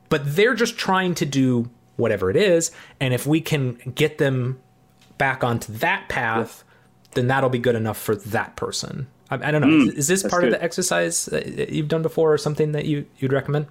but 0.09 0.21
they're 0.35 0.55
just 0.55 0.77
trying 0.77 1.15
to 1.15 1.25
do 1.25 1.69
whatever 1.95 2.29
it 2.29 2.35
is, 2.35 2.71
and 2.99 3.13
if 3.13 3.25
we 3.25 3.39
can 3.39 3.75
get 3.95 4.17
them 4.17 4.59
back 5.17 5.43
onto 5.43 5.71
that 5.73 6.09
path, 6.09 6.63
then 7.13 7.27
that'll 7.27 7.49
be 7.49 7.59
good 7.59 7.75
enough 7.75 7.97
for 7.97 8.15
that 8.15 8.55
person. 8.55 9.07
I, 9.29 9.35
I 9.35 9.51
don't 9.51 9.61
know. 9.61 9.67
Mm, 9.67 9.89
is, 9.89 9.95
is, 9.95 10.07
this 10.07 10.23
part 10.23 10.41
good. 10.41 10.53
of 10.53 10.59
the 10.59 10.63
exercise 10.63 11.25
that 11.27 11.69
you've 11.69 11.87
done 11.87 12.01
before, 12.01 12.33
or 12.33 12.37
something 12.37 12.73
that 12.73 12.85
you 12.85 13.05
you'd 13.19 13.31
recommend? 13.33 13.67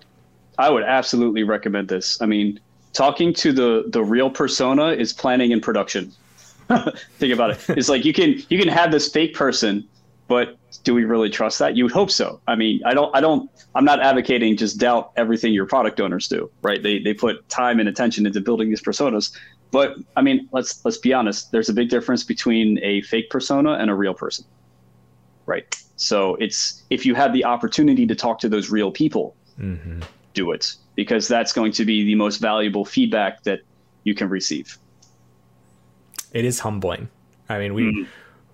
I 0.59 0.71
would 0.71 0.85
absolutely 0.85 1.43
recommend 1.43 1.89
this. 1.89 2.21
I 2.23 2.27
mean, 2.27 2.61
talking 2.93 3.35
to 3.35 3.53
the 3.53 3.85
the 3.89 4.03
real 4.03 4.31
persona 4.31 4.89
is 4.89 5.13
planning 5.13 5.53
and 5.53 5.63
production. 5.63 6.13
Think 7.19 7.35
about 7.35 7.51
it. 7.51 7.65
It's 7.71 7.89
like 7.89 8.05
you 8.05 8.13
can 8.13 8.43
you 8.49 8.59
can 8.59 8.69
have 8.69 8.91
this 8.91 9.11
fake 9.11 9.35
person, 9.35 9.87
but 10.29 10.57
do 10.83 10.95
we 10.95 11.05
really 11.05 11.31
trust 11.31 11.59
that? 11.59 11.77
You 11.77 11.85
would 11.85 11.93
hope 11.93 12.11
so. 12.11 12.41
I 12.47 12.55
mean, 12.55 12.81
I 12.85 12.95
don't 12.95 13.15
I 13.15 13.21
don't 13.21 13.51
I'm 13.75 13.85
not 13.85 14.01
advocating 14.01 14.57
just 14.57 14.79
doubt 14.79 15.13
everything 15.17 15.53
your 15.53 15.67
product 15.67 16.01
owners 16.01 16.29
do, 16.29 16.51
right? 16.63 16.83
They 16.83 16.99
they 16.99 17.15
put 17.15 17.49
time 17.49 17.81
and 17.81 17.89
attention 17.89 18.27
into 18.27 18.41
building 18.41 18.69
these 18.69 18.83
personas. 18.83 19.37
But 19.71 19.97
I 20.17 20.23
mean, 20.23 20.49
let's 20.53 20.85
let's 20.85 20.99
be 20.99 21.13
honest, 21.13 21.53
there's 21.53 21.69
a 21.69 21.75
big 21.75 21.91
difference 21.91 22.25
between 22.25 22.79
a 22.83 23.03
fake 23.03 23.31
persona 23.31 23.73
and 23.73 23.91
a 23.91 23.95
real 23.95 24.15
person. 24.15 24.45
Right? 25.47 25.65
So 25.97 26.37
it's 26.37 26.83
if 26.91 27.05
you 27.05 27.15
have 27.15 27.33
the 27.33 27.45
opportunity 27.45 28.07
to 28.07 28.15
talk 28.15 28.39
to 28.41 28.49
those 28.49 28.71
real 28.71 28.91
people, 28.91 29.37
mm-hmm. 29.61 30.01
do 30.33 30.53
it 30.53 30.75
because 30.95 31.29
that's 31.29 31.53
going 31.53 31.73
to 31.73 31.85
be 31.85 32.05
the 32.05 32.15
most 32.15 32.39
valuable 32.39 32.85
feedback 32.85 33.43
that 33.43 33.61
you 34.05 34.15
can 34.15 34.29
receive 34.29 34.79
it 36.35 36.45
is 36.45 36.61
humbling. 36.61 37.09
I 37.49 37.59
mean, 37.59 37.73
we, 37.73 38.07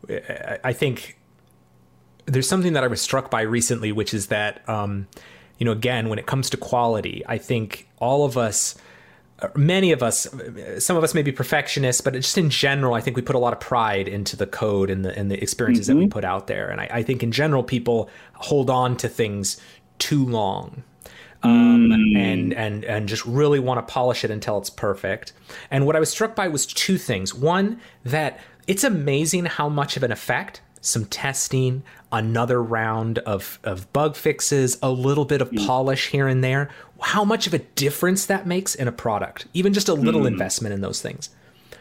mm. 0.08 0.60
I 0.62 0.72
think 0.72 1.18
there's 2.26 2.48
something 2.48 2.74
that 2.74 2.84
I 2.84 2.86
was 2.86 3.00
struck 3.00 3.30
by 3.30 3.40
recently, 3.40 3.90
which 3.90 4.14
is 4.14 4.28
that, 4.28 4.68
um, 4.68 5.08
you 5.58 5.64
know, 5.64 5.72
again, 5.72 6.08
when 6.08 6.18
it 6.18 6.26
comes 6.26 6.50
to 6.50 6.56
quality, 6.56 7.22
I 7.26 7.38
think 7.38 7.88
all 7.98 8.24
of 8.24 8.36
us, 8.36 8.76
many 9.54 9.92
of 9.92 10.02
us, 10.02 10.28
some 10.78 10.96
of 10.96 11.04
us 11.04 11.14
may 11.14 11.22
be 11.22 11.32
perfectionists, 11.32 12.00
but 12.00 12.14
just 12.14 12.38
in 12.38 12.50
general, 12.50 12.94
I 12.94 13.00
think 13.00 13.16
we 13.16 13.22
put 13.22 13.36
a 13.36 13.38
lot 13.38 13.52
of 13.52 13.60
pride 13.60 14.06
into 14.08 14.36
the 14.36 14.46
code 14.46 14.90
and 14.90 15.04
the 15.04 15.16
and 15.18 15.30
the 15.30 15.42
experiences 15.42 15.86
mm-hmm. 15.86 15.94
that 15.94 15.98
we 15.98 16.04
mm-hmm. 16.04 16.12
put 16.12 16.24
out 16.24 16.46
there. 16.46 16.68
And 16.68 16.80
I, 16.80 16.88
I 16.92 17.02
think 17.02 17.22
in 17.22 17.32
general, 17.32 17.62
people 17.62 18.10
hold 18.34 18.70
on 18.70 18.96
to 18.98 19.08
things 19.08 19.60
too 19.98 20.24
long 20.24 20.82
um, 21.42 21.88
mm. 21.88 22.16
and 22.16 22.54
and 22.54 22.84
and 22.84 23.08
just 23.08 23.24
really 23.24 23.60
want 23.60 23.86
to 23.86 23.92
polish 23.92 24.24
it 24.24 24.30
until 24.30 24.58
it's 24.58 24.70
perfect. 24.70 25.32
And 25.70 25.86
what 25.86 25.96
I 25.96 26.00
was 26.00 26.10
struck 26.10 26.34
by 26.34 26.48
was 26.48 26.66
two 26.66 26.98
things. 26.98 27.34
One, 27.34 27.80
that 28.04 28.40
it's 28.66 28.84
amazing 28.84 29.46
how 29.46 29.68
much 29.68 29.96
of 29.96 30.02
an 30.02 30.12
effect 30.12 30.60
some 30.80 31.04
testing, 31.06 31.82
another 32.10 32.62
round 32.62 33.18
of, 33.20 33.58
of 33.64 33.92
bug 33.92 34.16
fixes, 34.16 34.78
a 34.82 34.90
little 34.90 35.24
bit 35.24 35.40
of 35.40 35.50
mm. 35.50 35.66
polish 35.66 36.08
here 36.08 36.26
and 36.26 36.42
there, 36.42 36.70
how 37.00 37.24
much 37.24 37.46
of 37.46 37.54
a 37.54 37.58
difference 37.58 38.26
that 38.26 38.46
makes 38.46 38.74
in 38.74 38.88
a 38.88 38.92
product, 38.92 39.46
even 39.52 39.72
just 39.72 39.88
a 39.88 39.94
little 39.94 40.22
mm. 40.22 40.28
investment 40.28 40.74
in 40.74 40.80
those 40.80 41.02
things. 41.02 41.30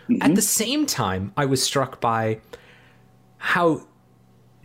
Mm-hmm. 0.10 0.22
At 0.22 0.36
the 0.36 0.42
same 0.42 0.86
time, 0.86 1.32
I 1.38 1.46
was 1.46 1.64
struck 1.64 2.02
by 2.02 2.40
how 3.38 3.84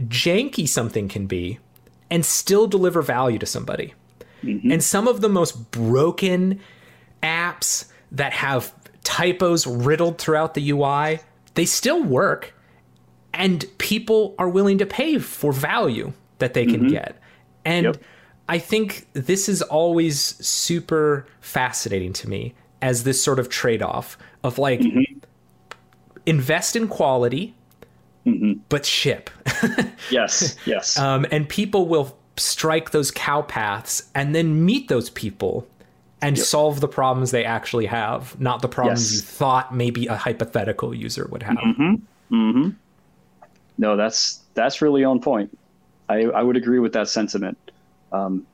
janky 0.02 0.68
something 0.68 1.08
can 1.08 1.26
be 1.26 1.60
and 2.10 2.24
still 2.24 2.66
deliver 2.66 3.02
value 3.02 3.38
to 3.38 3.46
somebody. 3.46 3.94
Mm-hmm. 4.44 4.72
And 4.72 4.82
some 4.82 5.08
of 5.08 5.20
the 5.20 5.28
most 5.28 5.70
broken 5.70 6.60
apps 7.22 7.86
that 8.12 8.32
have 8.32 8.72
typos 9.02 9.66
riddled 9.66 10.18
throughout 10.18 10.54
the 10.54 10.70
UI, 10.70 11.20
they 11.54 11.64
still 11.64 12.02
work 12.02 12.54
and 13.34 13.66
people 13.78 14.34
are 14.38 14.48
willing 14.48 14.78
to 14.78 14.86
pay 14.86 15.18
for 15.18 15.52
value 15.52 16.12
that 16.38 16.54
they 16.54 16.64
can 16.64 16.82
mm-hmm. 16.82 16.88
get. 16.88 17.18
And 17.64 17.86
yep. 17.86 17.96
I 18.48 18.58
think 18.58 19.06
this 19.12 19.48
is 19.48 19.60
always 19.62 20.20
super 20.46 21.26
fascinating 21.40 22.12
to 22.14 22.28
me 22.28 22.54
as 22.80 23.04
this 23.04 23.22
sort 23.22 23.38
of 23.38 23.48
trade 23.48 23.82
off 23.82 24.16
of 24.42 24.58
like 24.58 24.80
mm-hmm. 24.80 25.18
invest 26.26 26.76
in 26.76 26.86
quality, 26.86 27.54
mm-hmm. 28.24 28.60
but 28.68 28.86
ship. 28.86 29.30
yes, 30.10 30.56
yes. 30.64 30.98
Um, 30.98 31.26
and 31.30 31.48
people 31.48 31.88
will 31.88 32.16
strike 32.36 32.90
those 32.90 33.10
cow 33.10 33.42
paths 33.42 34.10
and 34.14 34.34
then 34.34 34.64
meet 34.64 34.88
those 34.88 35.10
people 35.10 35.66
and 36.20 36.36
yep. 36.36 36.46
solve 36.46 36.80
the 36.80 36.88
problems 36.88 37.30
they 37.30 37.44
actually 37.44 37.86
have, 37.86 38.38
not 38.40 38.62
the 38.62 38.68
problems 38.68 39.12
yes. 39.12 39.20
you 39.20 39.26
thought 39.26 39.74
maybe 39.74 40.06
a 40.06 40.16
hypothetical 40.16 40.94
user 40.94 41.28
would 41.30 41.42
have. 41.42 41.58
Mm-hmm. 41.58 41.94
Mm-hmm. 42.34 42.70
No, 43.76 43.96
that's 43.96 44.40
that's 44.54 44.80
really 44.80 45.04
on 45.04 45.20
point. 45.20 45.56
I, 46.08 46.24
I 46.24 46.42
would 46.42 46.56
agree 46.56 46.78
with 46.78 46.92
that 46.94 47.08
sentiment. 47.08 47.58
Um, 48.12 48.46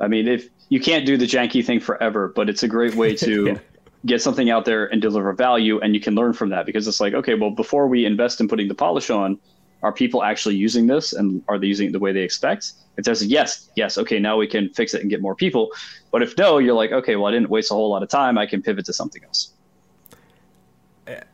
I 0.00 0.08
mean, 0.08 0.28
if 0.28 0.48
you 0.68 0.80
can't 0.80 1.06
do 1.06 1.16
the 1.16 1.26
janky 1.26 1.64
thing 1.64 1.80
forever, 1.80 2.32
but 2.34 2.48
it's 2.48 2.62
a 2.62 2.68
great 2.68 2.94
way 2.94 3.14
to 3.16 3.46
yeah. 3.46 3.58
get 4.06 4.22
something 4.22 4.50
out 4.50 4.64
there 4.64 4.86
and 4.86 5.02
deliver 5.02 5.32
value, 5.32 5.80
and 5.80 5.94
you 5.94 6.00
can 6.00 6.14
learn 6.14 6.32
from 6.32 6.50
that 6.50 6.66
because 6.66 6.86
it's 6.86 7.00
like, 7.00 7.14
okay, 7.14 7.34
well, 7.34 7.50
before 7.50 7.86
we 7.86 8.04
invest 8.04 8.40
in 8.40 8.48
putting 8.48 8.68
the 8.68 8.74
polish 8.74 9.10
on, 9.10 9.38
are 9.82 9.92
people 9.92 10.22
actually 10.22 10.56
using 10.56 10.86
this 10.86 11.12
and 11.12 11.42
are 11.48 11.58
they 11.58 11.66
using 11.66 11.88
it 11.88 11.92
the 11.92 11.98
way 11.98 12.12
they 12.12 12.22
expect? 12.22 12.72
There's 12.96 13.22
a 13.22 13.26
yes, 13.26 13.70
yes, 13.76 13.96
okay, 13.96 14.18
now 14.18 14.36
we 14.36 14.48
can 14.48 14.70
fix 14.70 14.92
it 14.92 15.00
and 15.02 15.10
get 15.10 15.22
more 15.22 15.34
people. 15.34 15.70
But 16.10 16.22
if 16.22 16.36
no, 16.36 16.58
you're 16.58 16.74
like, 16.74 16.90
okay, 16.90 17.14
well, 17.14 17.26
I 17.26 17.30
didn't 17.30 17.48
waste 17.48 17.70
a 17.70 17.74
whole 17.74 17.90
lot 17.90 18.02
of 18.02 18.08
time. 18.08 18.38
I 18.38 18.46
can 18.46 18.60
pivot 18.60 18.86
to 18.86 18.92
something 18.92 19.22
else. 19.22 19.52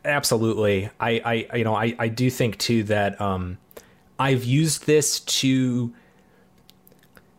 Absolutely. 0.03 0.89
I, 0.99 1.47
I 1.51 1.57
you 1.57 1.63
know, 1.63 1.75
I, 1.75 1.95
I 1.97 2.07
do 2.07 2.29
think 2.29 2.59
too 2.59 2.83
that 2.83 3.19
um, 3.19 3.57
I've 4.19 4.43
used 4.43 4.85
this 4.85 5.19
to 5.19 5.93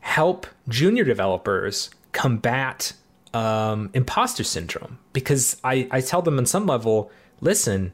help 0.00 0.46
junior 0.68 1.04
developers 1.04 1.90
combat 2.12 2.92
um, 3.32 3.90
imposter 3.94 4.44
syndrome 4.44 4.98
because 5.12 5.57
I, 5.62 5.88
I 5.90 6.00
tell 6.00 6.22
them 6.22 6.38
on 6.38 6.46
some 6.46 6.66
level, 6.66 7.11
listen, 7.40 7.92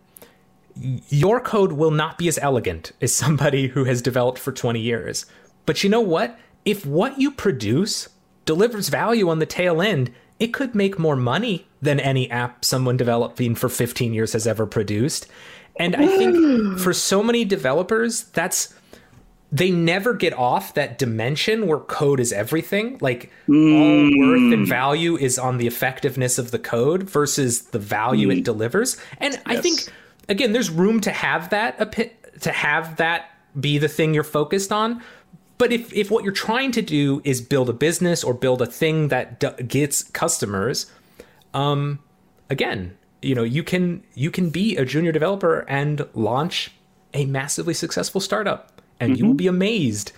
your 0.76 1.40
code 1.40 1.72
will 1.72 1.90
not 1.90 2.18
be 2.18 2.28
as 2.28 2.38
elegant 2.38 2.92
as 3.00 3.14
somebody 3.14 3.68
who 3.68 3.84
has 3.84 4.02
developed 4.02 4.38
for 4.38 4.52
20 4.52 4.80
years. 4.80 5.26
But 5.66 5.84
you 5.84 5.90
know 5.90 6.00
what? 6.00 6.38
If 6.64 6.86
what 6.86 7.18
you 7.18 7.30
produce 7.30 8.08
delivers 8.44 8.88
value 8.88 9.28
on 9.28 9.38
the 9.38 9.46
tail 9.46 9.80
end, 9.80 10.12
it 10.38 10.48
could 10.48 10.74
make 10.74 10.98
more 10.98 11.16
money 11.16 11.66
than 11.80 12.00
any 12.00 12.30
app 12.30 12.64
someone 12.64 12.96
developing 12.96 13.54
for 13.54 13.68
15 13.68 14.12
years 14.12 14.32
has 14.32 14.46
ever 14.46 14.66
produced. 14.66 15.26
And 15.76 15.96
I 15.96 16.06
think 16.06 16.78
for 16.78 16.92
so 16.92 17.22
many 17.22 17.44
developers, 17.44 18.24
that's 18.24 18.74
they 19.52 19.70
never 19.70 20.14
get 20.14 20.32
off 20.32 20.72
that 20.74 20.98
dimension 20.98 21.66
where 21.66 21.78
code 21.78 22.20
is 22.20 22.32
everything. 22.32 22.96
Like 23.02 23.30
mm. 23.46 23.74
all 23.76 24.26
worth 24.26 24.52
and 24.52 24.66
value 24.66 25.16
is 25.16 25.38
on 25.38 25.58
the 25.58 25.66
effectiveness 25.66 26.38
of 26.38 26.50
the 26.50 26.58
code 26.58 27.02
versus 27.02 27.64
the 27.64 27.78
value 27.78 28.28
mm. 28.28 28.38
it 28.38 28.44
delivers. 28.44 28.96
And 29.18 29.34
yes. 29.34 29.42
I 29.44 29.60
think 29.60 29.92
again, 30.28 30.52
there's 30.52 30.70
room 30.70 31.00
to 31.00 31.10
have 31.10 31.50
that 31.50 31.92
to 32.40 32.52
have 32.52 32.96
that 32.96 33.30
be 33.58 33.78
the 33.78 33.88
thing 33.88 34.14
you're 34.14 34.24
focused 34.24 34.72
on. 34.72 35.02
But 35.58 35.72
if, 35.72 35.92
if 35.92 36.10
what 36.10 36.24
you're 36.24 36.32
trying 36.32 36.72
to 36.72 36.82
do 36.82 37.20
is 37.24 37.40
build 37.40 37.68
a 37.68 37.72
business 37.72 38.24
or 38.24 38.34
build 38.34 38.62
a 38.62 38.66
thing 38.66 39.08
that 39.08 39.38
d- 39.38 39.62
gets 39.62 40.02
customers, 40.02 40.90
um, 41.54 42.00
again, 42.50 42.96
you 43.20 43.34
know, 43.34 43.44
you 43.44 43.62
can 43.62 44.02
you 44.14 44.30
can 44.30 44.50
be 44.50 44.76
a 44.76 44.84
junior 44.84 45.12
developer 45.12 45.60
and 45.68 46.06
launch 46.14 46.72
a 47.14 47.26
massively 47.26 47.74
successful 47.74 48.20
startup, 48.20 48.82
and 48.98 49.12
mm-hmm. 49.12 49.18
you 49.18 49.26
will 49.26 49.34
be 49.34 49.46
amazed 49.46 50.12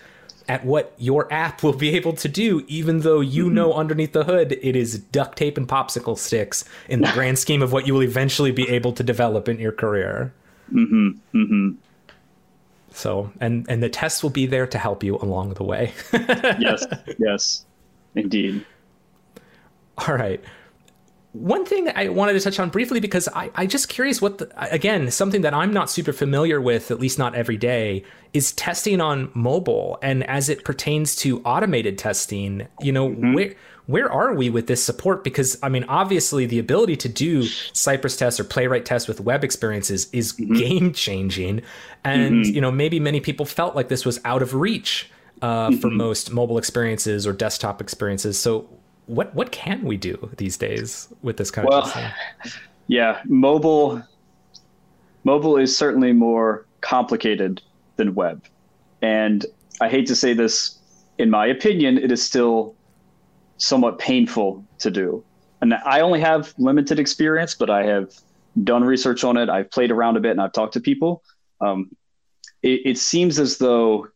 at 0.47 0.65
what 0.65 0.93
your 0.97 1.31
app 1.33 1.63
will 1.63 1.73
be 1.73 1.95
able 1.95 2.13
to 2.13 2.27
do, 2.27 2.63
even 2.67 3.01
though 3.01 3.19
you 3.19 3.45
mm-hmm. 3.45 3.55
know 3.55 3.73
underneath 3.73 4.13
the 4.13 4.23
hood 4.23 4.51
it 4.61 4.75
is 4.75 4.99
duct 4.99 5.37
tape 5.37 5.57
and 5.57 5.67
popsicle 5.67 6.17
sticks 6.17 6.65
in 6.87 7.01
the 7.01 7.11
grand 7.13 7.39
scheme 7.39 7.61
of 7.61 7.71
what 7.71 7.87
you 7.87 7.93
will 7.93 8.03
eventually 8.03 8.51
be 8.51 8.69
able 8.69 8.93
to 8.93 9.03
develop 9.03 9.49
in 9.49 9.59
your 9.59 9.71
career. 9.71 10.33
Mm-hmm. 10.71 11.37
Mm-hmm. 11.37 11.69
So, 12.91 13.31
and 13.41 13.65
and 13.67 13.83
the 13.83 13.89
tests 13.89 14.23
will 14.23 14.29
be 14.29 14.45
there 14.45 14.67
to 14.67 14.77
help 14.77 15.03
you 15.03 15.17
along 15.17 15.55
the 15.55 15.63
way. 15.63 15.93
yes, 16.13 16.85
yes, 17.17 17.65
indeed. 18.15 18.65
All 19.97 20.15
right 20.15 20.43
one 21.35 21.65
thing 21.65 21.83
that 21.83 21.97
I 21.97 22.07
wanted 22.09 22.33
to 22.33 22.39
touch 22.39 22.59
on 22.59 22.69
briefly 22.69 23.01
because 23.01 23.27
I, 23.27 23.51
I 23.55 23.65
just 23.65 23.89
curious 23.89 24.21
what 24.21 24.37
the, 24.37 24.73
again 24.73 25.11
something 25.11 25.41
that 25.41 25.53
I'm 25.53 25.73
not 25.73 25.89
super 25.89 26.13
familiar 26.13 26.61
with 26.61 26.91
at 26.91 26.99
least 26.99 27.19
not 27.19 27.35
every 27.35 27.57
day 27.57 28.03
is 28.33 28.53
testing 28.53 29.01
on 29.01 29.31
mobile 29.33 29.99
and 30.01 30.23
as 30.23 30.47
it 30.47 30.63
pertains 30.63 31.15
to 31.17 31.41
automated 31.41 31.97
testing 31.97 32.67
you 32.81 32.91
know 32.91 33.09
mm-hmm. 33.09 33.33
where 33.33 33.55
where 33.87 34.11
are 34.11 34.33
we 34.33 34.49
with 34.49 34.67
this 34.67 34.83
support 34.83 35.23
because 35.25 35.57
I 35.61 35.67
mean 35.67 35.83
obviously 35.85 36.45
the 36.45 36.57
ability 36.57 36.95
to 36.97 37.09
do 37.09 37.43
Cypress 37.73 38.15
tests 38.15 38.39
or 38.39 38.45
playwright 38.45 38.85
tests 38.85 39.07
with 39.07 39.19
web 39.19 39.43
experiences 39.43 40.07
is 40.13 40.33
mm-hmm. 40.33 40.53
game 40.53 40.93
changing 40.93 41.63
and 42.05 42.45
mm-hmm. 42.45 42.55
you 42.55 42.61
know 42.61 42.71
maybe 42.71 42.99
many 42.99 43.19
people 43.19 43.45
felt 43.45 43.75
like 43.75 43.89
this 43.89 44.05
was 44.05 44.21
out 44.23 44.41
of 44.41 44.53
reach 44.53 45.11
uh, 45.41 45.69
for 45.71 45.89
mm-hmm. 45.89 45.97
most 45.97 46.31
mobile 46.31 46.57
experiences 46.57 47.27
or 47.27 47.33
desktop 47.33 47.81
experiences 47.81 48.39
so 48.39 48.69
what 49.07 49.33
what 49.35 49.51
can 49.51 49.83
we 49.83 49.97
do 49.97 50.29
these 50.37 50.57
days 50.57 51.09
with 51.21 51.37
this 51.37 51.51
kind 51.51 51.67
well, 51.67 51.83
of 51.83 51.93
thing? 51.93 52.11
Yeah, 52.87 53.21
mobile 53.25 54.03
mobile 55.23 55.57
is 55.57 55.75
certainly 55.75 56.13
more 56.13 56.67
complicated 56.81 57.61
than 57.95 58.13
web. 58.13 58.45
And 59.01 59.43
I 59.81 59.89
hate 59.89 60.05
to 60.07 60.15
say 60.15 60.33
this, 60.33 60.77
in 61.17 61.31
my 61.31 61.47
opinion, 61.47 61.97
it 61.97 62.11
is 62.11 62.23
still 62.23 62.75
somewhat 63.57 63.97
painful 63.97 64.63
to 64.79 64.91
do. 64.91 65.23
And 65.61 65.73
I 65.73 66.01
only 66.01 66.19
have 66.19 66.53
limited 66.59 66.99
experience, 66.99 67.55
but 67.55 67.69
I 67.69 67.85
have 67.85 68.13
done 68.63 68.83
research 68.83 69.23
on 69.23 69.35
it. 69.37 69.49
I've 69.49 69.71
played 69.71 69.91
around 69.91 70.17
a 70.17 70.19
bit 70.19 70.31
and 70.31 70.41
I've 70.41 70.53
talked 70.53 70.73
to 70.73 70.79
people. 70.79 71.23
Um, 71.61 71.89
it, 72.61 72.81
it 72.85 72.97
seems 72.97 73.39
as 73.39 73.57
though 73.57 74.07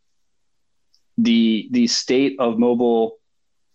the 1.18 1.68
the 1.72 1.88
state 1.88 2.36
of 2.40 2.58
mobile 2.58 3.19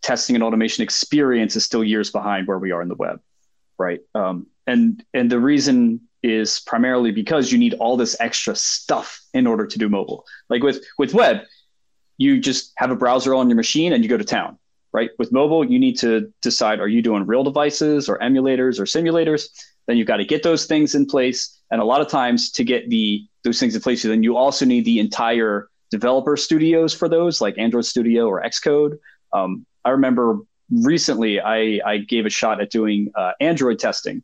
testing 0.04 0.36
and 0.36 0.44
automation 0.44 0.84
experience 0.84 1.56
is 1.56 1.64
still 1.64 1.82
years 1.82 2.10
behind 2.10 2.46
where 2.46 2.58
we 2.58 2.70
are 2.70 2.82
in 2.82 2.88
the 2.88 2.94
web, 2.94 3.20
right? 3.78 4.00
Um, 4.14 4.46
and 4.66 5.02
and 5.14 5.32
the 5.32 5.40
reason 5.40 6.02
is 6.22 6.60
primarily 6.60 7.10
because 7.10 7.50
you 7.50 7.58
need 7.58 7.74
all 7.74 7.96
this 7.96 8.16
extra 8.20 8.54
stuff 8.54 9.20
in 9.32 9.46
order 9.46 9.66
to 9.66 9.78
do 9.78 9.88
mobile. 9.88 10.24
Like 10.48 10.62
with 10.62 10.84
with 10.98 11.14
web, 11.14 11.38
you 12.18 12.38
just 12.38 12.72
have 12.76 12.90
a 12.90 12.96
browser 12.96 13.34
on 13.34 13.48
your 13.48 13.56
machine 13.56 13.92
and 13.92 14.04
you 14.04 14.10
go 14.10 14.18
to 14.18 14.24
town, 14.24 14.58
right? 14.92 15.10
With 15.18 15.32
mobile, 15.32 15.64
you 15.64 15.78
need 15.78 15.98
to 15.98 16.32
decide 16.42 16.80
are 16.80 16.88
you 16.88 17.02
doing 17.02 17.26
real 17.26 17.42
devices 17.42 18.08
or 18.08 18.18
emulators 18.18 18.78
or 18.78 18.84
simulators? 18.84 19.48
Then 19.86 19.96
you've 19.96 20.06
got 20.06 20.18
to 20.18 20.24
get 20.24 20.42
those 20.42 20.66
things 20.66 20.94
in 20.94 21.06
place. 21.06 21.60
And 21.70 21.80
a 21.80 21.84
lot 21.84 22.00
of 22.00 22.08
times 22.08 22.50
to 22.52 22.64
get 22.64 22.88
the 22.90 23.26
those 23.42 23.58
things 23.58 23.74
in 23.74 23.80
place, 23.80 24.02
then 24.02 24.22
you 24.22 24.36
also 24.36 24.64
need 24.64 24.84
the 24.84 24.98
entire 24.98 25.68
developer 25.90 26.36
studios 26.36 26.94
for 26.94 27.08
those, 27.08 27.40
like 27.40 27.56
Android 27.58 27.84
Studio 27.84 28.26
or 28.26 28.42
Xcode. 28.42 28.98
Um, 29.32 29.66
I 29.84 29.90
remember 29.90 30.38
recently 30.70 31.40
I, 31.40 31.80
I 31.84 31.98
gave 31.98 32.26
a 32.26 32.30
shot 32.30 32.60
at 32.60 32.70
doing 32.70 33.10
uh, 33.14 33.32
Android 33.40 33.78
testing 33.78 34.22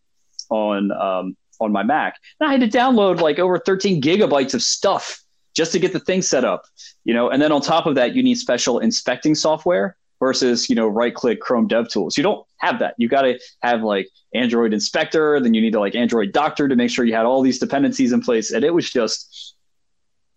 on 0.48 0.90
um, 0.92 1.36
on 1.60 1.72
my 1.72 1.82
Mac. 1.82 2.16
And 2.40 2.48
I 2.48 2.52
had 2.52 2.60
to 2.60 2.78
download 2.78 3.20
like 3.20 3.38
over 3.38 3.58
13 3.58 4.00
gigabytes 4.00 4.54
of 4.54 4.62
stuff 4.62 5.22
just 5.54 5.72
to 5.72 5.78
get 5.78 5.92
the 5.92 6.00
thing 6.00 6.22
set 6.22 6.44
up, 6.44 6.64
you 7.04 7.12
know. 7.12 7.28
And 7.28 7.42
then 7.42 7.52
on 7.52 7.60
top 7.60 7.86
of 7.86 7.94
that, 7.96 8.14
you 8.14 8.22
need 8.22 8.36
special 8.36 8.78
inspecting 8.78 9.34
software 9.34 9.96
versus 10.18 10.68
you 10.68 10.76
know 10.76 10.88
right 10.88 11.14
click 11.14 11.40
Chrome 11.40 11.68
DevTools. 11.68 12.16
You 12.16 12.22
don't 12.22 12.46
have 12.58 12.78
that. 12.78 12.94
You 12.96 13.08
got 13.08 13.22
to 13.22 13.38
have 13.62 13.82
like 13.82 14.08
Android 14.34 14.72
Inspector, 14.72 15.40
then 15.40 15.54
you 15.54 15.60
need 15.60 15.72
to 15.72 15.80
like 15.80 15.94
Android 15.94 16.32
Doctor 16.32 16.68
to 16.68 16.76
make 16.76 16.90
sure 16.90 17.04
you 17.04 17.14
had 17.14 17.26
all 17.26 17.42
these 17.42 17.58
dependencies 17.58 18.12
in 18.12 18.20
place. 18.20 18.52
And 18.52 18.64
it 18.64 18.72
was 18.72 18.90
just, 18.90 19.54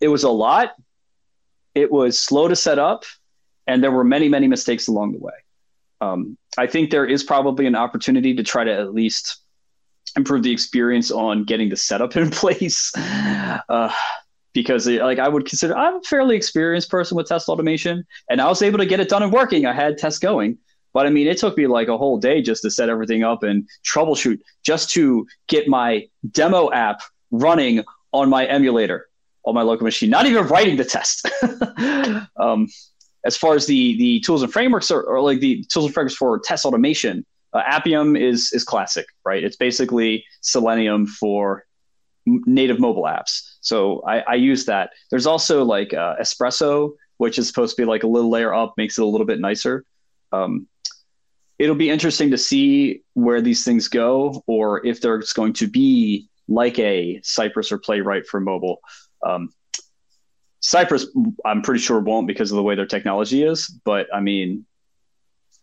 it 0.00 0.08
was 0.08 0.24
a 0.24 0.30
lot. 0.30 0.72
It 1.74 1.90
was 1.90 2.18
slow 2.18 2.48
to 2.48 2.56
set 2.56 2.78
up 2.78 3.04
and 3.66 3.82
there 3.82 3.90
were 3.90 4.04
many, 4.04 4.28
many 4.28 4.46
mistakes 4.46 4.88
along 4.88 5.12
the 5.12 5.18
way. 5.18 5.32
Um, 6.00 6.36
I 6.58 6.66
think 6.66 6.90
there 6.90 7.06
is 7.06 7.22
probably 7.22 7.66
an 7.66 7.74
opportunity 7.74 8.34
to 8.34 8.42
try 8.42 8.64
to 8.64 8.72
at 8.72 8.92
least 8.92 9.38
improve 10.16 10.42
the 10.42 10.52
experience 10.52 11.10
on 11.10 11.44
getting 11.44 11.68
the 11.68 11.76
setup 11.76 12.16
in 12.16 12.30
place. 12.30 12.92
Uh, 12.96 13.92
because 14.52 14.86
like 14.86 15.18
I 15.18 15.28
would 15.28 15.46
consider 15.46 15.76
I'm 15.76 15.96
a 15.96 16.02
fairly 16.02 16.36
experienced 16.36 16.88
person 16.88 17.16
with 17.16 17.26
test 17.26 17.48
automation 17.48 18.06
and 18.30 18.40
I 18.40 18.48
was 18.48 18.62
able 18.62 18.78
to 18.78 18.86
get 18.86 19.00
it 19.00 19.08
done 19.08 19.22
and 19.22 19.32
working. 19.32 19.66
I 19.66 19.72
had 19.72 19.98
tests 19.98 20.20
going. 20.20 20.58
But 20.92 21.06
I 21.06 21.10
mean, 21.10 21.26
it 21.26 21.38
took 21.38 21.56
me 21.58 21.66
like 21.66 21.88
a 21.88 21.98
whole 21.98 22.18
day 22.18 22.40
just 22.40 22.62
to 22.62 22.70
set 22.70 22.88
everything 22.88 23.24
up 23.24 23.42
and 23.42 23.68
troubleshoot 23.84 24.38
just 24.64 24.90
to 24.90 25.26
get 25.48 25.66
my 25.66 26.06
demo 26.30 26.70
app 26.70 27.00
running 27.32 27.82
on 28.12 28.30
my 28.30 28.46
emulator 28.46 29.08
on 29.44 29.54
my 29.54 29.62
local 29.62 29.84
machine, 29.84 30.08
not 30.08 30.24
even 30.26 30.46
writing 30.46 30.76
the 30.76 30.84
test. 30.84 31.28
um, 32.36 32.68
as 33.24 33.36
far 33.36 33.54
as 33.54 33.66
the 33.66 33.96
the 33.96 34.20
tools 34.20 34.42
and 34.42 34.52
frameworks 34.52 34.90
are, 34.90 35.02
or 35.02 35.20
like 35.20 35.40
the 35.40 35.64
tools 35.64 35.86
and 35.86 35.94
frameworks 35.94 36.14
for 36.14 36.38
test 36.38 36.64
automation, 36.64 37.24
uh, 37.52 37.62
Appium 37.62 38.18
is 38.20 38.52
is 38.52 38.64
classic, 38.64 39.06
right? 39.24 39.42
It's 39.42 39.56
basically 39.56 40.24
Selenium 40.40 41.06
for 41.06 41.64
native 42.26 42.80
mobile 42.80 43.04
apps. 43.04 43.56
So 43.60 44.02
I, 44.06 44.20
I 44.20 44.34
use 44.34 44.64
that. 44.66 44.90
There's 45.10 45.26
also 45.26 45.64
like 45.64 45.92
uh, 45.92 46.16
Espresso, 46.20 46.92
which 47.18 47.38
is 47.38 47.46
supposed 47.46 47.76
to 47.76 47.82
be 47.82 47.86
like 47.86 48.02
a 48.02 48.06
little 48.06 48.30
layer 48.30 48.54
up, 48.54 48.74
makes 48.76 48.98
it 48.98 49.02
a 49.02 49.06
little 49.06 49.26
bit 49.26 49.40
nicer. 49.40 49.84
Um, 50.32 50.66
it'll 51.58 51.74
be 51.76 51.90
interesting 51.90 52.30
to 52.30 52.38
see 52.38 53.02
where 53.12 53.40
these 53.40 53.64
things 53.64 53.88
go, 53.88 54.42
or 54.46 54.84
if 54.86 55.00
there's 55.00 55.32
going 55.32 55.52
to 55.54 55.66
be 55.66 56.28
like 56.48 56.78
a 56.78 57.20
Cypress 57.22 57.72
or 57.72 57.78
Playwright 57.78 58.26
for 58.26 58.40
mobile. 58.40 58.80
Um, 59.24 59.50
Cypress, 60.64 61.06
I'm 61.44 61.60
pretty 61.60 61.80
sure 61.80 62.00
won't 62.00 62.26
because 62.26 62.50
of 62.50 62.56
the 62.56 62.62
way 62.62 62.74
their 62.74 62.86
technology 62.86 63.42
is. 63.42 63.68
But 63.68 64.06
I 64.14 64.20
mean, 64.20 64.64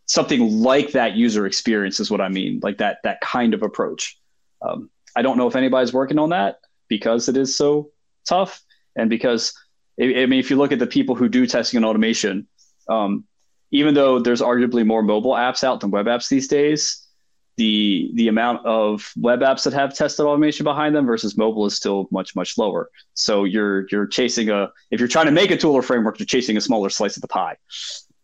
something 0.05 0.61
like 0.61 0.91
that 0.91 1.15
user 1.15 1.47
experience 1.47 1.99
is 1.99 2.11
what 2.11 2.21
I 2.21 2.29
mean, 2.29 2.59
like 2.61 2.77
that 2.77 2.99
that 3.03 3.19
kind 3.19 3.55
of 3.55 3.63
approach. 3.63 4.19
Um, 4.61 4.91
I 5.15 5.23
don't 5.23 5.37
know 5.39 5.47
if 5.47 5.55
anybody's 5.55 5.91
working 5.91 6.19
on 6.19 6.29
that 6.29 6.59
because 6.87 7.27
it 7.29 7.35
is 7.35 7.55
so 7.55 7.89
tough, 8.27 8.61
and 8.95 9.09
because 9.09 9.53
I 9.99 10.27
mean, 10.27 10.33
if 10.33 10.51
you 10.51 10.57
look 10.57 10.71
at 10.71 10.77
the 10.77 10.85
people 10.85 11.15
who 11.15 11.27
do 11.27 11.47
testing 11.47 11.77
and 11.77 11.85
automation, 11.85 12.47
um, 12.87 13.25
even 13.71 13.95
though 13.95 14.19
there's 14.19 14.41
arguably 14.41 14.85
more 14.85 15.01
mobile 15.01 15.33
apps 15.33 15.63
out 15.63 15.79
than 15.79 15.89
web 15.89 16.05
apps 16.05 16.29
these 16.29 16.47
days, 16.47 17.00
the 17.61 18.09
the 18.15 18.27
amount 18.27 18.65
of 18.65 19.13
web 19.15 19.41
apps 19.41 19.63
that 19.65 19.73
have 19.73 19.93
tested 19.93 20.25
automation 20.25 20.63
behind 20.63 20.95
them 20.95 21.05
versus 21.05 21.37
mobile 21.37 21.67
is 21.67 21.75
still 21.75 22.07
much 22.09 22.35
much 22.35 22.57
lower. 22.57 22.89
So 23.13 23.43
you're 23.43 23.85
you're 23.91 24.07
chasing 24.07 24.49
a 24.49 24.71
if 24.89 24.99
you're 24.99 25.07
trying 25.07 25.27
to 25.27 25.31
make 25.31 25.51
a 25.51 25.57
tool 25.57 25.75
or 25.75 25.83
framework, 25.83 26.17
you're 26.17 26.25
chasing 26.25 26.57
a 26.57 26.61
smaller 26.61 26.89
slice 26.89 27.17
of 27.17 27.21
the 27.21 27.27
pie. 27.27 27.57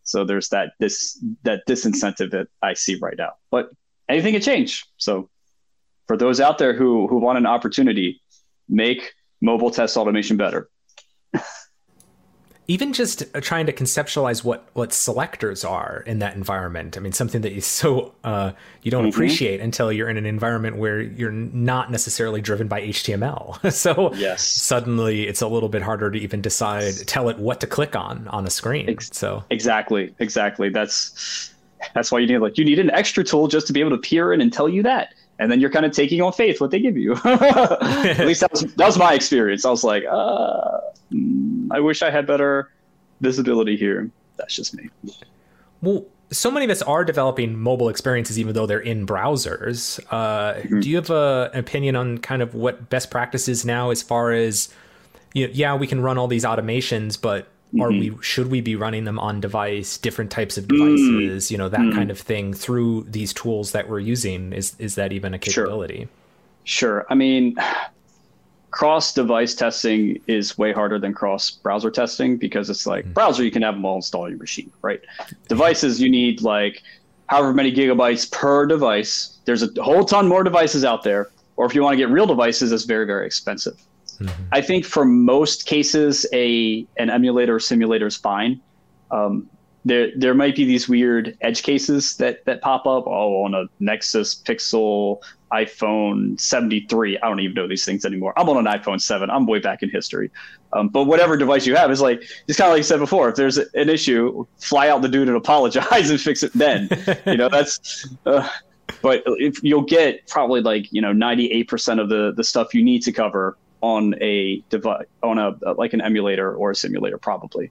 So 0.02 0.24
there's 0.24 0.48
that 0.48 0.72
this 0.80 1.24
that 1.44 1.62
disincentive 1.68 2.32
that 2.32 2.48
I 2.62 2.74
see 2.74 2.96
right 3.00 3.14
now. 3.16 3.34
But 3.52 3.70
anything 4.08 4.32
can 4.32 4.42
change. 4.42 4.84
So 4.96 5.30
for 6.08 6.16
those 6.16 6.40
out 6.40 6.58
there 6.58 6.74
who 6.74 7.06
who 7.06 7.18
want 7.18 7.38
an 7.38 7.46
opportunity, 7.46 8.20
make 8.68 9.12
mobile 9.40 9.70
test 9.70 9.96
automation 9.96 10.36
better 10.36 10.68
even 12.68 12.92
just 12.92 13.24
uh, 13.34 13.40
trying 13.40 13.66
to 13.66 13.72
conceptualize 13.72 14.44
what 14.44 14.68
what 14.74 14.92
selectors 14.92 15.64
are 15.64 16.04
in 16.06 16.20
that 16.20 16.36
environment 16.36 16.96
i 16.96 17.00
mean 17.00 17.12
something 17.12 17.40
that 17.40 17.52
you 17.52 17.60
so 17.78 18.14
uh, 18.24 18.52
you 18.82 18.90
don't 18.90 19.04
mm-hmm. 19.04 19.08
appreciate 19.08 19.60
until 19.60 19.90
you're 19.90 20.08
in 20.08 20.16
an 20.16 20.26
environment 20.26 20.76
where 20.76 21.00
you're 21.00 21.32
not 21.32 21.90
necessarily 21.90 22.40
driven 22.40 22.68
by 22.68 22.80
html 22.82 23.72
so 23.72 24.12
yes. 24.14 24.46
suddenly 24.46 25.26
it's 25.26 25.42
a 25.42 25.48
little 25.48 25.68
bit 25.68 25.82
harder 25.82 26.10
to 26.10 26.18
even 26.18 26.40
decide 26.40 26.94
tell 27.06 27.28
it 27.28 27.38
what 27.38 27.60
to 27.60 27.66
click 27.66 27.96
on 27.96 28.28
on 28.28 28.46
a 28.46 28.50
screen 28.50 28.88
Ex- 28.88 29.10
so 29.12 29.42
exactly 29.50 30.14
exactly 30.18 30.68
that's 30.68 31.52
that's 31.94 32.12
why 32.12 32.18
you 32.18 32.26
need 32.26 32.38
like 32.38 32.58
you 32.58 32.64
need 32.64 32.78
an 32.78 32.90
extra 32.90 33.24
tool 33.24 33.48
just 33.48 33.66
to 33.66 33.72
be 33.72 33.80
able 33.80 33.90
to 33.90 33.98
peer 33.98 34.32
in 34.32 34.40
and 34.40 34.52
tell 34.52 34.68
you 34.68 34.82
that 34.82 35.14
and 35.38 35.50
then 35.50 35.60
you're 35.60 35.70
kind 35.70 35.86
of 35.86 35.92
taking 35.92 36.20
on 36.20 36.32
faith 36.32 36.60
what 36.60 36.70
they 36.70 36.80
give 36.80 36.96
you. 36.96 37.14
At 37.24 38.26
least 38.26 38.40
that 38.40 38.50
was, 38.50 38.62
that 38.74 38.86
was 38.86 38.98
my 38.98 39.14
experience. 39.14 39.64
I 39.64 39.70
was 39.70 39.84
like, 39.84 40.04
uh, 40.04 40.78
mm, 41.12 41.68
I 41.70 41.80
wish 41.80 42.02
I 42.02 42.10
had 42.10 42.26
better 42.26 42.70
visibility 43.20 43.76
here. 43.76 44.10
That's 44.36 44.54
just 44.54 44.74
me. 44.74 44.88
Well, 45.80 46.06
so 46.30 46.50
many 46.50 46.64
of 46.64 46.70
us 46.70 46.82
are 46.82 47.04
developing 47.04 47.58
mobile 47.58 47.88
experiences, 47.88 48.38
even 48.38 48.54
though 48.54 48.66
they're 48.66 48.80
in 48.80 49.06
browsers. 49.06 50.00
Uh, 50.10 50.54
mm-hmm. 50.54 50.80
Do 50.80 50.90
you 50.90 50.96
have 50.96 51.10
a, 51.10 51.50
an 51.52 51.60
opinion 51.60 51.96
on 51.96 52.18
kind 52.18 52.42
of 52.42 52.54
what 52.54 52.90
best 52.90 53.10
practices 53.10 53.64
now, 53.64 53.90
as 53.90 54.02
far 54.02 54.32
as 54.32 54.68
you 55.34 55.46
know, 55.46 55.52
yeah, 55.54 55.74
we 55.74 55.86
can 55.86 56.00
run 56.00 56.18
all 56.18 56.26
these 56.26 56.44
automations, 56.44 57.20
but 57.20 57.48
are 57.74 57.90
mm-hmm. 57.90 58.16
we 58.16 58.22
should 58.22 58.50
we 58.50 58.60
be 58.60 58.76
running 58.76 59.04
them 59.04 59.18
on 59.18 59.40
device 59.40 59.98
different 59.98 60.30
types 60.30 60.56
of 60.56 60.66
devices 60.68 61.46
mm-hmm. 61.46 61.54
you 61.54 61.58
know 61.58 61.68
that 61.68 61.80
mm-hmm. 61.80 61.98
kind 61.98 62.10
of 62.10 62.18
thing 62.18 62.54
through 62.54 63.04
these 63.04 63.32
tools 63.32 63.72
that 63.72 63.88
we're 63.88 63.98
using 63.98 64.52
is 64.52 64.74
is 64.78 64.94
that 64.94 65.12
even 65.12 65.34
a 65.34 65.38
capability 65.38 66.08
sure, 66.64 67.00
sure. 67.00 67.06
i 67.10 67.14
mean 67.14 67.54
cross 68.70 69.12
device 69.12 69.54
testing 69.54 70.18
is 70.26 70.56
way 70.56 70.72
harder 70.72 70.98
than 70.98 71.12
cross 71.12 71.50
browser 71.50 71.90
testing 71.90 72.38
because 72.38 72.70
it's 72.70 72.86
like 72.86 73.04
mm-hmm. 73.04 73.12
browser 73.12 73.44
you 73.44 73.50
can 73.50 73.62
have 73.62 73.74
them 73.74 73.84
all 73.84 73.96
installed 73.96 74.24
on 74.24 74.30
your 74.30 74.38
machine 74.38 74.70
right 74.80 75.02
devices 75.48 76.00
you 76.00 76.10
need 76.10 76.40
like 76.40 76.82
however 77.26 77.52
many 77.52 77.70
gigabytes 77.70 78.30
per 78.32 78.64
device 78.64 79.36
there's 79.44 79.62
a 79.62 79.82
whole 79.82 80.04
ton 80.04 80.26
more 80.26 80.42
devices 80.42 80.84
out 80.84 81.02
there 81.02 81.30
or 81.56 81.66
if 81.66 81.74
you 81.74 81.82
want 81.82 81.92
to 81.92 81.98
get 81.98 82.08
real 82.08 82.26
devices 82.26 82.72
it's 82.72 82.84
very 82.84 83.04
very 83.04 83.26
expensive 83.26 83.78
Mm-hmm. 84.20 84.42
I 84.52 84.60
think 84.60 84.84
for 84.84 85.04
most 85.04 85.66
cases, 85.66 86.26
a 86.32 86.86
an 86.96 87.10
emulator 87.10 87.56
or 87.56 87.60
simulator 87.60 88.06
is 88.06 88.16
fine. 88.16 88.60
Um, 89.10 89.48
there 89.84 90.10
there 90.16 90.34
might 90.34 90.56
be 90.56 90.64
these 90.64 90.88
weird 90.88 91.36
edge 91.40 91.62
cases 91.62 92.16
that 92.16 92.44
that 92.44 92.60
pop 92.60 92.86
up. 92.86 93.06
Oh, 93.06 93.44
on 93.44 93.54
a 93.54 93.64
Nexus 93.80 94.34
Pixel 94.34 95.20
iPhone 95.52 96.38
73. 96.38 97.18
I 97.18 97.28
don't 97.28 97.40
even 97.40 97.54
know 97.54 97.66
these 97.66 97.84
things 97.84 98.04
anymore. 98.04 98.34
I'm 98.36 98.48
on 98.48 98.66
an 98.66 98.66
iPhone 98.66 99.00
7. 99.00 99.30
I'm 99.30 99.46
way 99.46 99.58
back 99.58 99.82
in 99.82 99.88
history. 99.88 100.30
Um, 100.74 100.88
but 100.88 101.04
whatever 101.04 101.36
device 101.36 101.66
you 101.66 101.74
have 101.74 101.90
is 101.90 102.00
like 102.00 102.22
it's 102.46 102.58
kind 102.58 102.68
of 102.68 102.72
like 102.72 102.80
you 102.80 102.84
said 102.84 102.98
before. 102.98 103.30
If 103.30 103.36
there's 103.36 103.56
an 103.56 103.88
issue, 103.88 104.46
fly 104.58 104.88
out 104.88 105.00
the 105.02 105.08
dude 105.08 105.28
and 105.28 105.36
apologize 105.36 106.10
and 106.10 106.20
fix 106.20 106.42
it 106.42 106.52
then. 106.52 106.88
you 107.26 107.36
know 107.36 107.48
that's. 107.48 108.08
Uh, 108.26 108.48
but 109.02 109.22
if 109.26 109.62
you'll 109.62 109.82
get 109.82 110.26
probably 110.26 110.60
like 110.60 110.92
you 110.92 111.00
know 111.00 111.12
98% 111.12 112.00
of 112.00 112.08
the 112.08 112.32
the 112.36 112.44
stuff 112.44 112.74
you 112.74 112.82
need 112.82 113.02
to 113.02 113.12
cover 113.12 113.56
on 113.80 114.14
a 114.20 114.62
device 114.70 115.06
on 115.22 115.38
a 115.38 115.56
like 115.74 115.92
an 115.92 116.00
emulator 116.00 116.54
or 116.54 116.70
a 116.70 116.74
simulator 116.74 117.18
probably. 117.18 117.70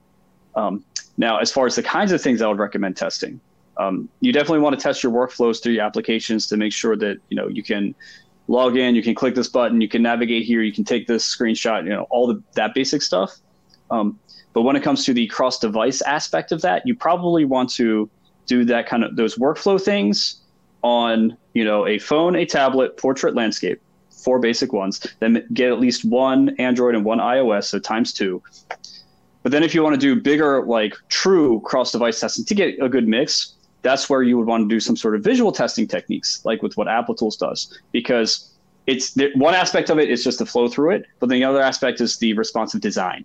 Um, 0.54 0.84
now, 1.16 1.38
as 1.38 1.52
far 1.52 1.66
as 1.66 1.76
the 1.76 1.82
kinds 1.82 2.12
of 2.12 2.20
things 2.20 2.40
I 2.40 2.48
would 2.48 2.58
recommend 2.58 2.96
testing, 2.96 3.40
um, 3.76 4.08
you 4.20 4.32
definitely 4.32 4.60
want 4.60 4.78
to 4.78 4.82
test 4.82 5.02
your 5.02 5.12
workflows 5.12 5.62
through 5.62 5.74
your 5.74 5.84
applications 5.84 6.46
to 6.48 6.56
make 6.56 6.72
sure 6.72 6.96
that 6.96 7.18
you 7.28 7.36
know 7.36 7.48
you 7.48 7.62
can 7.62 7.94
log 8.46 8.76
in, 8.76 8.94
you 8.94 9.02
can 9.02 9.14
click 9.14 9.34
this 9.34 9.48
button, 9.48 9.80
you 9.80 9.88
can 9.88 10.02
navigate 10.02 10.44
here, 10.44 10.62
you 10.62 10.72
can 10.72 10.84
take 10.84 11.06
this 11.06 11.24
screenshot, 11.24 11.84
you 11.84 11.90
know 11.90 12.06
all 12.10 12.26
the 12.26 12.42
that 12.54 12.74
basic 12.74 13.02
stuff. 13.02 13.36
Um, 13.90 14.18
but 14.54 14.62
when 14.62 14.76
it 14.76 14.82
comes 14.82 15.04
to 15.04 15.14
the 15.14 15.26
cross-device 15.28 16.02
aspect 16.02 16.52
of 16.52 16.62
that, 16.62 16.86
you 16.86 16.94
probably 16.94 17.44
want 17.44 17.70
to 17.70 18.10
do 18.46 18.64
that 18.64 18.86
kind 18.86 19.04
of 19.04 19.14
those 19.16 19.36
workflow 19.36 19.80
things 19.80 20.40
on 20.82 21.36
you 21.52 21.64
know 21.64 21.86
a 21.86 21.98
phone, 21.98 22.34
a 22.34 22.46
tablet, 22.46 22.96
portrait, 22.96 23.34
landscape 23.34 23.80
four 24.18 24.38
basic 24.38 24.72
ones, 24.72 25.04
then 25.20 25.46
get 25.52 25.70
at 25.70 25.80
least 25.80 26.04
one 26.04 26.50
Android 26.58 26.94
and 26.94 27.04
one 27.04 27.18
iOS, 27.18 27.64
so 27.64 27.78
times 27.78 28.12
two. 28.12 28.42
But 29.42 29.52
then 29.52 29.62
if 29.62 29.74
you 29.74 29.82
want 29.82 29.94
to 29.94 30.00
do 30.00 30.20
bigger, 30.20 30.64
like 30.64 30.94
true 31.08 31.60
cross 31.64 31.92
device 31.92 32.20
testing 32.20 32.44
to 32.44 32.54
get 32.54 32.82
a 32.82 32.88
good 32.88 33.08
mix, 33.08 33.54
that's 33.82 34.10
where 34.10 34.22
you 34.22 34.36
would 34.36 34.46
want 34.46 34.68
to 34.68 34.74
do 34.74 34.80
some 34.80 34.96
sort 34.96 35.14
of 35.14 35.22
visual 35.22 35.52
testing 35.52 35.86
techniques, 35.86 36.44
like 36.44 36.62
with 36.62 36.76
what 36.76 36.88
Applitools 36.88 37.38
does, 37.38 37.80
because 37.92 38.52
it's 38.86 39.16
one 39.34 39.54
aspect 39.54 39.90
of 39.90 39.98
it 39.98 40.10
is 40.10 40.24
just 40.24 40.38
to 40.38 40.46
flow 40.46 40.66
through 40.68 40.92
it, 40.92 41.06
but 41.20 41.28
the 41.28 41.44
other 41.44 41.60
aspect 41.60 42.00
is 42.00 42.18
the 42.18 42.32
responsive 42.32 42.80
design, 42.80 43.24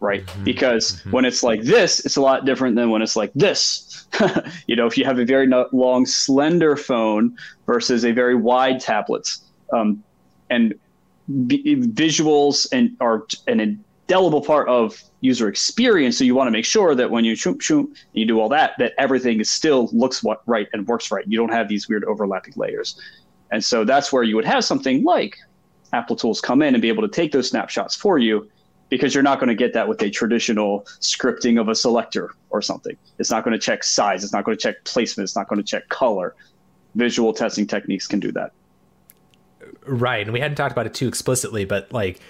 right? 0.00 0.26
Mm-hmm. 0.26 0.44
Because 0.44 0.92
mm-hmm. 0.96 1.12
when 1.12 1.24
it's 1.24 1.42
like 1.42 1.62
this, 1.62 2.04
it's 2.04 2.16
a 2.16 2.20
lot 2.20 2.44
different 2.44 2.74
than 2.74 2.90
when 2.90 3.00
it's 3.00 3.14
like 3.14 3.32
this. 3.34 4.06
you 4.66 4.74
know, 4.74 4.86
if 4.86 4.98
you 4.98 5.04
have 5.04 5.18
a 5.18 5.24
very 5.24 5.48
long, 5.72 6.06
slender 6.06 6.76
phone 6.76 7.36
versus 7.66 8.04
a 8.04 8.10
very 8.10 8.34
wide 8.34 8.80
tablet, 8.80 9.36
um, 9.72 10.02
and 10.50 10.74
v- 11.28 11.76
visuals 11.76 12.66
and 12.72 12.96
are 13.00 13.26
an 13.46 13.60
indelible 13.60 14.42
part 14.42 14.68
of 14.68 15.02
user 15.20 15.48
experience. 15.48 16.18
So 16.18 16.24
you 16.24 16.34
want 16.34 16.48
to 16.48 16.52
make 16.52 16.64
sure 16.64 16.94
that 16.94 17.10
when 17.10 17.24
you 17.24 17.34
shoot, 17.34 17.70
and 17.70 17.96
you 18.12 18.26
do 18.26 18.40
all 18.40 18.48
that, 18.50 18.72
that 18.78 18.92
everything 18.98 19.40
is 19.40 19.50
still 19.50 19.88
looks 19.92 20.22
what, 20.22 20.42
right 20.46 20.68
and 20.72 20.86
works 20.86 21.10
right. 21.10 21.24
You 21.26 21.38
don't 21.38 21.52
have 21.52 21.68
these 21.68 21.88
weird 21.88 22.04
overlapping 22.04 22.54
layers. 22.56 23.00
And 23.50 23.64
so 23.64 23.84
that's 23.84 24.12
where 24.12 24.22
you 24.22 24.36
would 24.36 24.44
have 24.44 24.64
something 24.64 25.04
like 25.04 25.36
Applitools 25.92 26.42
come 26.42 26.60
in 26.60 26.74
and 26.74 26.82
be 26.82 26.88
able 26.88 27.02
to 27.02 27.08
take 27.08 27.32
those 27.32 27.48
snapshots 27.48 27.94
for 27.94 28.18
you 28.18 28.50
because 28.88 29.14
you're 29.14 29.22
not 29.22 29.38
going 29.38 29.48
to 29.48 29.54
get 29.54 29.72
that 29.72 29.88
with 29.88 30.02
a 30.02 30.10
traditional 30.10 30.80
scripting 31.00 31.60
of 31.60 31.68
a 31.68 31.74
selector 31.74 32.34
or 32.50 32.60
something. 32.60 32.96
It's 33.18 33.30
not 33.30 33.44
going 33.44 33.52
to 33.52 33.58
check 33.58 33.84
size. 33.84 34.24
It's 34.24 34.32
not 34.32 34.44
going 34.44 34.56
to 34.56 34.62
check 34.62 34.84
placement. 34.84 35.24
It's 35.24 35.36
not 35.36 35.48
going 35.48 35.62
to 35.62 35.66
check 35.66 35.88
color. 35.88 36.34
Visual 36.94 37.32
testing 37.32 37.66
techniques 37.66 38.06
can 38.06 38.20
do 38.20 38.32
that. 38.32 38.52
Right, 39.86 40.22
and 40.22 40.32
we 40.32 40.40
hadn't 40.40 40.56
talked 40.56 40.72
about 40.72 40.86
it 40.86 40.94
too 40.94 41.08
explicitly, 41.08 41.64
but 41.64 41.92
like 41.92 42.20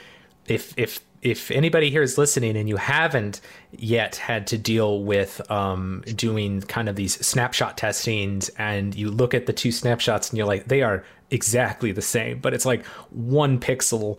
if 0.46 0.74
if 0.76 1.00
if 1.24 1.50
anybody 1.50 1.90
here 1.90 2.02
is 2.02 2.18
listening 2.18 2.54
and 2.56 2.68
you 2.68 2.76
haven't 2.76 3.40
yet 3.72 4.16
had 4.16 4.46
to 4.46 4.58
deal 4.58 5.02
with 5.02 5.40
um, 5.50 6.04
doing 6.14 6.60
kind 6.60 6.86
of 6.86 6.96
these 6.96 7.14
snapshot 7.26 7.78
testings 7.78 8.50
and 8.58 8.94
you 8.94 9.10
look 9.10 9.32
at 9.32 9.46
the 9.46 9.52
two 9.52 9.72
snapshots 9.72 10.28
and 10.28 10.36
you're 10.36 10.46
like 10.46 10.66
they 10.68 10.82
are 10.82 11.02
exactly 11.30 11.90
the 11.90 12.02
same 12.02 12.38
but 12.38 12.52
it's 12.52 12.66
like 12.66 12.84
one 13.10 13.58
pixel 13.58 14.18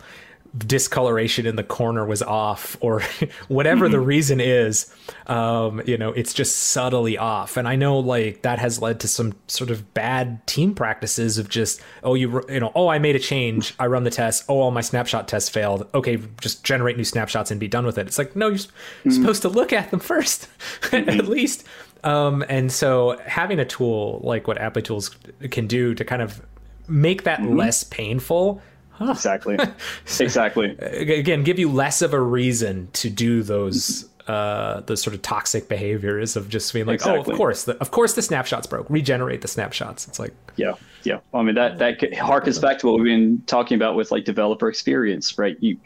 discoloration 0.58 1.46
in 1.46 1.56
the 1.56 1.62
corner 1.62 2.04
was 2.04 2.22
off 2.22 2.76
or 2.80 3.02
whatever 3.48 3.88
the 3.88 3.96
mm-hmm. 3.96 4.06
reason 4.06 4.40
is 4.40 4.92
um, 5.26 5.82
you 5.86 5.96
know 5.96 6.10
it's 6.12 6.32
just 6.32 6.56
subtly 6.56 7.18
off 7.18 7.56
and 7.56 7.66
i 7.68 7.76
know 7.76 7.98
like 7.98 8.42
that 8.42 8.58
has 8.58 8.80
led 8.80 9.00
to 9.00 9.08
some 9.08 9.34
sort 9.48 9.70
of 9.70 9.92
bad 9.94 10.44
team 10.46 10.74
practices 10.74 11.38
of 11.38 11.48
just 11.48 11.80
oh 12.02 12.14
you 12.14 12.42
you 12.48 12.60
know 12.60 12.72
oh 12.74 12.88
i 12.88 12.98
made 12.98 13.16
a 13.16 13.18
change 13.18 13.74
i 13.78 13.86
run 13.86 14.04
the 14.04 14.10
test 14.10 14.44
oh 14.48 14.60
all 14.60 14.70
my 14.70 14.80
snapshot 14.80 15.28
tests 15.28 15.48
failed 15.48 15.86
okay 15.94 16.18
just 16.40 16.64
generate 16.64 16.96
new 16.96 17.04
snapshots 17.04 17.50
and 17.50 17.60
be 17.60 17.68
done 17.68 17.84
with 17.84 17.98
it 17.98 18.06
it's 18.06 18.18
like 18.18 18.34
no 18.36 18.48
you're 18.48 18.58
mm-hmm. 18.58 19.10
supposed 19.10 19.42
to 19.42 19.48
look 19.48 19.72
at 19.72 19.90
them 19.90 20.00
1st 20.00 20.46
mm-hmm. 20.80 21.08
at 21.10 21.28
least 21.28 21.64
um, 22.04 22.44
and 22.48 22.70
so 22.70 23.18
having 23.26 23.58
a 23.58 23.64
tool 23.64 24.20
like 24.22 24.46
what 24.46 24.58
Applitools 24.58 25.16
can 25.50 25.66
do 25.66 25.92
to 25.94 26.04
kind 26.04 26.22
of 26.22 26.40
make 26.88 27.24
that 27.24 27.40
mm-hmm. 27.40 27.56
less 27.56 27.82
painful 27.84 28.62
Huh. 28.98 29.10
Exactly. 29.10 29.58
exactly. 30.20 30.76
Again, 30.78 31.42
give 31.42 31.58
you 31.58 31.70
less 31.70 32.02
of 32.02 32.14
a 32.14 32.20
reason 32.20 32.88
to 32.94 33.10
do 33.10 33.42
those 33.42 34.08
uh 34.26 34.80
those 34.80 35.00
sort 35.00 35.14
of 35.14 35.22
toxic 35.22 35.68
behaviors 35.68 36.34
of 36.34 36.48
just 36.48 36.72
being 36.72 36.86
like, 36.86 36.94
exactly. 36.94 37.24
oh, 37.28 37.30
of 37.30 37.36
course, 37.36 37.64
the, 37.64 37.76
of 37.78 37.90
course, 37.90 38.14
the 38.14 38.22
snapshots 38.22 38.66
broke. 38.66 38.88
Regenerate 38.88 39.42
the 39.42 39.48
snapshots. 39.48 40.08
It's 40.08 40.18
like, 40.18 40.32
yeah, 40.56 40.74
yeah. 41.04 41.20
I 41.34 41.42
mean 41.42 41.54
that 41.54 41.78
that 41.78 42.00
harkens 42.00 42.60
back 42.60 42.78
to 42.78 42.86
what 42.86 42.96
we've 42.96 43.04
been 43.04 43.42
talking 43.46 43.76
about 43.76 43.96
with 43.96 44.10
like 44.10 44.24
developer 44.24 44.68
experience, 44.68 45.38
right? 45.38 45.56
You 45.60 45.78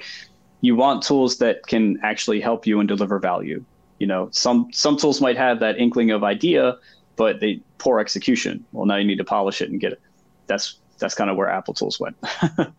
you 0.61 0.77
want 0.77 1.03
tools 1.03 1.39
that 1.39 1.67
can 1.67 1.99
actually 2.03 2.41
help 2.41 2.67
you 2.67 2.81
and 2.81 2.89
deliver 2.89 3.19
value. 3.19 3.65
You 3.99 4.07
know, 4.07 4.29
some 4.33 4.69
some 4.73 4.97
tools 4.97 5.21
might 5.21 5.37
have 5.37 5.61
that 5.61 5.79
inkling 5.79 6.11
of 6.11 6.25
idea, 6.25 6.79
but 7.17 7.41
they 7.41 7.61
poor 7.79 7.99
execution. 8.01 8.65
Well, 8.73 8.87
now 8.87 8.97
you 8.97 9.05
need 9.05 9.19
to 9.19 9.25
polish 9.25 9.61
it 9.61 9.71
and 9.71 9.81
get 9.81 9.93
it. 9.93 10.01
That's 10.47 10.77
that's 11.01 11.15
kind 11.15 11.31
of 11.31 11.37
where 11.37 11.49
Applitools 11.49 11.99
went. 11.99 12.17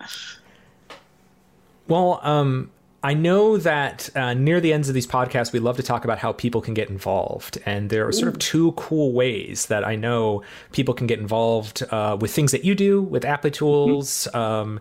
well, 1.87 2.19
um, 2.23 2.71
I 3.03 3.15
know 3.15 3.57
that 3.57 4.09
uh, 4.15 4.35
near 4.35 4.61
the 4.61 4.73
ends 4.73 4.87
of 4.87 4.93
these 4.93 5.07
podcasts, 5.07 5.51
we 5.51 5.59
love 5.59 5.75
to 5.77 5.83
talk 5.83 6.03
about 6.03 6.19
how 6.19 6.33
people 6.33 6.61
can 6.61 6.75
get 6.75 6.89
involved. 6.89 7.57
And 7.65 7.89
there 7.89 8.07
are 8.07 8.11
sort 8.11 8.27
of 8.27 8.37
two 8.37 8.73
cool 8.73 9.11
ways 9.11 9.65
that 9.67 9.83
I 9.83 9.95
know 9.95 10.43
people 10.71 10.93
can 10.93 11.07
get 11.07 11.19
involved 11.19 11.81
uh, 11.91 12.17
with 12.19 12.31
things 12.31 12.51
that 12.51 12.63
you 12.63 12.75
do 12.75 13.01
with 13.01 13.23
Applitools. 13.23 14.29
Mm-hmm. 14.29 14.37
Um, 14.37 14.79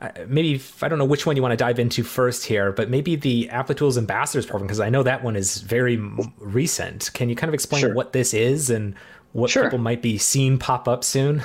uh, 0.00 0.10
maybe 0.26 0.54
if, 0.54 0.82
I 0.82 0.88
don't 0.88 0.98
know 0.98 1.04
which 1.04 1.26
one 1.26 1.36
you 1.36 1.42
want 1.42 1.52
to 1.52 1.56
dive 1.56 1.78
into 1.78 2.02
first 2.02 2.44
here, 2.44 2.72
but 2.72 2.90
maybe 2.90 3.14
the 3.14 3.48
Applitools 3.52 3.96
Ambassadors 3.96 4.46
program 4.46 4.66
because 4.66 4.80
I 4.80 4.88
know 4.88 5.04
that 5.04 5.22
one 5.22 5.36
is 5.36 5.60
very 5.60 5.94
m- 5.94 6.32
recent. 6.38 7.10
Can 7.12 7.28
you 7.28 7.36
kind 7.36 7.48
of 7.48 7.54
explain 7.54 7.82
sure. 7.82 7.94
what 7.94 8.12
this 8.12 8.34
is 8.34 8.70
and 8.70 8.94
what 9.32 9.50
sure. 9.50 9.64
people 9.64 9.78
might 9.78 10.02
be 10.02 10.18
seeing 10.18 10.58
pop 10.58 10.88
up 10.88 11.04
soon? 11.04 11.44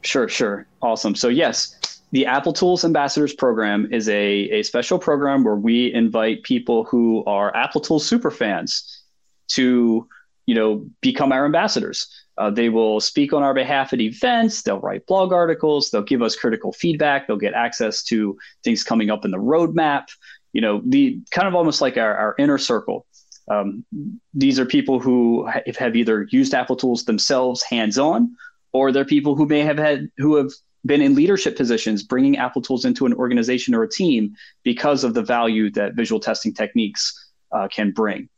Sure, 0.00 0.28
sure, 0.28 0.66
awesome. 0.82 1.14
So 1.14 1.28
yes, 1.28 1.78
the 2.12 2.24
Applitools 2.24 2.84
Ambassadors 2.84 3.32
program 3.32 3.88
is 3.90 4.08
a 4.08 4.50
a 4.50 4.62
special 4.62 4.98
program 4.98 5.44
where 5.44 5.56
we 5.56 5.92
invite 5.92 6.42
people 6.42 6.84
who 6.84 7.24
are 7.24 7.52
Applitools 7.52 8.02
super 8.02 8.30
fans 8.30 9.02
to 9.48 10.06
you 10.46 10.54
know 10.54 10.86
become 11.00 11.32
our 11.32 11.44
ambassadors. 11.44 12.06
Uh, 12.38 12.50
they 12.50 12.68
will 12.68 13.00
speak 13.00 13.32
on 13.32 13.42
our 13.42 13.54
behalf 13.54 13.92
at 13.92 14.00
events. 14.00 14.62
They'll 14.62 14.80
write 14.80 15.06
blog 15.06 15.32
articles. 15.32 15.90
They'll 15.90 16.02
give 16.02 16.22
us 16.22 16.34
critical 16.34 16.72
feedback. 16.72 17.26
They'll 17.26 17.36
get 17.36 17.54
access 17.54 18.02
to 18.04 18.38
things 18.64 18.82
coming 18.82 19.10
up 19.10 19.24
in 19.24 19.30
the 19.30 19.38
roadmap. 19.38 20.08
You 20.52 20.60
know, 20.60 20.82
the 20.84 21.20
kind 21.30 21.46
of 21.46 21.54
almost 21.54 21.80
like 21.80 21.96
our, 21.96 22.14
our 22.14 22.34
inner 22.38 22.58
circle. 22.58 23.06
Um, 23.50 23.84
these 24.32 24.58
are 24.58 24.64
people 24.64 24.98
who 24.98 25.48
have 25.78 25.96
either 25.96 26.26
used 26.30 26.52
Applitools 26.52 27.04
themselves 27.04 27.62
hands 27.62 27.98
on, 27.98 28.34
or 28.72 28.92
they're 28.92 29.04
people 29.04 29.34
who 29.34 29.46
may 29.46 29.60
have 29.60 29.78
had 29.78 30.10
who 30.16 30.36
have 30.36 30.52
been 30.84 31.00
in 31.00 31.14
leadership 31.14 31.56
positions, 31.56 32.02
bringing 32.02 32.36
Applitools 32.36 32.84
into 32.84 33.06
an 33.06 33.14
organization 33.14 33.74
or 33.74 33.82
a 33.82 33.88
team 33.88 34.34
because 34.62 35.04
of 35.04 35.14
the 35.14 35.22
value 35.22 35.70
that 35.70 35.94
visual 35.94 36.20
testing 36.20 36.52
techniques 36.52 37.30
uh, 37.52 37.68
can 37.68 37.92
bring. 37.92 38.28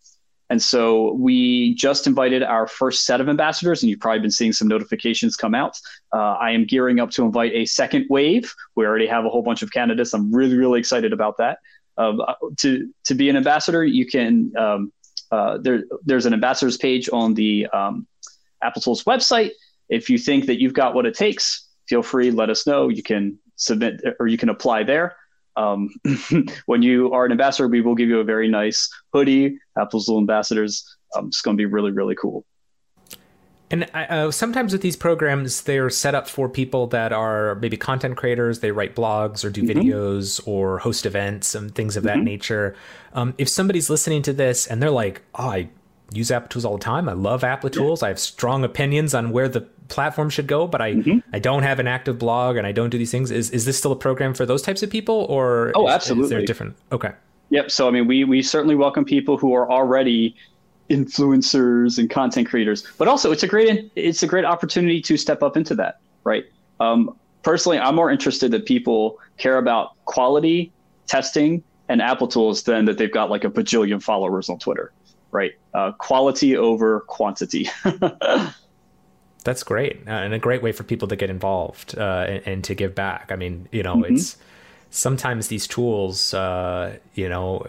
And 0.51 0.63
so 0.63 1.15
we 1.15 1.75
just 1.75 2.07
invited 2.07 2.43
our 2.43 2.67
first 2.67 3.07
set 3.07 3.21
of 3.21 3.29
ambassadors, 3.29 3.83
and 3.83 3.89
you've 3.91 4.01
probably 4.01 4.21
been 4.21 4.31
seeing 4.31 4.53
some 4.53 4.69
notifications 4.69 5.37
come 5.37 5.55
out. 5.55 5.79
Uh, 6.13 6.35
I 6.35 6.51
am 6.51 6.67
gearing 6.67 7.01
up 7.01 7.11
to 7.13 7.25
invite 7.25 7.53
a 7.55 7.65
second 7.65 8.07
wave. 8.11 8.53
We 8.77 8.85
already 8.85 9.07
have 9.07 9.25
a 9.25 9.31
whole 9.31 9.43
bunch 9.43 9.63
of 9.63 9.73
candidates. 9.73 10.13
I'm 10.13 10.33
really, 10.33 10.57
really 10.57 10.79
excited 10.79 11.13
about 11.13 11.39
that. 11.39 11.59
Um, 11.97 12.21
uh, 12.21 12.35
to 12.59 12.93
to 13.05 13.15
be 13.15 13.31
an 13.31 13.37
ambassador, 13.37 13.85
you 13.85 14.07
can 14.07 14.53
um, 14.59 14.93
uh, 15.31 15.59
there 15.59 15.85
there's 16.05 16.27
an 16.27 16.35
ambassadors 16.35 16.77
page 16.77 17.09
on 17.13 17.35
the 17.35 17.67
um, 17.69 18.07
Applitools 18.63 19.05
website. 19.05 19.53
If 19.89 20.11
you 20.11 20.19
think 20.19 20.47
that 20.47 20.61
you've 20.61 20.75
got 20.75 20.95
what 20.95 21.07
it 21.07 21.15
takes, 21.15 21.69
feel 21.89 22.03
free. 22.03 22.31
Let 22.31 22.51
us 22.51 22.67
know. 22.67 22.89
You 22.89 23.03
can 23.03 23.39
submit 23.57 24.03
or 24.19 24.27
you 24.27 24.39
can 24.39 24.49
apply 24.49 24.85
there. 24.85 25.17
Um, 25.57 25.91
when 26.67 26.83
you 26.83 27.13
are 27.13 27.25
an 27.25 27.33
ambassador, 27.33 27.69
we 27.69 27.81
will 27.81 27.95
give 27.95 28.09
you 28.09 28.21
a 28.21 28.25
very 28.25 28.49
nice 28.49 28.91
hoodie, 29.13 29.59
Apple's 29.79 30.09
Little 30.09 30.21
Ambassadors. 30.21 30.85
Um, 31.17 31.29
it's 31.29 31.41
going 31.41 31.57
to 31.57 31.61
be 31.61 31.67
really, 31.67 31.93
really 31.93 32.17
cool. 32.17 32.45
And 33.71 33.89
uh, 33.95 34.31
sometimes 34.31 34.73
with 34.73 34.83
these 34.83 34.97
programs, 34.97 35.63
they're 35.63 35.91
set 35.91 36.15
up 36.15 36.29
for 36.29 36.49
people 36.49 36.87
that 36.89 37.13
are 37.13 37.57
maybe 37.57 37.77
content 37.77 38.17
creators. 38.17 38.61
They 38.61 38.71
write 38.73 38.95
blogs 38.95 39.45
or 39.45 39.51
do 39.51 39.63
mm-hmm. 39.63 39.79
videos 39.79 40.41
or 40.47 40.79
host 40.79 41.07
events 41.07 41.55
and 41.55 41.75
things 41.75 41.97
of 41.97 42.03
that 42.05 42.17
mm-hmm. 42.17 42.25
nature. 42.25 42.77
Um, 43.15 43.35
if 43.39 43.49
somebody's 43.49 43.89
listening 43.89 44.23
to 44.23 44.33
this 44.33 44.67
and 44.67 44.83
they're 44.83 44.91
like, 44.91 45.23
"Oh, 45.35 45.49
I 45.49 45.69
use 46.13 46.31
Applitools 46.31 46.65
all 46.65 46.77
the 46.77 46.85
time. 46.85 47.09
I 47.09 47.13
love 47.13 47.43
Applitools. 47.43 48.03
Yeah. 48.03 48.07
I 48.07 48.09
have 48.09 48.19
strong 48.19 48.65
opinions 48.65 49.15
on 49.15 49.31
where 49.31 49.49
the 49.49 49.67
platform 49.89 50.31
should 50.31 50.47
go, 50.47 50.67
but 50.67 50.81
I 50.81 50.95
mm-hmm. 50.95 51.19
I 51.33 51.39
don't 51.39 51.63
have 51.63 51.79
an 51.79 51.87
active 51.87 52.19
blog 52.19 52.57
and 52.57 52.67
I 52.67 52.73
don't 52.73 52.91
do 52.91 52.99
these 52.99 53.11
things. 53.11 53.31
Is 53.31 53.51
is 53.51 53.65
this 53.65 53.79
still 53.79 53.93
a 53.93 53.97
program 53.97 54.35
for 54.35 54.47
those 54.47 54.63
types 54.63 54.83
of 54.83 54.91
people, 54.91 55.27
or 55.29 55.73
oh, 55.75 55.89
is, 55.89 55.95
absolutely, 55.95 56.25
is 56.25 56.31
there 56.31 56.45
different? 56.45 56.77
Okay. 56.93 57.13
Yep. 57.51 57.71
So 57.71 57.89
I 57.89 57.91
mean, 57.91 58.07
we 58.07 58.25
we 58.25 58.43
certainly 58.43 58.75
welcome 58.75 59.05
people 59.05 59.37
who 59.37 59.55
are 59.55 59.71
already 59.71 60.37
influencers 60.91 61.99
and 61.99 62.11
content 62.11 62.49
creators, 62.49 62.87
but 62.99 63.09
also 63.09 63.33
it's 63.33 63.43
a 63.43 63.49
great 63.49 63.91
it's 63.97 64.23
a 64.23 64.27
great 64.27 64.45
opportunity 64.45 65.01
to 65.03 65.17
step 65.17 65.43
up 65.43 65.57
into 65.57 65.75
that, 65.75 66.01
right? 66.25 66.45
Um, 66.81 67.17
personally, 67.43 67.79
I'm 67.79 67.95
more 67.95 68.11
interested 68.11 68.51
that 68.53 68.67
people 68.67 69.19
care 69.39 69.59
about 69.59 69.93
quality 70.05 70.73
testing 71.07 71.63
and 71.89 72.01
Applitools 72.01 72.65
than 72.65 72.87
that 72.87 72.99
they've 72.99 73.13
got 73.13 73.31
like 73.31 73.45
a 73.45 73.51
bajillion 73.51 74.03
followers 74.03 74.49
on 74.49 74.59
Twitter, 74.59 74.93
right? 75.31 75.53
Uh, 75.75 75.93
quality 75.93 76.57
over 76.57 77.01
quantity. 77.01 77.69
That's 79.45 79.63
great, 79.63 80.01
uh, 80.07 80.11
and 80.11 80.35
a 80.35 80.39
great 80.39 80.63
way 80.63 80.73
for 80.73 80.83
people 80.83 81.07
to 81.09 81.17
get 81.17 81.31
involved 81.31 81.97
uh, 81.97 82.25
and, 82.27 82.43
and, 82.47 82.65
to 82.65 82.75
give 82.75 82.95
back. 82.95 83.31
I 83.31 83.37
mean, 83.37 83.69
you 83.71 83.83
know, 83.83 83.97
mm-hmm. 83.97 84.15
it's 84.15 84.39
sometimes 84.91 85.49
these 85.49 85.67
tools, 85.67 86.35
uh, 86.35 86.97
you 87.15 87.29
know. 87.29 87.67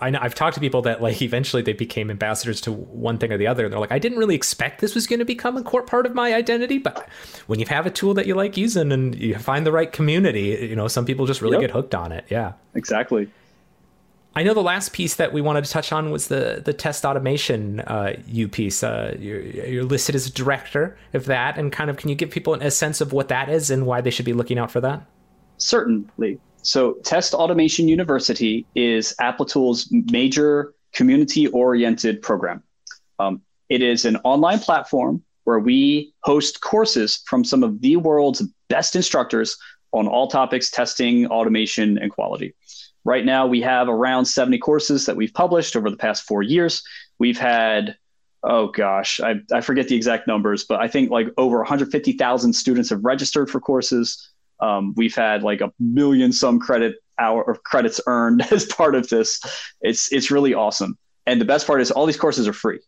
I 0.00 0.10
know 0.10 0.18
I've 0.20 0.34
talked 0.34 0.54
to 0.54 0.60
people 0.60 0.82
that 0.82 1.02
like 1.02 1.20
eventually 1.30 1.62
they 1.62 1.74
became 1.74 2.10
ambassadors 2.10 2.60
to 2.62 2.72
one 2.72 3.18
thing 3.18 3.32
or 3.32 3.36
the 3.38 3.46
other, 3.46 3.64
and 3.64 3.72
they're 3.72 3.80
like, 3.80 3.92
I 3.92 3.98
didn't 3.98 4.18
really 4.18 4.34
expect 4.34 4.80
this 4.80 4.94
was 4.94 5.06
going 5.06 5.18
to 5.18 5.26
become 5.26 5.56
a 5.58 5.62
core 5.62 5.82
part 5.82 6.06
of 6.06 6.14
my 6.14 6.34
identity, 6.34 6.78
but 6.78 7.06
when 7.46 7.60
you 7.60 7.66
have 7.66 7.86
a 7.86 7.90
tool 7.90 8.14
that 8.14 8.26
you 8.26 8.34
like 8.34 8.56
using 8.56 8.90
and 8.90 9.14
you 9.14 9.36
find 9.36 9.66
the 9.66 9.72
right 9.72 9.92
community, 9.92 10.68
you 10.68 10.74
know, 10.74 10.88
some 10.88 11.04
people 11.04 11.26
just 11.26 11.42
really 11.42 11.56
yep. 11.56 11.62
get 11.62 11.70
hooked 11.70 11.94
on 11.94 12.12
it. 12.12 12.24
Yeah, 12.30 12.52
exactly. 12.74 13.30
I 14.38 14.44
know 14.44 14.54
the 14.54 14.62
last 14.62 14.92
piece 14.92 15.16
that 15.16 15.32
we 15.32 15.40
wanted 15.40 15.64
to 15.64 15.70
touch 15.72 15.90
on 15.90 16.12
was 16.12 16.28
the 16.28 16.62
the 16.64 16.72
test 16.72 17.04
automation 17.04 17.80
uh, 17.80 18.14
U 18.28 18.46
piece. 18.46 18.84
Uh, 18.84 19.16
you're, 19.18 19.40
you're, 19.40 19.82
listed 19.82 20.14
as 20.14 20.28
a 20.28 20.30
director 20.30 20.96
of 21.12 21.24
that, 21.24 21.58
and 21.58 21.72
kind 21.72 21.90
of 21.90 21.96
can 21.96 22.08
you 22.08 22.14
give 22.14 22.30
people 22.30 22.54
a 22.54 22.70
sense 22.70 23.00
of 23.00 23.12
what 23.12 23.26
that 23.30 23.48
is 23.48 23.68
and 23.68 23.84
why 23.84 24.00
they 24.00 24.10
should 24.10 24.24
be 24.24 24.32
looking 24.32 24.56
out 24.56 24.70
for 24.70 24.80
that? 24.80 25.04
Certainly. 25.56 26.38
So, 26.62 26.92
Test 27.02 27.34
Automation 27.34 27.88
University 27.88 28.64
is 28.76 29.12
Applitools' 29.20 29.88
major 30.12 30.72
community-oriented 30.92 32.22
program. 32.22 32.62
Um, 33.18 33.42
it 33.68 33.82
is 33.82 34.04
an 34.04 34.18
online 34.18 34.60
platform 34.60 35.20
where 35.42 35.58
we 35.58 36.14
host 36.20 36.60
courses 36.60 37.24
from 37.26 37.42
some 37.42 37.64
of 37.64 37.80
the 37.80 37.96
world's 37.96 38.44
best 38.68 38.94
instructors 38.94 39.56
on 39.90 40.06
all 40.06 40.28
topics 40.28 40.70
testing, 40.70 41.26
automation, 41.26 41.98
and 41.98 42.12
quality. 42.12 42.54
Right 43.08 43.24
now, 43.24 43.46
we 43.46 43.62
have 43.62 43.88
around 43.88 44.26
70 44.26 44.58
courses 44.58 45.06
that 45.06 45.16
we've 45.16 45.32
published 45.32 45.76
over 45.76 45.88
the 45.88 45.96
past 45.96 46.24
four 46.24 46.42
years. 46.42 46.82
We've 47.18 47.38
had, 47.38 47.96
oh 48.42 48.66
gosh, 48.66 49.18
I, 49.18 49.36
I 49.50 49.62
forget 49.62 49.88
the 49.88 49.96
exact 49.96 50.26
numbers, 50.26 50.64
but 50.64 50.78
I 50.78 50.88
think 50.88 51.10
like 51.10 51.28
over 51.38 51.56
150,000 51.56 52.52
students 52.52 52.90
have 52.90 53.02
registered 53.02 53.48
for 53.48 53.60
courses. 53.60 54.28
Um, 54.60 54.92
we've 54.94 55.14
had 55.14 55.42
like 55.42 55.62
a 55.62 55.72
million 55.80 56.32
some 56.32 56.60
credit 56.60 56.96
hour 57.18 57.50
of 57.50 57.62
credits 57.62 57.98
earned 58.06 58.42
as 58.52 58.66
part 58.66 58.94
of 58.94 59.08
this. 59.08 59.40
It's 59.80 60.12
it's 60.12 60.30
really 60.30 60.52
awesome. 60.52 60.98
And 61.24 61.40
the 61.40 61.46
best 61.46 61.66
part 61.66 61.80
is 61.80 61.90
all 61.90 62.04
these 62.04 62.18
courses 62.18 62.46
are 62.46 62.52
free, 62.52 62.80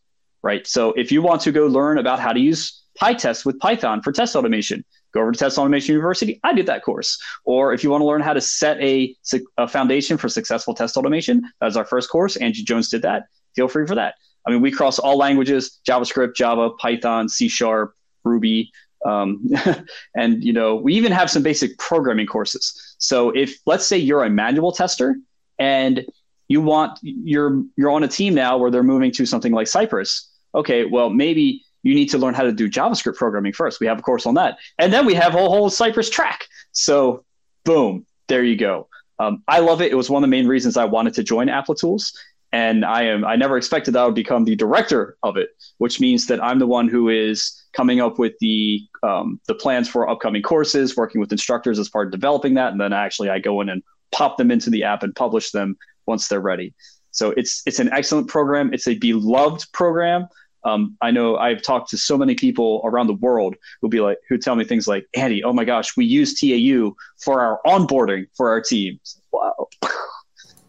right? 0.43 0.66
So 0.66 0.93
if 0.93 1.11
you 1.11 1.23
want 1.23 1.41
to 1.43 1.51
go 1.51 1.66
learn 1.66 1.97
about 1.97 2.21
how 2.21 2.35
to 2.35 2.41
use 2.41 2.83
PyTest 3.01 3.47
with 3.47 3.59
Python 3.59 4.03
for 4.03 4.12
test 4.12 4.37
automation, 4.37 4.85
go 5.13 5.21
over 5.21 5.33
to 5.33 5.39
Test 5.39 5.59
Automation 5.59 5.95
University. 5.95 6.41
I 6.45 6.53
did 6.53 6.67
that 6.67 6.83
course. 6.83 7.21
Or 7.45 7.73
if 7.73 7.83
you 7.83 7.91
want 7.91 8.03
to 8.03 8.07
learn 8.07 8.21
how 8.21 8.33
to 8.33 8.41
set 8.41 8.81
a, 8.81 9.15
a 9.57 9.67
foundation 9.67 10.17
for 10.17 10.29
successful 10.29 10.75
test 10.75 10.97
automation, 10.97 11.43
that 11.61 11.67
is 11.67 11.77
our 11.77 11.85
first 11.85 12.11
course. 12.11 12.37
Angie 12.37 12.65
Jones 12.65 12.89
did 12.89 13.03
that. 13.03 13.25
Feel 13.57 13.69
free 13.69 13.87
for 13.87 13.95
that. 13.95 14.15
I 14.47 14.51
mean, 14.51 14.61
we 14.61 14.71
cross 14.71 14.99
all 14.99 15.17
languages: 15.17 15.81
JavaScript, 15.87 16.35
Java, 16.35 16.71
Python, 16.71 17.29
C 17.29 17.49
Sharp, 17.49 17.95
Ruby, 18.25 18.71
um, 19.05 19.47
and 20.15 20.43
you 20.43 20.53
know, 20.53 20.77
we 20.77 20.95
even 20.95 21.13
have 21.13 21.31
some 21.31 21.43
basic 21.43 21.79
programming 21.79 22.27
courses. 22.27 22.97
So 22.99 23.31
if 23.31 23.59
let's 23.67 23.87
say 23.87 23.97
you're 23.99 24.25
a 24.25 24.31
manual 24.31 24.73
tester 24.73 25.17
and 25.59 26.05
you 26.49 26.61
want 26.61 26.99
you're 27.03 27.63
you're 27.77 27.91
on 27.91 28.03
a 28.03 28.09
team 28.09 28.35
now 28.35 28.59
where 28.59 28.71
they're 28.71 28.83
moving 28.83 29.13
to 29.13 29.27
something 29.27 29.53
like 29.53 29.67
Cypress. 29.67 30.29
Okay, 30.55 30.85
well 30.85 31.11
maybe 31.11 31.63
you 31.83 31.95
need 31.95 32.11
to 32.11 32.18
learn 32.18 32.35
how 32.35 32.43
to 32.43 32.53
do 32.53 32.68
JavaScript 32.68 33.16
programming 33.16 33.53
first. 33.53 33.81
We 33.81 33.87
have 33.87 33.99
a 33.99 34.03
course 34.03 34.26
on 34.26 34.35
that. 34.35 34.59
And 34.78 34.93
then 34.93 35.07
we 35.07 35.14
have 35.14 35.35
a 35.35 35.39
whole 35.39 35.70
Cypress 35.70 36.11
track. 36.11 36.47
So, 36.72 37.24
boom, 37.64 38.07
there 38.28 38.45
you 38.45 38.57
go. 38.57 38.89
Um, 39.18 39.43
I 39.49 39.61
love 39.61 39.83
it. 39.83 39.93
It 39.93 39.97
was 39.97 40.09
one 40.09 40.22
of 40.22 40.28
the 40.28 40.31
main 40.31 40.47
reasons 40.47 40.76
I 40.76 40.85
wanted 40.85 41.14
to 41.14 41.22
join 41.22 41.49
Applitools. 41.49 42.12
And 42.53 42.85
I 42.85 43.03
am 43.05 43.24
I 43.24 43.37
never 43.37 43.57
expected 43.57 43.95
I 43.95 44.05
would 44.05 44.14
become 44.14 44.45
the 44.45 44.57
director 44.57 45.16
of 45.22 45.37
it, 45.37 45.51
which 45.78 46.01
means 46.01 46.26
that 46.26 46.43
I'm 46.43 46.59
the 46.59 46.66
one 46.66 46.89
who 46.89 47.09
is 47.09 47.62
coming 47.72 48.01
up 48.01 48.18
with 48.18 48.33
the 48.41 48.81
um, 49.05 49.41
the 49.47 49.55
plans 49.55 49.89
for 49.89 50.09
upcoming 50.09 50.43
courses, 50.43 50.97
working 50.97 51.20
with 51.20 51.31
instructors 51.31 51.78
as 51.78 51.89
part 51.89 52.09
of 52.09 52.12
developing 52.12 52.55
that, 52.55 52.72
and 52.72 52.81
then 52.81 52.93
actually 52.93 53.31
I 53.31 53.39
go 53.39 53.61
in 53.61 53.68
and 53.68 53.85
pop 54.11 54.37
them 54.37 54.51
into 54.51 54.68
the 54.68 54.83
app 54.83 55.05
and 55.05 55.14
publish 55.14 55.53
them 55.53 55.76
once 56.07 56.26
they're 56.26 56.41
ready. 56.41 56.74
So 57.12 57.31
it's 57.37 57.62
it's 57.66 57.78
an 57.78 57.93
excellent 57.93 58.26
program. 58.26 58.74
It's 58.74 58.89
a 58.89 58.99
beloved 58.99 59.72
program. 59.72 60.26
Um, 60.65 60.97
I 61.01 61.11
know 61.11 61.37
I've 61.37 61.63
talked 61.63 61.91
to 61.91 61.99
so 61.99 62.19
many 62.19 62.35
people 62.35 62.83
around 62.85 63.07
the 63.07 63.15
world 63.15 63.57
who 63.81 63.89
be 63.89 64.01
like, 64.01 64.19
who 64.29 64.37
tell 64.37 64.57
me 64.57 64.65
things 64.65 64.87
like, 64.87 65.07
Andy, 65.15 65.43
oh 65.43 65.53
my 65.53 65.65
gosh, 65.65 65.97
we 65.97 66.05
use 66.05 66.39
TAU 66.39 66.95
for 67.19 67.41
our 67.41 67.61
onboarding 67.67 68.27
for 68.37 68.51
our 68.51 68.61
teams. 68.61 69.21
Wow. 69.33 69.69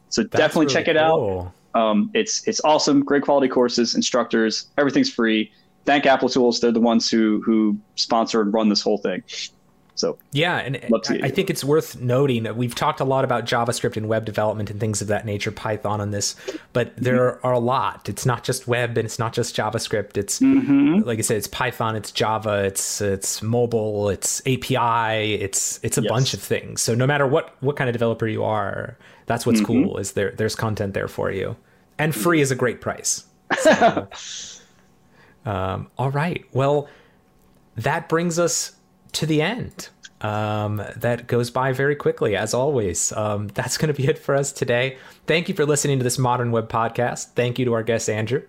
So 0.09 0.23
That's 0.23 0.37
definitely 0.37 0.65
really 0.65 0.73
check 0.73 0.87
it 0.89 0.97
cool. 0.97 1.53
out. 1.73 1.81
Um, 1.81 2.11
it's 2.13 2.45
it's 2.47 2.61
awesome, 2.65 3.03
great 3.03 3.23
quality 3.23 3.47
courses, 3.47 3.95
instructors, 3.95 4.67
everything's 4.77 5.11
free. 5.11 5.51
Thank 5.85 6.03
Applitools; 6.03 6.59
they're 6.59 6.71
the 6.71 6.81
ones 6.81 7.09
who 7.09 7.41
who 7.45 7.79
sponsor 7.95 8.41
and 8.41 8.53
run 8.53 8.67
this 8.67 8.81
whole 8.81 8.97
thing. 8.97 9.23
So 10.01 10.17
yeah, 10.31 10.57
and 10.57 10.77
I 11.21 11.29
think 11.29 11.51
it's 11.51 11.63
worth 11.63 12.01
noting 12.01 12.41
that 12.41 12.57
we've 12.57 12.73
talked 12.73 13.01
a 13.01 13.03
lot 13.03 13.23
about 13.23 13.45
JavaScript 13.45 13.95
and 13.97 14.09
web 14.09 14.25
development 14.25 14.71
and 14.71 14.79
things 14.79 14.99
of 14.99 15.09
that 15.09 15.27
nature, 15.27 15.51
Python 15.51 16.01
on 16.01 16.09
this, 16.09 16.35
but 16.73 16.91
there 16.97 17.33
mm-hmm. 17.33 17.45
are 17.45 17.53
a 17.53 17.59
lot. 17.59 18.09
It's 18.09 18.25
not 18.25 18.43
just 18.43 18.67
web 18.67 18.97
and 18.97 19.05
it's 19.05 19.19
not 19.19 19.31
just 19.31 19.55
JavaScript. 19.55 20.17
It's 20.17 20.39
mm-hmm. 20.39 21.07
like 21.07 21.19
I 21.19 21.21
said, 21.21 21.37
it's 21.37 21.45
Python, 21.45 21.95
it's 21.95 22.11
Java, 22.11 22.63
it's 22.63 22.99
it's 22.99 23.43
mobile, 23.43 24.09
it's 24.09 24.41
API, 24.47 25.35
it's 25.35 25.79
it's 25.83 25.99
a 25.99 26.01
yes. 26.01 26.09
bunch 26.09 26.33
of 26.33 26.41
things. 26.41 26.81
So 26.81 26.95
no 26.95 27.05
matter 27.05 27.27
what 27.27 27.55
what 27.59 27.75
kind 27.75 27.87
of 27.87 27.93
developer 27.93 28.27
you 28.27 28.43
are, 28.43 28.97
that's 29.27 29.45
what's 29.45 29.61
mm-hmm. 29.61 29.83
cool 29.83 29.97
is 29.99 30.13
there 30.13 30.31
there's 30.31 30.55
content 30.55 30.95
there 30.95 31.09
for 31.09 31.31
you, 31.31 31.55
and 31.99 32.15
free 32.15 32.41
is 32.41 32.49
a 32.49 32.55
great 32.55 32.81
price. 32.81 33.25
So, 33.59 34.07
um, 35.45 35.91
all 35.97 36.09
right, 36.09 36.43
well, 36.53 36.87
that 37.75 38.09
brings 38.09 38.39
us 38.39 38.73
to 39.13 39.25
the 39.25 39.41
end. 39.41 39.89
Um, 40.21 40.83
that 40.97 41.27
goes 41.27 41.49
by 41.49 41.71
very 41.71 41.95
quickly, 41.95 42.35
as 42.35 42.53
always. 42.53 43.11
Um, 43.13 43.47
that's 43.49 43.77
going 43.77 43.93
to 43.93 43.99
be 43.99 44.07
it 44.07 44.19
for 44.19 44.35
us 44.35 44.51
today. 44.51 44.97
Thank 45.25 45.49
you 45.49 45.55
for 45.55 45.65
listening 45.65 45.97
to 45.97 46.03
this 46.03 46.19
Modern 46.19 46.51
Web 46.51 46.69
podcast. 46.69 47.29
Thank 47.33 47.57
you 47.57 47.65
to 47.65 47.73
our 47.73 47.83
guest, 47.83 48.07
Andrew. 48.07 48.43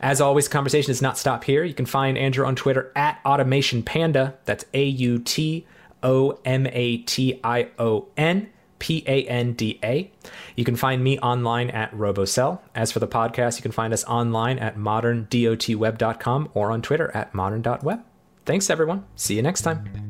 As 0.00 0.20
always, 0.20 0.48
conversation 0.48 0.90
does 0.90 1.00
not 1.00 1.16
stop 1.16 1.44
here. 1.44 1.62
You 1.62 1.74
can 1.74 1.86
find 1.86 2.18
Andrew 2.18 2.44
on 2.44 2.56
Twitter 2.56 2.90
at 2.96 3.20
Automation 3.24 3.84
Panda. 3.84 4.34
That's 4.46 4.64
A 4.74 4.84
U 4.84 5.20
T 5.20 5.64
O 6.02 6.40
M 6.44 6.66
A 6.66 6.98
T 6.98 7.38
I 7.44 7.68
O 7.78 8.08
N 8.16 8.50
P 8.80 9.04
A 9.06 9.22
N 9.24 9.52
D 9.52 9.78
A. 9.84 10.10
You 10.56 10.64
can 10.64 10.74
find 10.74 11.04
me 11.04 11.20
online 11.20 11.70
at 11.70 11.94
Rob 11.94 12.16
Ocel. 12.16 12.58
As 12.74 12.90
for 12.90 12.98
the 12.98 13.06
podcast, 13.06 13.58
you 13.58 13.62
can 13.62 13.70
find 13.70 13.92
us 13.92 14.02
online 14.06 14.58
at 14.58 14.76
moderndotweb.com 14.76 16.48
or 16.52 16.72
on 16.72 16.82
Twitter 16.82 17.12
at 17.14 17.32
modern.web. 17.32 18.02
Thanks, 18.44 18.70
everyone. 18.70 19.04
See 19.14 19.36
you 19.36 19.42
next 19.42 19.62
time. 19.62 20.02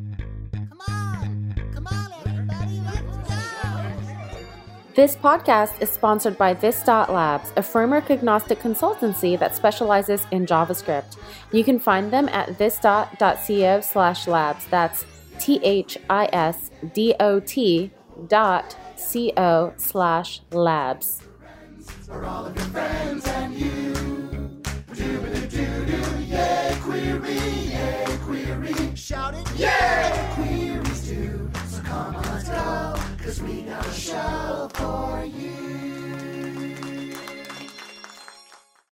This 4.94 5.16
podcast 5.16 5.80
is 5.80 5.88
sponsored 5.88 6.36
by 6.36 6.52
This 6.52 6.86
Labs, 6.86 7.50
a 7.56 7.62
framework 7.62 8.10
agnostic 8.10 8.58
consultancy 8.58 9.38
that 9.38 9.56
specializes 9.56 10.26
in 10.30 10.44
JavaScript. 10.44 11.16
You 11.50 11.64
can 11.64 11.78
find 11.78 12.10
them 12.10 12.28
at 12.28 12.58
this.co 12.58 13.80
slash 13.80 14.26
labs. 14.26 14.66
That's 14.66 15.06
T 15.38 15.60
H 15.62 15.96
I 16.10 16.28
S 16.32 16.70
D 16.92 17.14
O 17.20 17.40
T 17.40 17.90
dot 18.28 18.76
C 18.96 19.32
O 19.38 19.72
slash 19.78 20.42
labs. 20.50 21.22
For 22.06 22.24
all 22.26 22.46
of 22.46 22.54
your 22.54 22.66
friends 22.66 23.26
and 23.26 23.54
you. 23.54 23.82
Yay, 27.82 28.18
query. 28.24 28.74
Shouting, 28.94 29.44
yay, 29.56 30.30
queries 30.34 31.00
do. 31.08 31.50
So 31.68 31.82
come 31.82 32.14
on, 32.16 32.22
let's 32.22 32.48
go, 32.48 32.94
cause 33.24 33.42
we 33.42 33.62
got 33.62 33.84
a 33.84 33.92
show 33.92 34.68
for 34.74 35.24
you. 35.24 35.91